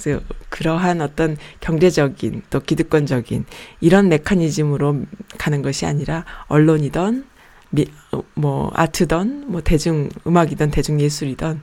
그래서 0.00 0.20
그러한 0.48 1.02
어떤 1.02 1.36
경제적인 1.60 2.42
또 2.48 2.60
기득권적인 2.60 3.44
이런 3.80 4.08
메커니즘으로 4.08 5.02
가는 5.36 5.60
것이 5.62 5.84
아니라 5.84 6.24
언론이던 6.46 7.26
미, 7.74 7.86
뭐 8.34 8.70
아트던 8.74 9.46
뭐 9.48 9.60
대중 9.60 10.08
음악이던 10.26 10.70
대중 10.70 11.00
예술이던 11.00 11.62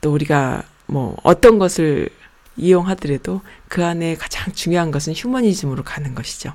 또 0.00 0.12
우리가 0.12 0.64
뭐 0.86 1.16
어떤 1.22 1.58
것을 1.58 2.08
이용하더라도 2.56 3.40
그 3.68 3.84
안에 3.84 4.16
가장 4.16 4.52
중요한 4.52 4.90
것은 4.90 5.14
휴머니즘으로 5.14 5.82
가는 5.84 6.14
것이죠. 6.14 6.52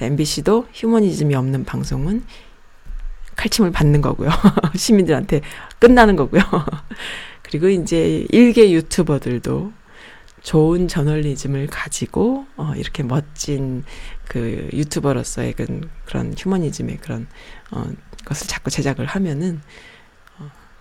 MBC도 0.00 0.66
휴머니즘이 0.72 1.34
없는 1.34 1.64
방송은 1.64 2.24
칼침을 3.36 3.70
받는 3.70 4.00
거고요. 4.00 4.30
시민들한테 4.76 5.40
끝나는 5.78 6.16
거고요. 6.16 6.42
그리고 7.42 7.68
이제 7.68 8.26
일개 8.30 8.70
유튜버들도 8.72 9.72
좋은 10.42 10.88
저널리즘을 10.88 11.66
가지고 11.68 12.46
어 12.56 12.72
이렇게 12.76 13.02
멋진 13.02 13.84
그 14.26 14.68
유튜버로서의 14.72 15.54
그런, 15.54 15.88
그런 16.04 16.34
휴머니즘의 16.36 16.98
그런 16.98 17.26
어 17.70 17.84
것을 18.28 18.46
자꾸 18.46 18.70
제작을 18.70 19.06
하면은 19.06 19.60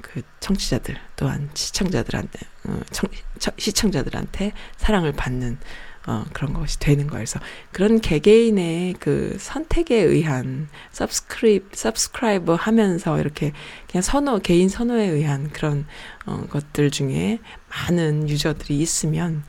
그 0.01 0.21
청취자들 0.39 0.95
또한 1.15 1.49
시청자들한테 1.53 2.39
어, 2.65 2.79
청, 2.91 3.09
시청자들한테 3.57 4.53
사랑을 4.77 5.11
받는 5.11 5.57
어, 6.05 6.23
그런 6.31 6.53
것이 6.53 6.79
되는. 6.79 7.07
그래서 7.07 7.39
그런 7.71 7.99
개개인의 7.99 8.93
그 8.99 9.35
선택에 9.39 9.97
의한 9.97 10.69
subscribe, 10.93 11.67
subscribe 11.73 12.55
하면서 12.55 13.19
이렇게 13.19 13.51
그냥 13.91 14.01
선호, 14.01 14.39
개인 14.39 14.69
선호에 14.69 15.05
의한 15.05 15.49
그런 15.49 15.85
어, 16.25 16.45
것들 16.49 16.91
중에 16.91 17.39
많은 17.69 18.29
유저들이 18.29 18.77
있으면 18.79 19.43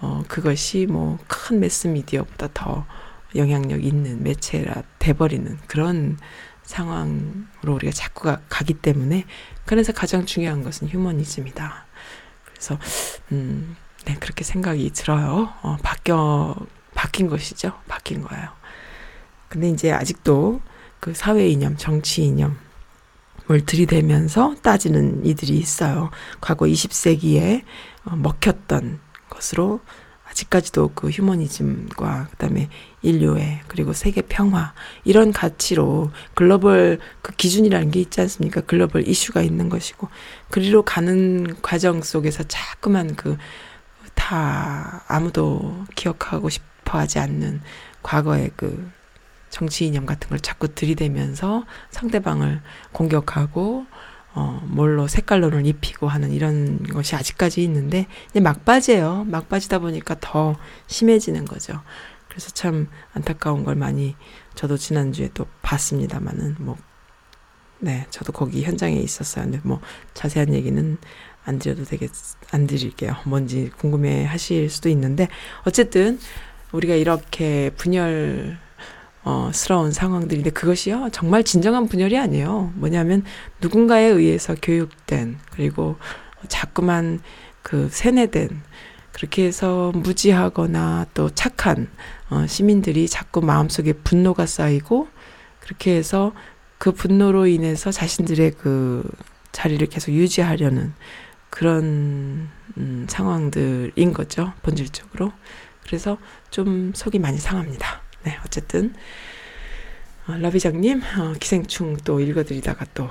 어, 0.00 0.22
그것이 0.28 0.86
뭐 0.86 1.18
큰 1.26 1.60
매스 1.60 1.86
미디어보다 1.86 2.48
더 2.52 2.86
영향력 3.34 3.84
있는 3.84 4.22
매체라 4.22 4.82
돼버리는 4.98 5.58
그런 5.66 6.18
상황으로 6.64 7.74
우리가 7.74 7.92
자꾸 7.92 8.24
가, 8.24 8.40
가기 8.48 8.74
때문에 8.74 9.24
그래서 9.64 9.92
가장 9.92 10.26
중요한 10.26 10.62
것은 10.62 10.88
휴머니즘이다. 10.88 11.86
그래서 12.44 12.78
음, 13.32 13.76
네 14.04 14.16
그렇게 14.18 14.44
생각이 14.44 14.90
들어요. 14.90 15.52
어, 15.62 15.76
바뀌어 15.82 16.56
바뀐 16.94 17.28
것이죠. 17.28 17.72
바뀐 17.86 18.22
거예요. 18.22 18.48
근데 19.48 19.70
이제 19.70 19.92
아직도 19.92 20.60
그 21.00 21.14
사회 21.14 21.48
이념, 21.48 21.76
정치 21.76 22.24
이념 22.24 22.58
을 23.50 23.66
들이대면서 23.66 24.56
따지는 24.62 25.26
이들이 25.26 25.58
있어요. 25.58 26.10
과거 26.40 26.64
20세기에 26.64 27.62
어, 28.06 28.16
먹혔던 28.16 29.00
것으로 29.28 29.80
아직까지도 30.34 30.92
그 30.94 31.10
휴머니즘과 31.10 32.28
그다음에 32.32 32.68
인류애 33.02 33.62
그리고 33.68 33.92
세계 33.92 34.20
평화 34.20 34.74
이런 35.04 35.32
가치로 35.32 36.10
글로벌 36.34 36.98
그 37.22 37.32
기준이라는 37.36 37.90
게 37.90 38.00
있지 38.00 38.20
않습니까? 38.20 38.60
글로벌 38.60 39.06
이슈가 39.08 39.42
있는 39.42 39.68
것이고 39.68 40.08
그리로 40.50 40.82
가는 40.82 41.54
과정 41.62 42.02
속에서 42.02 42.42
자꾸만 42.44 43.16
그 43.16 43.38
다 44.14 45.02
아무도 45.08 45.84
기억하고 45.94 46.48
싶어 46.48 46.98
하지 46.98 47.18
않는 47.18 47.60
과거의 48.02 48.50
그 48.56 48.90
정치 49.50 49.86
이념 49.86 50.06
같은 50.06 50.28
걸 50.28 50.40
자꾸 50.40 50.74
들이대면서 50.74 51.64
상대방을 51.90 52.60
공격하고 52.92 53.86
어, 54.34 54.60
뭘로 54.66 55.06
색깔론을 55.06 55.64
입히고 55.66 56.08
하는 56.08 56.32
이런 56.32 56.82
것이 56.82 57.14
아직까지 57.16 57.62
있는데, 57.64 58.06
이제 58.30 58.40
막바지예요. 58.40 59.24
막바지다 59.28 59.78
보니까 59.78 60.16
더 60.20 60.56
심해지는 60.86 61.44
거죠. 61.44 61.80
그래서 62.28 62.50
참 62.50 62.88
안타까운 63.12 63.62
걸 63.62 63.76
많이 63.76 64.16
저도 64.54 64.76
지난주에 64.76 65.30
또 65.34 65.46
봤습니다만은 65.62 66.56
뭐 66.58 66.76
네, 67.78 68.06
저도 68.10 68.32
거기 68.32 68.62
현장에 68.62 68.96
있었어요. 68.96 69.44
근데 69.44 69.60
뭐 69.62 69.80
자세한 70.14 70.54
얘기는 70.54 70.96
안 71.44 71.58
드려도 71.58 71.84
되겠, 71.84 72.10
안 72.50 72.66
드릴게요. 72.66 73.16
뭔지 73.26 73.70
궁금해 73.76 74.24
하실 74.24 74.70
수도 74.70 74.88
있는데, 74.88 75.28
어쨌든, 75.64 76.18
우리가 76.72 76.94
이렇게 76.94 77.70
분열, 77.76 78.58
어, 79.24 79.50
스러운 79.54 79.90
상황들인데 79.90 80.50
그것이요. 80.50 81.08
정말 81.12 81.44
진정한 81.44 81.88
분열이 81.88 82.18
아니에요. 82.18 82.72
뭐냐면 82.74 83.24
누군가에 83.60 84.04
의해서 84.04 84.54
교육된, 84.60 85.38
그리고 85.50 85.96
자꾸만 86.48 87.20
그 87.62 87.88
세뇌된, 87.90 88.62
그렇게 89.12 89.44
해서 89.44 89.92
무지하거나 89.94 91.06
또 91.14 91.30
착한, 91.30 91.88
어, 92.28 92.46
시민들이 92.46 93.08
자꾸 93.08 93.40
마음속에 93.40 93.94
분노가 93.94 94.44
쌓이고, 94.44 95.08
그렇게 95.60 95.96
해서 95.96 96.32
그 96.76 96.92
분노로 96.92 97.46
인해서 97.46 97.90
자신들의 97.90 98.52
그 98.58 99.08
자리를 99.52 99.86
계속 99.86 100.10
유지하려는 100.10 100.92
그런 101.48 102.50
음, 102.76 103.06
상황들인 103.08 104.12
거죠. 104.12 104.52
본질적으로. 104.62 105.32
그래서 105.84 106.18
좀 106.50 106.92
속이 106.94 107.18
많이 107.20 107.38
상합니다. 107.38 108.03
네, 108.24 108.38
어쨌든 108.44 108.94
어, 110.26 110.36
라비장님 110.36 111.02
어, 111.18 111.34
기생충 111.38 111.98
또 112.04 112.20
읽어드리다가 112.20 112.86
또 112.94 113.08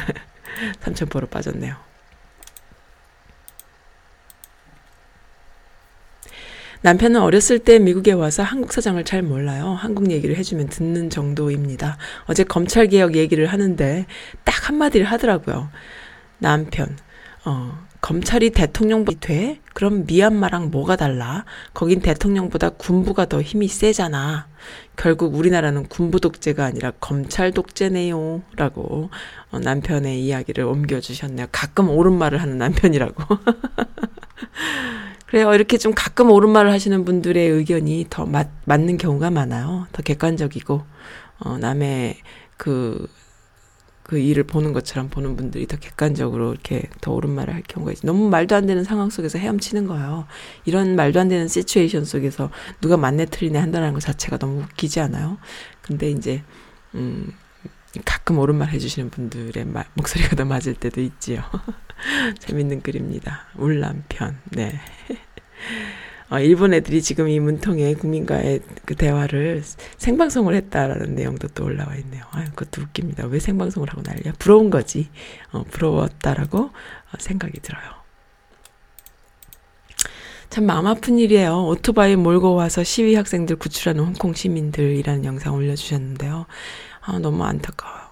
삼천포로 0.80 1.28
빠졌네요. 1.28 1.76
남편은 6.82 7.20
어렸을 7.20 7.58
때 7.58 7.78
미국에 7.78 8.12
와서 8.12 8.42
한국 8.42 8.72
사정을 8.72 9.04
잘 9.04 9.22
몰라요. 9.22 9.70
한국 9.70 10.10
얘기를 10.10 10.36
해주면 10.36 10.68
듣는 10.68 11.10
정도입니다. 11.10 11.96
어제 12.26 12.44
검찰 12.44 12.86
개혁 12.86 13.16
얘기를 13.16 13.46
하는데 13.46 14.06
딱 14.44 14.68
한마디를 14.68 15.06
하더라고요. 15.06 15.70
남편, 16.38 16.96
어, 17.44 17.85
검찰이 18.00 18.50
대통령이 18.50 19.20
돼? 19.20 19.60
그럼 19.74 20.04
미얀마랑 20.06 20.70
뭐가 20.70 20.96
달라? 20.96 21.44
거긴 21.74 22.00
대통령보다 22.00 22.70
군부가 22.70 23.26
더 23.26 23.42
힘이 23.42 23.68
세잖아. 23.68 24.46
결국 24.96 25.34
우리나라는 25.34 25.86
군부 25.86 26.20
독재가 26.20 26.64
아니라 26.64 26.92
검찰 27.00 27.52
독재네요. 27.52 28.42
라고 28.56 29.10
어, 29.50 29.58
남편의 29.58 30.24
이야기를 30.24 30.64
옮겨주셨네요. 30.64 31.46
가끔 31.52 31.90
옳은 31.90 32.12
말을 32.12 32.40
하는 32.40 32.58
남편이라고. 32.58 33.24
그래요. 35.26 35.52
이렇게 35.54 35.76
좀 35.76 35.92
가끔 35.94 36.30
옳은 36.30 36.50
말을 36.50 36.70
하시는 36.70 37.04
분들의 37.04 37.48
의견이 37.48 38.06
더 38.08 38.24
맞, 38.24 38.48
맞는 38.64 38.96
경우가 38.96 39.30
많아요. 39.30 39.86
더 39.92 40.02
객관적이고, 40.02 40.82
어, 41.40 41.58
남의 41.58 42.16
그, 42.56 43.08
그 44.06 44.18
일을 44.18 44.44
보는 44.44 44.72
것처럼 44.72 45.08
보는 45.08 45.34
분들이 45.34 45.66
더 45.66 45.76
객관적으로 45.76 46.52
이렇게 46.52 46.84
더 47.00 47.10
옳은 47.12 47.28
말을 47.28 47.52
할 47.52 47.62
경우가 47.66 47.90
있지. 47.90 48.06
너무 48.06 48.28
말도 48.28 48.54
안 48.54 48.64
되는 48.64 48.84
상황 48.84 49.10
속에서 49.10 49.36
헤엄치는 49.36 49.88
거예요. 49.88 50.28
이런 50.64 50.94
말도 50.94 51.18
안 51.18 51.26
되는 51.28 51.48
시츄에이션 51.48 52.04
속에서 52.04 52.50
누가 52.80 52.96
맞네 52.96 53.26
틀리네 53.26 53.58
한다는 53.58 53.94
것 53.94 54.00
자체가 54.00 54.38
너무 54.38 54.60
웃기지 54.60 55.00
않아요? 55.00 55.38
근데 55.82 56.08
이제, 56.08 56.44
음, 56.94 57.32
가끔 58.04 58.38
옳은 58.38 58.54
말 58.54 58.68
해주시는 58.68 59.10
분들의 59.10 59.64
마, 59.64 59.82
목소리가 59.94 60.36
더 60.36 60.44
맞을 60.44 60.74
때도 60.74 61.00
있지요. 61.00 61.42
재밌는 62.38 62.82
글입니다. 62.82 63.46
울남편. 63.56 64.38
네. 64.50 64.78
어, 66.28 66.40
일본 66.40 66.74
애들이 66.74 67.02
지금 67.02 67.28
이 67.28 67.38
문통에 67.38 67.94
국민과의 67.94 68.60
그 68.84 68.96
대화를 68.96 69.62
생방송을 69.96 70.54
했다라는 70.54 71.14
내용도 71.14 71.46
또 71.48 71.64
올라와 71.64 71.94
있네요. 71.96 72.24
아, 72.32 72.44
그것도 72.44 72.82
웃깁니다. 72.82 73.26
왜 73.26 73.38
생방송을 73.38 73.88
하고 73.90 74.02
난리야? 74.04 74.34
부러운 74.38 74.70
거지. 74.70 75.08
어, 75.52 75.62
부러웠다라고 75.70 76.58
어, 76.58 77.16
생각이 77.18 77.60
들어요. 77.60 77.84
참 80.50 80.64
마음 80.64 80.86
아픈 80.86 81.18
일이에요. 81.18 81.66
오토바이 81.66 82.16
몰고 82.16 82.54
와서 82.54 82.82
시위 82.82 83.14
학생들 83.14 83.56
구출하는 83.56 84.02
홍콩 84.02 84.32
시민들이라는 84.32 85.24
영상 85.24 85.54
올려주셨는데요. 85.54 86.46
아, 87.02 87.18
너무 87.18 87.44
안타까워요. 87.44 88.05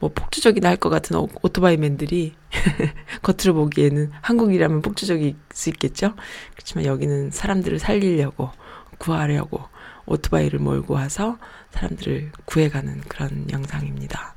뭐 0.00 0.10
폭주적이나 0.14 0.68
할 0.68 0.76
것 0.78 0.90
같은 0.90 1.16
오, 1.16 1.28
오토바이맨들이 1.42 2.34
겉으로 3.22 3.54
보기에는 3.54 4.12
한국이라면 4.20 4.82
폭주적일 4.82 5.36
수 5.52 5.68
있겠죠. 5.70 6.14
그렇지만 6.54 6.84
여기는 6.84 7.30
사람들을 7.32 7.78
살리려고 7.78 8.50
구하려고 8.98 9.62
오토바이를 10.06 10.58
몰고 10.60 10.94
와서 10.94 11.38
사람들을 11.72 12.32
구해가는 12.44 13.00
그런 13.08 13.46
영상입니다. 13.50 14.34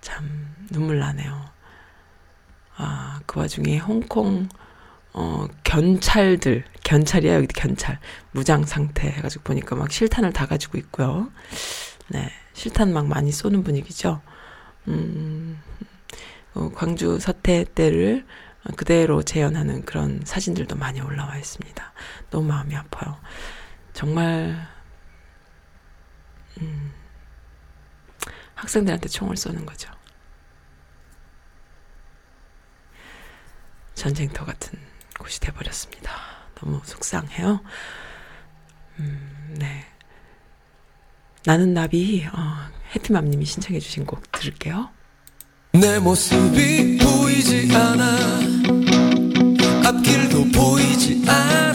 참 0.00 0.54
눈물 0.70 0.98
나네요. 0.98 1.44
아, 2.76 3.20
그 3.26 3.40
와중에 3.40 3.78
홍콩 3.78 4.48
어, 5.14 5.46
견찰들, 5.64 6.64
견찰이야, 6.84 7.34
여기 7.34 7.46
견찰. 7.48 7.98
무장 8.30 8.64
상태 8.64 9.08
해가지고 9.08 9.42
보니까 9.42 9.74
막 9.74 9.90
실탄을 9.90 10.32
다 10.32 10.46
가지고 10.46 10.78
있고요. 10.78 11.28
네. 12.08 12.30
실탄 12.52 12.92
막 12.92 13.06
많이 13.06 13.32
쏘는 13.32 13.64
분위기죠. 13.64 14.20
음, 14.88 15.62
어, 16.54 16.70
광주 16.70 17.18
서태 17.18 17.66
때를 17.74 18.26
그대로 18.76 19.22
재현하는 19.22 19.84
그런 19.84 20.20
사진들도 20.24 20.76
많이 20.76 21.00
올라와 21.00 21.36
있습니다. 21.36 21.92
너무 22.30 22.48
마음이 22.48 22.74
아파요. 22.76 23.18
정말, 23.92 24.68
음, 26.60 26.92
학생들한테 28.54 29.08
총을 29.08 29.36
쏘는 29.36 29.64
거죠. 29.64 29.90
전쟁터 33.94 34.44
같은 34.44 34.78
곳이 35.18 35.40
돼버렸습니다. 35.40 36.12
너무 36.56 36.80
속상해요. 36.84 37.60
음, 38.98 39.54
네. 39.58 39.86
나는 41.44 41.72
나비, 41.72 42.26
어, 42.26 42.77
해피맘님이 42.94 43.44
신청해 43.44 43.80
주신 43.80 44.06
곡 44.06 44.30
들을게요. 44.32 44.88
내 45.72 45.98
모습이 45.98 46.98
보이지 46.98 47.70
않아 47.74 48.18
앞길도 49.84 50.44
보이지 50.52 51.22
않아 51.26 51.67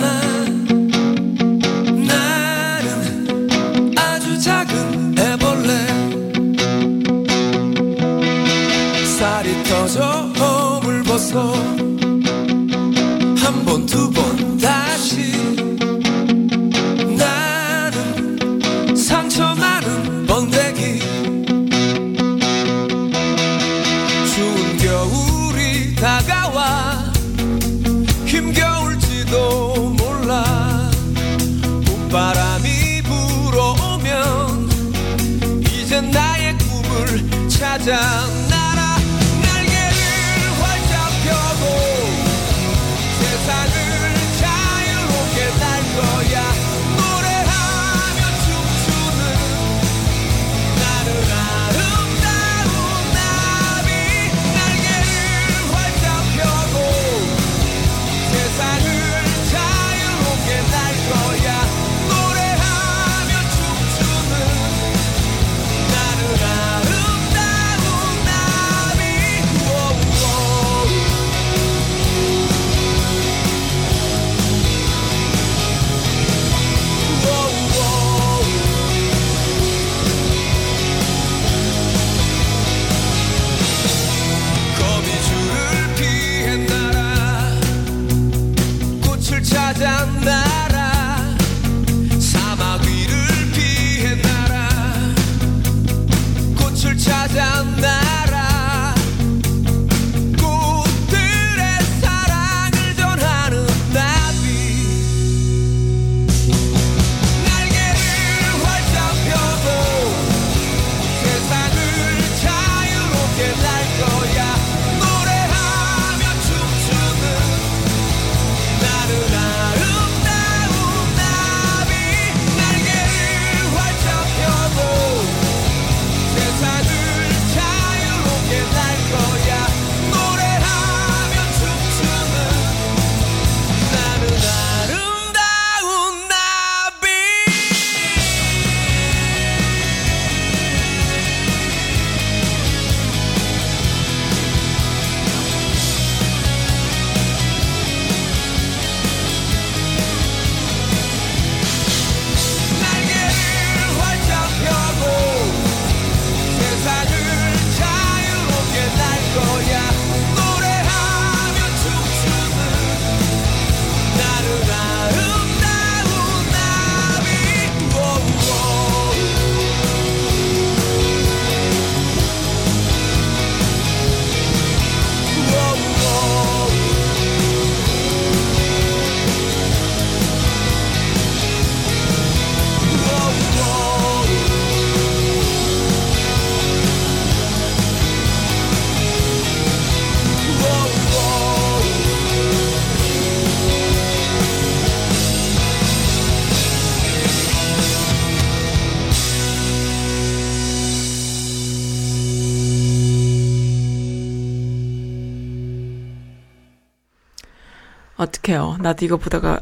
나도 208.84 209.05
이거 209.05 209.17
보다가 209.17 209.61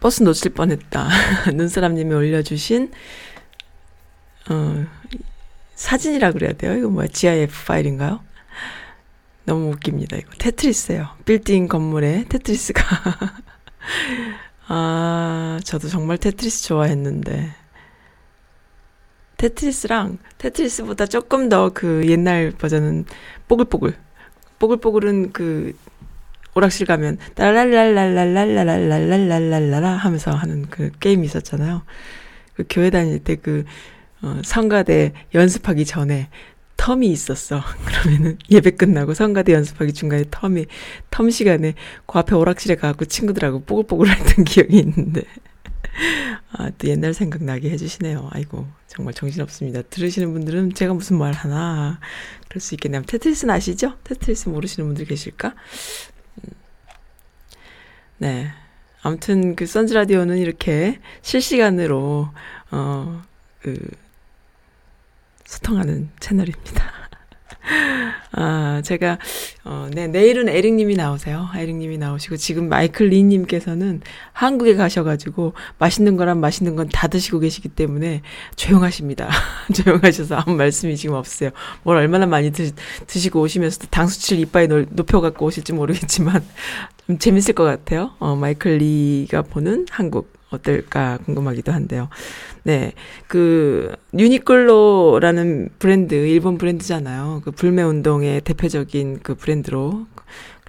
버스 0.00 0.22
놓칠 0.22 0.52
뻔했다. 0.54 1.08
눈사람님이 1.54 2.12
올려주신, 2.14 2.90
어, 4.50 4.86
사진이라 5.74 6.32
그래야 6.32 6.52
돼요? 6.52 6.74
이거 6.76 6.88
뭐야? 6.88 7.06
GIF 7.08 7.66
파일인가요? 7.66 8.20
너무 9.44 9.70
웃깁니다. 9.70 10.16
이거 10.16 10.30
테트리스예요. 10.38 11.08
빌딩 11.24 11.68
건물에 11.68 12.24
테트리스가. 12.28 12.82
아, 14.68 15.60
저도 15.64 15.88
정말 15.88 16.18
테트리스 16.18 16.64
좋아했는데. 16.64 17.54
테트리스랑 19.36 20.18
테트리스보다 20.38 21.06
조금 21.06 21.48
더 21.48 21.70
그 21.74 22.06
옛날 22.06 22.52
버전은 22.52 23.04
뽀글뽀글. 23.48 23.96
뽀글뽀글은 24.60 25.32
그 25.32 25.76
오락실 26.54 26.86
가면 26.86 27.18
따랄랄랄랄랄랄랄랄랄랄라 27.34 29.96
하면서 29.96 30.32
하는 30.32 30.66
그 30.68 30.90
게임이 31.00 31.24
있었잖아요. 31.26 31.82
그 32.54 32.64
교회 32.68 32.90
다닐 32.90 33.18
때 33.18 33.36
그 33.36 33.64
어, 34.22 34.40
성가대 34.44 35.12
연습하기 35.34 35.84
전에 35.84 36.28
텀이 36.76 37.04
있었어. 37.06 37.60
그러면은 37.84 38.38
예배 38.50 38.72
끝나고 38.72 39.14
성가대 39.14 39.52
연습하기 39.52 39.92
중간에 39.92 40.24
텀이 40.24 40.66
텀 41.10 41.30
시간에 41.30 41.74
그 42.06 42.18
앞에 42.18 42.34
오락실에 42.34 42.76
가고 42.76 43.04
친구들하고 43.04 43.62
뽀글뽀글 43.64 44.08
했던 44.08 44.44
기억이 44.46 44.78
있는데 44.78 45.22
아, 46.52 46.70
또 46.78 46.88
옛날 46.88 47.14
생각 47.14 47.42
나게 47.44 47.70
해주시네요. 47.70 48.28
아이고, 48.32 48.66
정말 48.86 49.14
정신없습니다. 49.14 49.82
들으시는 49.82 50.32
분들은 50.32 50.74
제가 50.74 50.94
무슨 50.94 51.18
말 51.18 51.32
하나, 51.32 52.00
그럴 52.48 52.60
수 52.60 52.74
있겠네요. 52.74 53.02
테트리스는 53.02 53.52
아시죠? 53.54 53.94
테트리스 54.04 54.48
모르시는 54.48 54.86
분들 54.88 55.06
계실까? 55.06 55.54
음. 58.22 58.26
네. 58.26 58.46
아무튼 59.02 59.56
그 59.56 59.66
선즈 59.66 59.92
라디오는 59.94 60.38
이렇게 60.38 60.98
실시간으로, 61.22 62.28
어, 62.70 63.22
그, 63.60 63.76
소통하는 65.44 66.08
채널입니다. 66.20 66.84
아, 68.34 68.80
제가, 68.84 69.18
어, 69.64 69.88
네, 69.92 70.06
내일은 70.06 70.48
에릭 70.48 70.74
님이 70.74 70.94
나오세요. 70.94 71.48
에릭 71.54 71.76
님이 71.76 71.98
나오시고, 71.98 72.36
지금 72.36 72.68
마이클 72.68 73.08
리 73.08 73.22
님께서는 73.22 74.00
한국에 74.32 74.74
가셔 74.74 75.04
가지고, 75.04 75.52
맛있는 75.78 76.16
거랑 76.16 76.40
맛있는 76.40 76.74
건 76.76 76.88
다 76.88 77.08
드시고 77.08 77.40
계시기 77.40 77.68
때문에, 77.68 78.22
조용하십니다. 78.56 79.28
조용하셔서 79.74 80.36
아무 80.36 80.56
말씀이 80.56 80.96
지금 80.96 81.14
없어요. 81.16 81.50
뭘 81.82 81.98
얼마나 81.98 82.24
많이 82.26 82.50
드, 82.52 82.72
드시고 83.06 83.40
오시면서도 83.40 83.88
당 83.90 84.06
수치를 84.06 84.42
이빠이 84.42 84.66
놀- 84.68 84.86
높여 84.90 85.20
갖고 85.20 85.44
오실지 85.46 85.72
모르겠지만, 85.74 86.40
좀 86.40 86.46
재밌을 87.18 87.54
것 87.54 87.64
같아요. 87.64 88.12
어, 88.18 88.36
마이클 88.36 88.78
리가 88.78 89.42
보는 89.42 89.86
한국. 89.90 90.32
어떨까 90.52 91.18
궁금하기도 91.24 91.72
한데요. 91.72 92.08
네. 92.62 92.92
그, 93.26 93.90
유니클로라는 94.18 95.70
브랜드, 95.78 96.14
일본 96.14 96.58
브랜드잖아요. 96.58 97.40
그 97.44 97.50
불매 97.50 97.82
운동의 97.82 98.42
대표적인 98.42 99.20
그 99.22 99.34
브랜드로. 99.34 100.06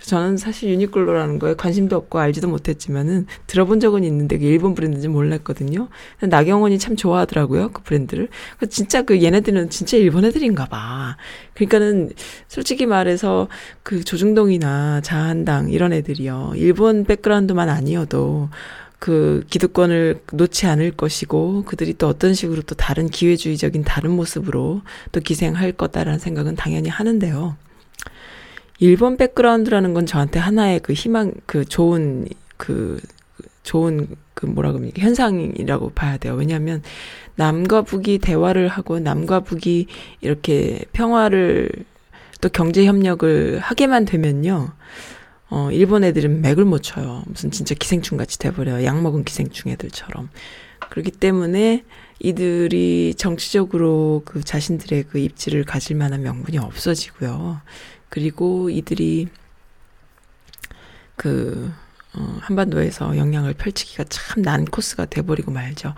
저는 0.03 0.37
사실 0.37 0.69
유니클로라는 0.69 1.39
거에 1.39 1.55
관심도 1.55 1.95
없고 1.95 2.19
알지도 2.19 2.49
못했지만은 2.49 3.25
들어본 3.47 3.79
적은 3.79 4.03
있는데 4.03 4.37
그 4.37 4.45
일본 4.45 4.75
브랜드인지 4.75 5.07
몰랐거든요. 5.07 5.87
나경원이 6.21 6.77
참 6.77 6.95
좋아하더라고요. 6.95 7.71
그 7.71 7.81
브랜드를. 7.83 8.27
그 8.59 8.67
진짜 8.67 9.01
그 9.03 9.23
얘네들은 9.23 9.69
진짜 9.69 9.97
일본 9.97 10.25
애들인가 10.25 10.65
봐. 10.65 11.15
그러니까는 11.53 12.11
솔직히 12.47 12.85
말해서 12.85 13.47
그 13.81 14.03
조중동이나 14.03 15.01
자한당 15.01 15.69
이런 15.69 15.93
애들이요. 15.93 16.53
일본 16.55 17.05
백그라운드만 17.05 17.69
아니어도 17.69 18.49
그 18.99 19.43
기득권을 19.49 20.21
놓지 20.33 20.65
않을 20.65 20.91
것이고 20.91 21.63
그들이 21.63 21.93
또 21.97 22.07
어떤 22.07 22.33
식으로 22.33 22.61
또 22.61 22.75
다른 22.75 23.09
기회주의적인 23.09 23.83
다른 23.83 24.11
모습으로 24.11 24.81
또 25.11 25.19
기생할 25.19 25.73
거다라는 25.73 26.19
생각은 26.19 26.55
당연히 26.55 26.89
하는데요. 26.89 27.55
일본 28.79 29.17
백그라운드라는 29.17 29.93
건 29.93 30.05
저한테 30.05 30.39
하나의 30.39 30.79
그 30.79 30.93
희망 30.93 31.33
그 31.45 31.65
좋은 31.65 32.25
그 32.57 32.99
좋은 33.63 34.07
그 34.33 34.45
뭐라 34.45 34.71
그럽니까 34.71 35.01
현상이라고 35.01 35.91
봐야 35.91 36.17
돼요. 36.17 36.33
왜냐하면 36.35 36.81
남과 37.35 37.83
북이 37.83 38.19
대화를 38.19 38.67
하고 38.67 38.99
남과 38.99 39.41
북이 39.41 39.87
이렇게 40.21 40.83
평화를 40.91 41.69
또 42.41 42.49
경제 42.49 42.85
협력을 42.85 43.59
하게만 43.59 44.05
되면요. 44.05 44.73
어, 45.49 45.69
일본 45.71 46.03
애들은 46.03 46.41
맥을 46.41 46.65
못 46.65 46.79
쳐요. 46.81 47.23
무슨 47.27 47.51
진짜 47.51 47.75
기생충 47.75 48.17
같이 48.17 48.39
돼버려요. 48.39 48.83
약 48.85 49.01
먹은 49.01 49.23
기생충 49.23 49.71
애들처럼. 49.71 50.29
그렇기 50.89 51.11
때문에 51.11 51.83
이들이 52.19 53.15
정치적으로 53.17 54.23
그 54.25 54.43
자신들의 54.43 55.03
그 55.03 55.19
입지를 55.19 55.63
가질 55.63 55.95
만한 55.95 56.23
명분이 56.23 56.57
없어지고요. 56.57 57.61
그리고 58.13 58.69
이들이 58.69 59.27
그, 61.15 61.71
어, 62.13 62.37
한반도에서 62.41 63.17
영향을 63.17 63.55
펼치기가 63.55 64.03
참 64.03 64.43
난 64.43 64.65
코스가 64.65 65.05
돼버리고 65.05 65.49
말죠. 65.51 65.95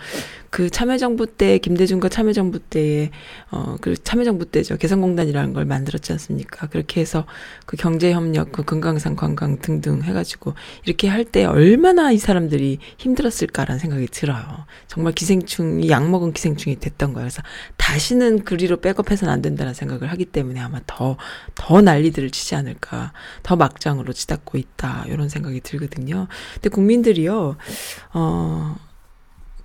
그 0.56 0.70
참여정부 0.70 1.28
때, 1.28 1.58
김대중과 1.58 2.08
참여정부 2.08 2.60
때에, 2.60 3.12
어, 3.52 3.76
그 3.82 4.02
참여정부 4.02 4.46
때죠. 4.46 4.78
개성공단이라는 4.78 5.52
걸 5.52 5.66
만들었지 5.66 6.14
않습니까? 6.14 6.68
그렇게 6.68 7.02
해서 7.02 7.26
그 7.66 7.76
경제협력, 7.76 8.54
그 8.54 8.64
금강산 8.64 9.18
관광 9.18 9.60
등등 9.60 10.02
해가지고 10.04 10.54
이렇게 10.86 11.10
할 11.10 11.26
때 11.26 11.44
얼마나 11.44 12.14
이 12.14 12.18
사람들이 12.18 12.80
힘들었을까라는 13.00 13.80
생각이 13.80 14.08
들어요. 14.08 14.46
정말 14.88 15.12
기생충이, 15.12 15.90
약 15.90 16.10
먹은 16.10 16.32
기생충이 16.32 16.80
됐던 16.80 17.12
거예요. 17.12 17.26
그래서 17.26 17.42
다시는 17.76 18.46
그리로 18.46 18.78
백업해서는 18.78 19.34
안 19.34 19.42
된다는 19.42 19.74
생각을 19.74 20.10
하기 20.12 20.24
때문에 20.24 20.62
아마 20.62 20.80
더, 20.88 21.18
더 21.56 21.82
난리들을 21.82 22.32
치지 22.32 22.56
않을까. 22.56 23.12
더 23.44 23.58
막장으로 23.58 24.14
치닫고 24.14 24.58
있다. 24.58 25.04
이런 25.10 25.28
생각이 25.28 25.60
들거든요. 25.60 26.28
근데 26.54 26.70
국민들이요, 26.70 27.58
어, 28.14 28.76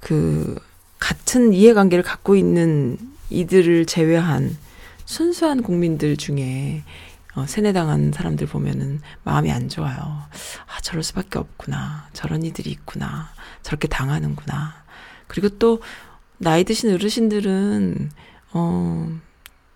그, 0.01 0.59
같은 1.01 1.53
이해관계를 1.53 2.05
갖고 2.05 2.36
있는 2.36 2.98
이들을 3.30 3.86
제외한 3.86 4.57
순수한 5.05 5.62
국민들 5.62 6.16
중에 6.16 6.84
어, 7.34 7.46
세뇌당한 7.46 8.12
사람들 8.12 8.46
보면은 8.46 9.01
마음이 9.22 9.51
안 9.51 9.68
좋아요. 9.68 9.96
아, 9.96 10.80
저럴 10.82 11.03
수밖에 11.03 11.38
없구나. 11.38 12.09
저런 12.12 12.42
이들이 12.42 12.70
있구나. 12.70 13.28
저렇게 13.62 13.88
당하는구나. 13.88 14.74
그리고 15.28 15.48
또, 15.48 15.80
나이 16.38 16.64
드신 16.64 16.92
어르신들은, 16.92 18.11
어, 18.53 19.20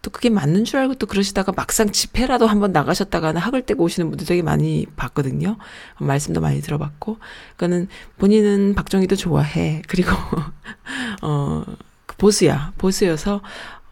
또 0.04 0.10
그게 0.10 0.28
맞는 0.28 0.64
줄 0.64 0.78
알고 0.80 0.96
또 0.96 1.06
그러시다가 1.06 1.50
막상 1.56 1.90
집회라도 1.90 2.46
한번 2.46 2.72
나가셨다가는 2.72 3.40
학을 3.40 3.62
떼고 3.62 3.84
오시는 3.84 4.10
분들 4.10 4.26
되게 4.26 4.42
많이 4.42 4.86
봤거든요. 4.96 5.56
말씀도 5.98 6.40
많이 6.42 6.60
들어봤고. 6.60 7.16
그러니까는 7.56 7.88
본인은 8.18 8.74
박정희도 8.74 9.16
좋아해. 9.16 9.80
그리고, 9.88 10.10
어, 11.22 11.64
그 12.06 12.16
보수야. 12.16 12.72
보수여서, 12.76 13.40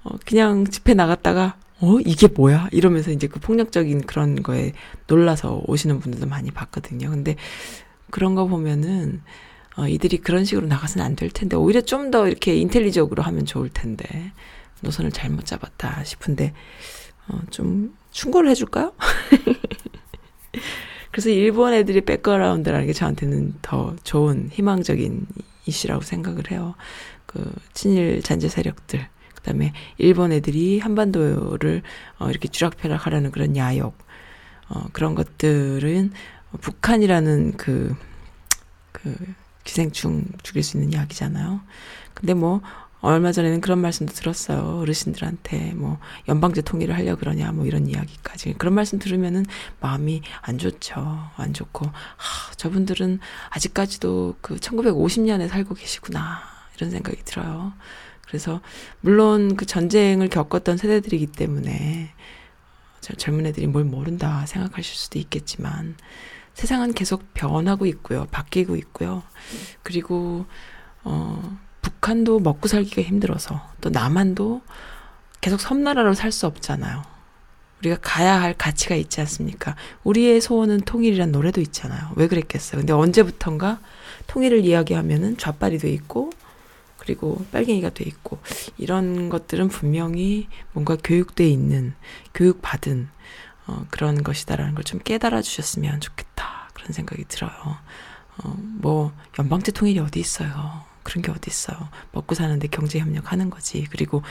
어, 0.04 0.10
그냥 0.26 0.66
집회 0.66 0.92
나갔다가, 0.94 1.56
어, 1.80 1.98
이게 2.04 2.28
뭐야? 2.28 2.68
이러면서 2.72 3.10
이제 3.10 3.26
그 3.26 3.40
폭력적인 3.40 4.02
그런 4.02 4.42
거에 4.42 4.72
놀라서 5.06 5.62
오시는 5.66 6.00
분들도 6.00 6.26
많이 6.26 6.50
봤거든요. 6.50 7.08
근데 7.10 7.36
그런 8.10 8.34
거 8.34 8.46
보면은, 8.46 9.22
어, 9.78 9.88
이들이 9.88 10.18
그런 10.18 10.44
식으로 10.44 10.66
나가서는 10.66 11.06
안 11.06 11.16
될 11.16 11.30
텐데, 11.30 11.56
오히려 11.56 11.80
좀 11.80 12.10
더 12.10 12.28
이렇게 12.28 12.54
인텔리적으로 12.56 13.22
하면 13.22 13.46
좋을 13.46 13.70
텐데, 13.70 14.32
노선을 14.82 15.10
잘못 15.10 15.46
잡았다 15.46 16.04
싶은데, 16.04 16.52
어, 17.28 17.40
좀 17.50 17.96
충고를 18.10 18.50
해줄까요? 18.50 18.92
그래서 21.10 21.28
일본 21.28 21.74
애들이 21.74 22.00
백그라운드라는 22.00 22.86
게 22.86 22.92
저한테는 22.92 23.54
더 23.62 23.94
좋은 24.02 24.48
희망적인 24.50 25.26
이슈라고 25.66 26.02
생각을 26.02 26.50
해요. 26.50 26.74
그 27.26 27.52
친일 27.74 28.22
잔재 28.22 28.48
세력들, 28.48 29.06
그다음에 29.34 29.72
일본 29.98 30.32
애들이 30.32 30.78
한반도를 30.78 31.82
어, 32.18 32.30
이렇게 32.30 32.48
쥐락펴락하라는 32.48 33.30
그런 33.30 33.56
야욕, 33.56 33.96
어, 34.68 34.84
그런 34.92 35.14
것들은 35.14 36.12
북한이라는 36.60 37.56
그, 37.56 37.94
그 38.92 39.14
기생충 39.64 40.24
죽일 40.42 40.62
수 40.62 40.76
있는 40.76 40.92
약이잖아요. 40.92 41.60
근데 42.14 42.34
뭐 42.34 42.60
얼마 43.03 43.32
전에는 43.32 43.61
그런 43.61 43.80
말씀도 43.80 44.12
들었어요. 44.12 44.78
어르신들한테 44.78 45.74
뭐 45.74 45.98
연방제 46.28 46.62
통일을 46.62 46.94
하려 46.94 47.16
그러냐 47.16 47.50
뭐 47.50 47.66
이런 47.66 47.88
이야기까지 47.88 48.55
그런 48.55 48.74
말씀 48.74 49.00
들으면은 49.00 49.44
마음이 49.80 50.22
안 50.40 50.57
좋죠. 50.57 51.30
안 51.36 51.53
좋고 51.53 51.84
하, 51.84 52.55
저분들은 52.55 53.18
아직까지도 53.50 54.36
그 54.40 54.55
1950년에 54.57 55.48
살고 55.48 55.74
계시구나 55.74 56.42
이런 56.76 56.90
생각이 56.90 57.24
들어요. 57.24 57.72
그래서 58.24 58.61
물론 59.00 59.57
그 59.57 59.66
전쟁을 59.66 60.28
겪었던 60.28 60.76
세대들이기 60.76 61.26
때문에 61.26 62.14
저 63.00 63.14
젊은 63.14 63.46
애들이 63.46 63.66
뭘 63.66 63.82
모른다 63.84 64.46
생각하실 64.46 64.94
수도 64.94 65.18
있겠지만 65.18 65.96
세상은 66.55 66.94
계속 66.94 67.34
변하고 67.34 67.84
있고요. 67.86 68.26
바뀌고 68.30 68.76
있고요. 68.76 69.24
그리고 69.82 70.46
어 71.03 71.59
북한도 71.82 72.40
먹고 72.40 72.68
살기가 72.68 73.02
힘들어서 73.02 73.60
또 73.80 73.90
남한도 73.90 74.62
계속 75.40 75.60
섬나라로 75.60 76.14
살 76.14 76.32
수 76.32 76.46
없잖아요. 76.46 77.02
우리가 77.80 77.98
가야 78.00 78.40
할 78.40 78.54
가치가 78.54 78.94
있지 78.94 79.20
않습니까? 79.20 79.74
우리의 80.04 80.40
소원은 80.40 80.82
통일이란 80.82 81.32
노래도 81.32 81.60
있잖아요. 81.60 82.12
왜 82.14 82.28
그랬겠어요? 82.28 82.80
근데 82.80 82.92
언제부턴가 82.92 83.80
통일을 84.28 84.64
이야기하면은 84.64 85.36
좌빨이 85.36 85.78
돼 85.78 85.90
있고 85.90 86.30
그리고 86.98 87.44
빨갱이가 87.50 87.90
돼 87.90 88.04
있고 88.04 88.38
이런 88.78 89.28
것들은 89.28 89.68
분명히 89.68 90.46
뭔가 90.72 90.96
교육돼 91.02 91.48
있는 91.48 91.94
교육받은 92.34 93.08
어, 93.66 93.86
그런 93.90 94.22
것이다라는 94.22 94.74
걸 94.76 94.84
좀 94.84 95.00
깨달아 95.00 95.42
주셨으면 95.42 96.00
좋겠다 96.00 96.68
그런 96.74 96.92
생각이 96.92 97.24
들어요. 97.26 97.52
어, 98.44 98.56
뭐 98.78 99.12
연방제 99.40 99.72
통일이 99.72 99.98
어디 99.98 100.20
있어요? 100.20 100.84
그런 101.03 101.22
게 101.22 101.30
어디 101.30 101.50
있어요? 101.50 101.88
먹고 102.12 102.34
사는데 102.34 102.68
경제 102.68 102.98
협력하는 102.98 103.50
거지. 103.50 103.86
그리고 103.90 104.22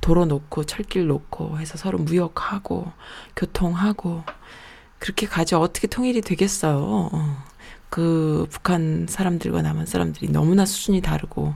도로 0.00 0.24
놓고 0.24 0.64
철길 0.64 1.06
놓고 1.06 1.58
해서 1.58 1.76
서로 1.76 1.98
무역하고 1.98 2.92
교통하고 3.36 4.24
그렇게 4.98 5.26
가지 5.26 5.54
어떻게 5.54 5.86
통일이 5.86 6.20
되겠어요? 6.20 6.78
어. 7.12 7.44
그 7.90 8.46
북한 8.50 9.06
사람들과 9.08 9.62
남한 9.62 9.86
사람들이 9.86 10.32
너무나 10.32 10.66
수준이 10.66 11.00
다르고 11.00 11.54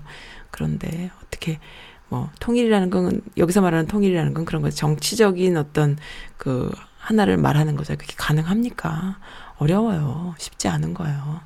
그런데 0.52 1.10
어떻게 1.20 1.58
뭐 2.08 2.30
통일이라는 2.38 2.90
건 2.90 3.22
여기서 3.36 3.60
말하는 3.60 3.86
통일이라는 3.86 4.34
건 4.34 4.44
그런 4.44 4.62
거죠. 4.62 4.76
정치적인 4.76 5.56
어떤 5.56 5.98
그 6.36 6.70
하나를 6.98 7.38
말하는 7.38 7.74
거죠. 7.74 7.96
그게 7.96 8.14
가능합니까? 8.16 9.18
어려워요. 9.56 10.34
쉽지 10.38 10.68
않은 10.68 10.94
거예요. 10.94 11.40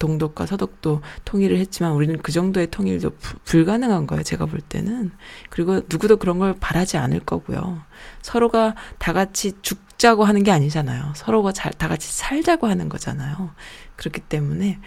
동독과 0.00 0.46
서독도 0.46 1.02
통일을 1.24 1.58
했지만 1.58 1.92
우리는 1.92 2.18
그 2.20 2.32
정도의 2.32 2.68
통일도 2.72 3.10
부, 3.10 3.38
불가능한 3.44 4.08
거예요. 4.08 4.24
제가 4.24 4.46
볼 4.46 4.60
때는. 4.60 5.12
그리고 5.50 5.82
누구도 5.88 6.16
그런 6.16 6.40
걸 6.40 6.56
바라지 6.58 6.96
않을 6.96 7.20
거고요. 7.20 7.82
서로가 8.22 8.74
다 8.98 9.12
같이 9.12 9.52
죽자고 9.62 10.24
하는 10.24 10.42
게 10.42 10.50
아니잖아요. 10.50 11.12
서로가 11.14 11.52
잘, 11.52 11.72
다 11.72 11.86
같이 11.86 12.12
살자고 12.12 12.66
하는 12.66 12.88
거잖아요. 12.88 13.50
그렇기 13.94 14.22
때문에 14.22 14.80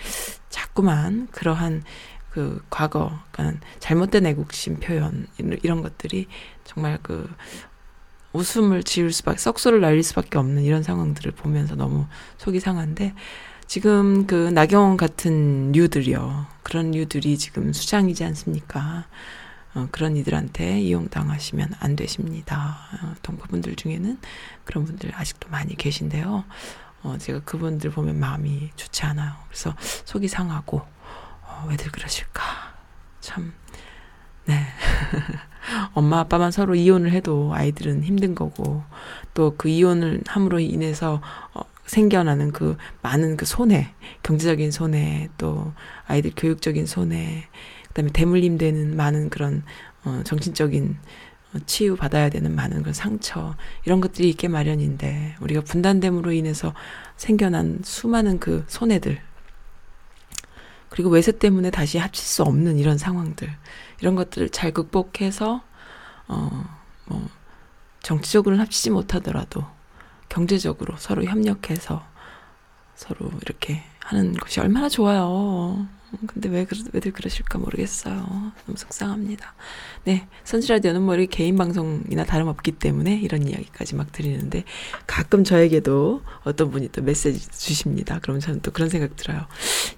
자꾸만 0.49 1.27
그러한 1.31 1.83
그 2.31 2.63
과거, 2.71 3.19
그러니까 3.31 3.63
잘못된 3.79 4.25
애국심 4.25 4.79
표현, 4.79 5.27
이런 5.37 5.83
것들이 5.83 6.27
정말 6.63 6.97
그 7.03 7.29
웃음을 8.33 8.81
지을 8.81 9.11
수밖에, 9.11 9.37
썩소를 9.37 9.81
날릴 9.81 10.01
수밖에 10.01 10.39
없는 10.39 10.63
이런 10.63 10.81
상황들을 10.81 11.33
보면서 11.33 11.75
너무 11.75 12.07
속이 12.37 12.59
상한데, 12.59 13.13
지금 13.73 14.27
그 14.27 14.51
나경원 14.53 14.97
같은 14.97 15.71
류들이요. 15.71 16.45
그런 16.61 16.91
류들이 16.91 17.39
지금 17.39 17.73
수장이지 17.73 18.23
않습니까? 18.25 19.07
어, 19.73 19.87
그런 19.89 20.15
이들한테 20.15 20.79
이용당하시면 20.81 21.71
안 21.79 21.95
되십니다. 21.95 22.77
어, 23.01 23.15
동포분들 23.23 23.75
중에는 23.75 24.19
그런 24.63 24.85
분들 24.85 25.15
아직도 25.15 25.49
많이 25.49 25.75
계신데요. 25.75 26.43
어, 27.01 27.17
제가 27.17 27.39
그분들 27.45 27.89
보면 27.89 28.19
마음이 28.19 28.69
좋지 28.75 29.05
않아요. 29.05 29.33
그래서 29.47 29.75
속이 30.05 30.27
상하고, 30.27 30.83
어, 31.41 31.65
왜들 31.67 31.91
그러실까. 31.91 32.43
참, 33.21 33.53
네. 34.45 34.67
엄마 35.95 36.19
아빠만 36.19 36.51
서로 36.51 36.75
이혼을 36.75 37.11
해도 37.11 37.51
아이들은 37.55 38.03
힘든 38.03 38.35
거고, 38.35 38.83
또 39.33 39.55
그 39.57 39.67
이혼을 39.67 40.21
함으로 40.27 40.59
인해서, 40.59 41.23
어, 41.55 41.72
생겨나는 41.93 42.51
그 42.51 42.75
많은 43.01 43.37
그 43.37 43.45
손해, 43.45 43.93
경제적인 44.23 44.71
손해, 44.71 45.29
또 45.37 45.73
아이들 46.07 46.31
교육적인 46.35 46.87
손해, 46.87 47.47
그다음에 47.89 48.09
대물림 48.11 48.57
되는 48.57 48.95
많은 48.95 49.29
그런 49.29 49.63
어 50.03 50.21
정신적인 50.25 50.97
어, 51.53 51.57
치유 51.67 51.95
받아야 51.95 52.29
되는 52.29 52.53
많은 52.55 52.81
그런 52.81 52.93
상처 52.93 53.55
이런 53.85 54.01
것들이 54.01 54.29
있게 54.29 54.47
마련인데 54.47 55.35
우리가 55.39 55.61
분단됨으로 55.61 56.31
인해서 56.31 56.73
생겨난 57.15 57.81
수많은 57.83 58.39
그 58.39 58.65
손해들 58.67 59.21
그리고 60.89 61.09
외세 61.09 61.31
때문에 61.31 61.69
다시 61.69 61.99
합칠 61.99 62.25
수 62.25 62.43
없는 62.43 62.79
이런 62.79 62.97
상황들 62.97 63.49
이런 64.01 64.15
것들을 64.15 64.49
잘 64.49 64.71
극복해서 64.71 65.63
어뭐 66.27 67.29
정치적으로는 68.01 68.63
합치지 68.63 68.89
못하더라도 68.89 69.65
경제적으로 70.33 70.95
서로 70.97 71.23
협력해서 71.23 72.03
서로 72.95 73.29
이렇게 73.43 73.83
하는 73.99 74.33
것이 74.33 74.59
얼마나 74.59 74.89
좋아요. 74.89 75.87
근데 76.27 76.49
왜, 76.49 76.65
왜들 76.91 77.11
그러실까 77.11 77.59
모르겠어요. 77.59 78.15
너무 78.65 78.77
속상합니다. 78.77 79.53
네. 80.05 80.27
선지라디오는 80.43 81.01
뭐 81.01 81.13
우리 81.13 81.27
개인 81.27 81.55
방송이나 81.55 82.23
다름없기 82.23 82.73
때문에 82.73 83.15
이런 83.15 83.47
이야기까지 83.47 83.95
막 83.95 84.11
드리는데 84.11 84.63
가끔 85.07 85.43
저에게도 85.43 86.21
어떤 86.43 86.71
분이 86.71 86.89
또 86.91 87.01
메시지 87.01 87.49
주십니다. 87.51 88.19
그러면 88.21 88.39
저는 88.41 88.61
또 88.61 88.71
그런 88.71 88.89
생각 88.89 89.15
들어요. 89.15 89.45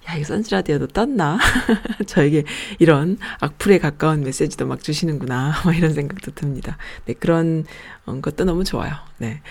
야, 0.10 0.16
이 0.16 0.24
선지라디오도 0.24 0.88
떴나? 0.88 1.38
저에게 2.08 2.44
이런 2.80 3.18
악플에 3.40 3.80
가까운 3.80 4.22
메시지도 4.22 4.66
막 4.68 4.82
주시는구나. 4.82 5.54
뭐 5.64 5.74
이런 5.74 5.94
생각도 5.94 6.32
듭니다. 6.32 6.78
네. 7.06 7.14
그런 7.14 7.66
것도 8.06 8.46
너무 8.46 8.64
좋아요. 8.64 8.94
네. 9.18 9.42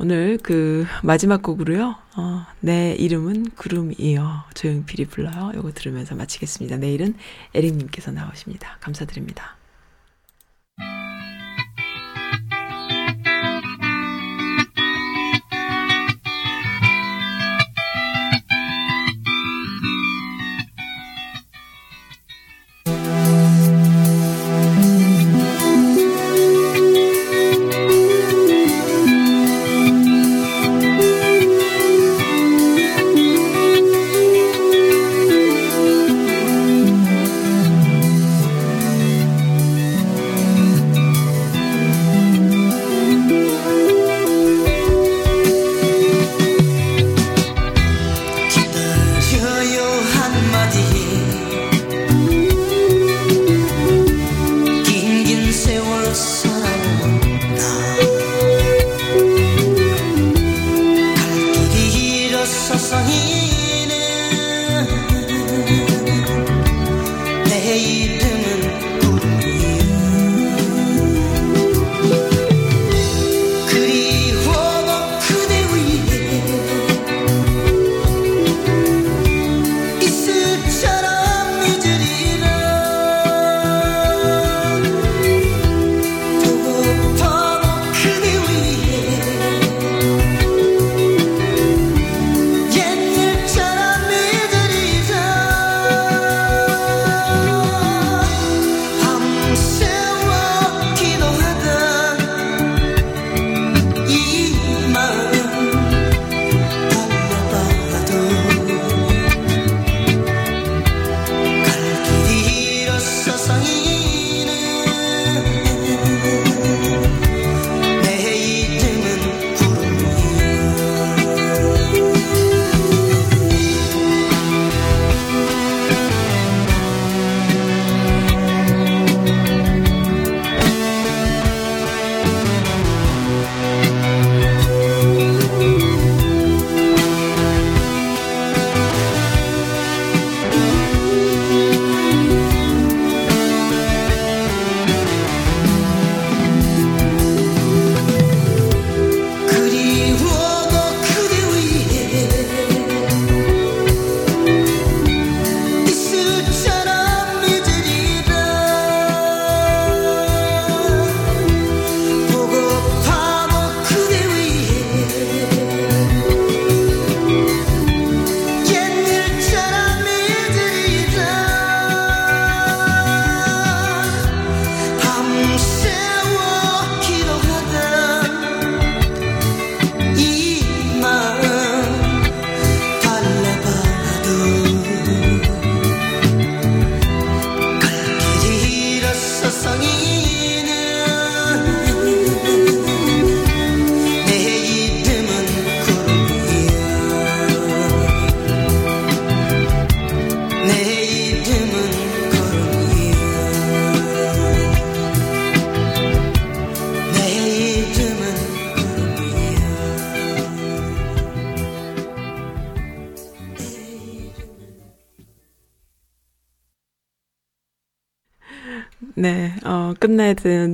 오늘 0.00 0.38
그 0.40 0.86
마지막 1.02 1.42
곡으로요. 1.42 1.96
어, 2.16 2.46
내 2.60 2.94
이름은 2.94 3.50
구름이요. 3.56 4.44
조용필이 4.54 5.06
불러요. 5.06 5.50
요거 5.56 5.72
들으면서 5.72 6.14
마치겠습니다. 6.14 6.76
내일은 6.76 7.14
에릭님께서 7.52 8.12
나오십니다. 8.12 8.76
감사드립니다. 8.80 9.56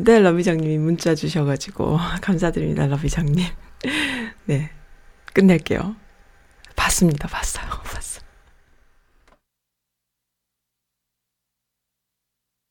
되는데, 0.04 0.20
러비장님이 0.20 0.78
문자 0.78 1.14
주셔가지고, 1.14 1.98
감사드립니다, 2.20 2.86
러비장님. 2.86 3.44
네, 4.46 4.70
끝낼게요. 5.32 5.96
봤습니다, 6.76 7.28
봤어요. 7.28 7.53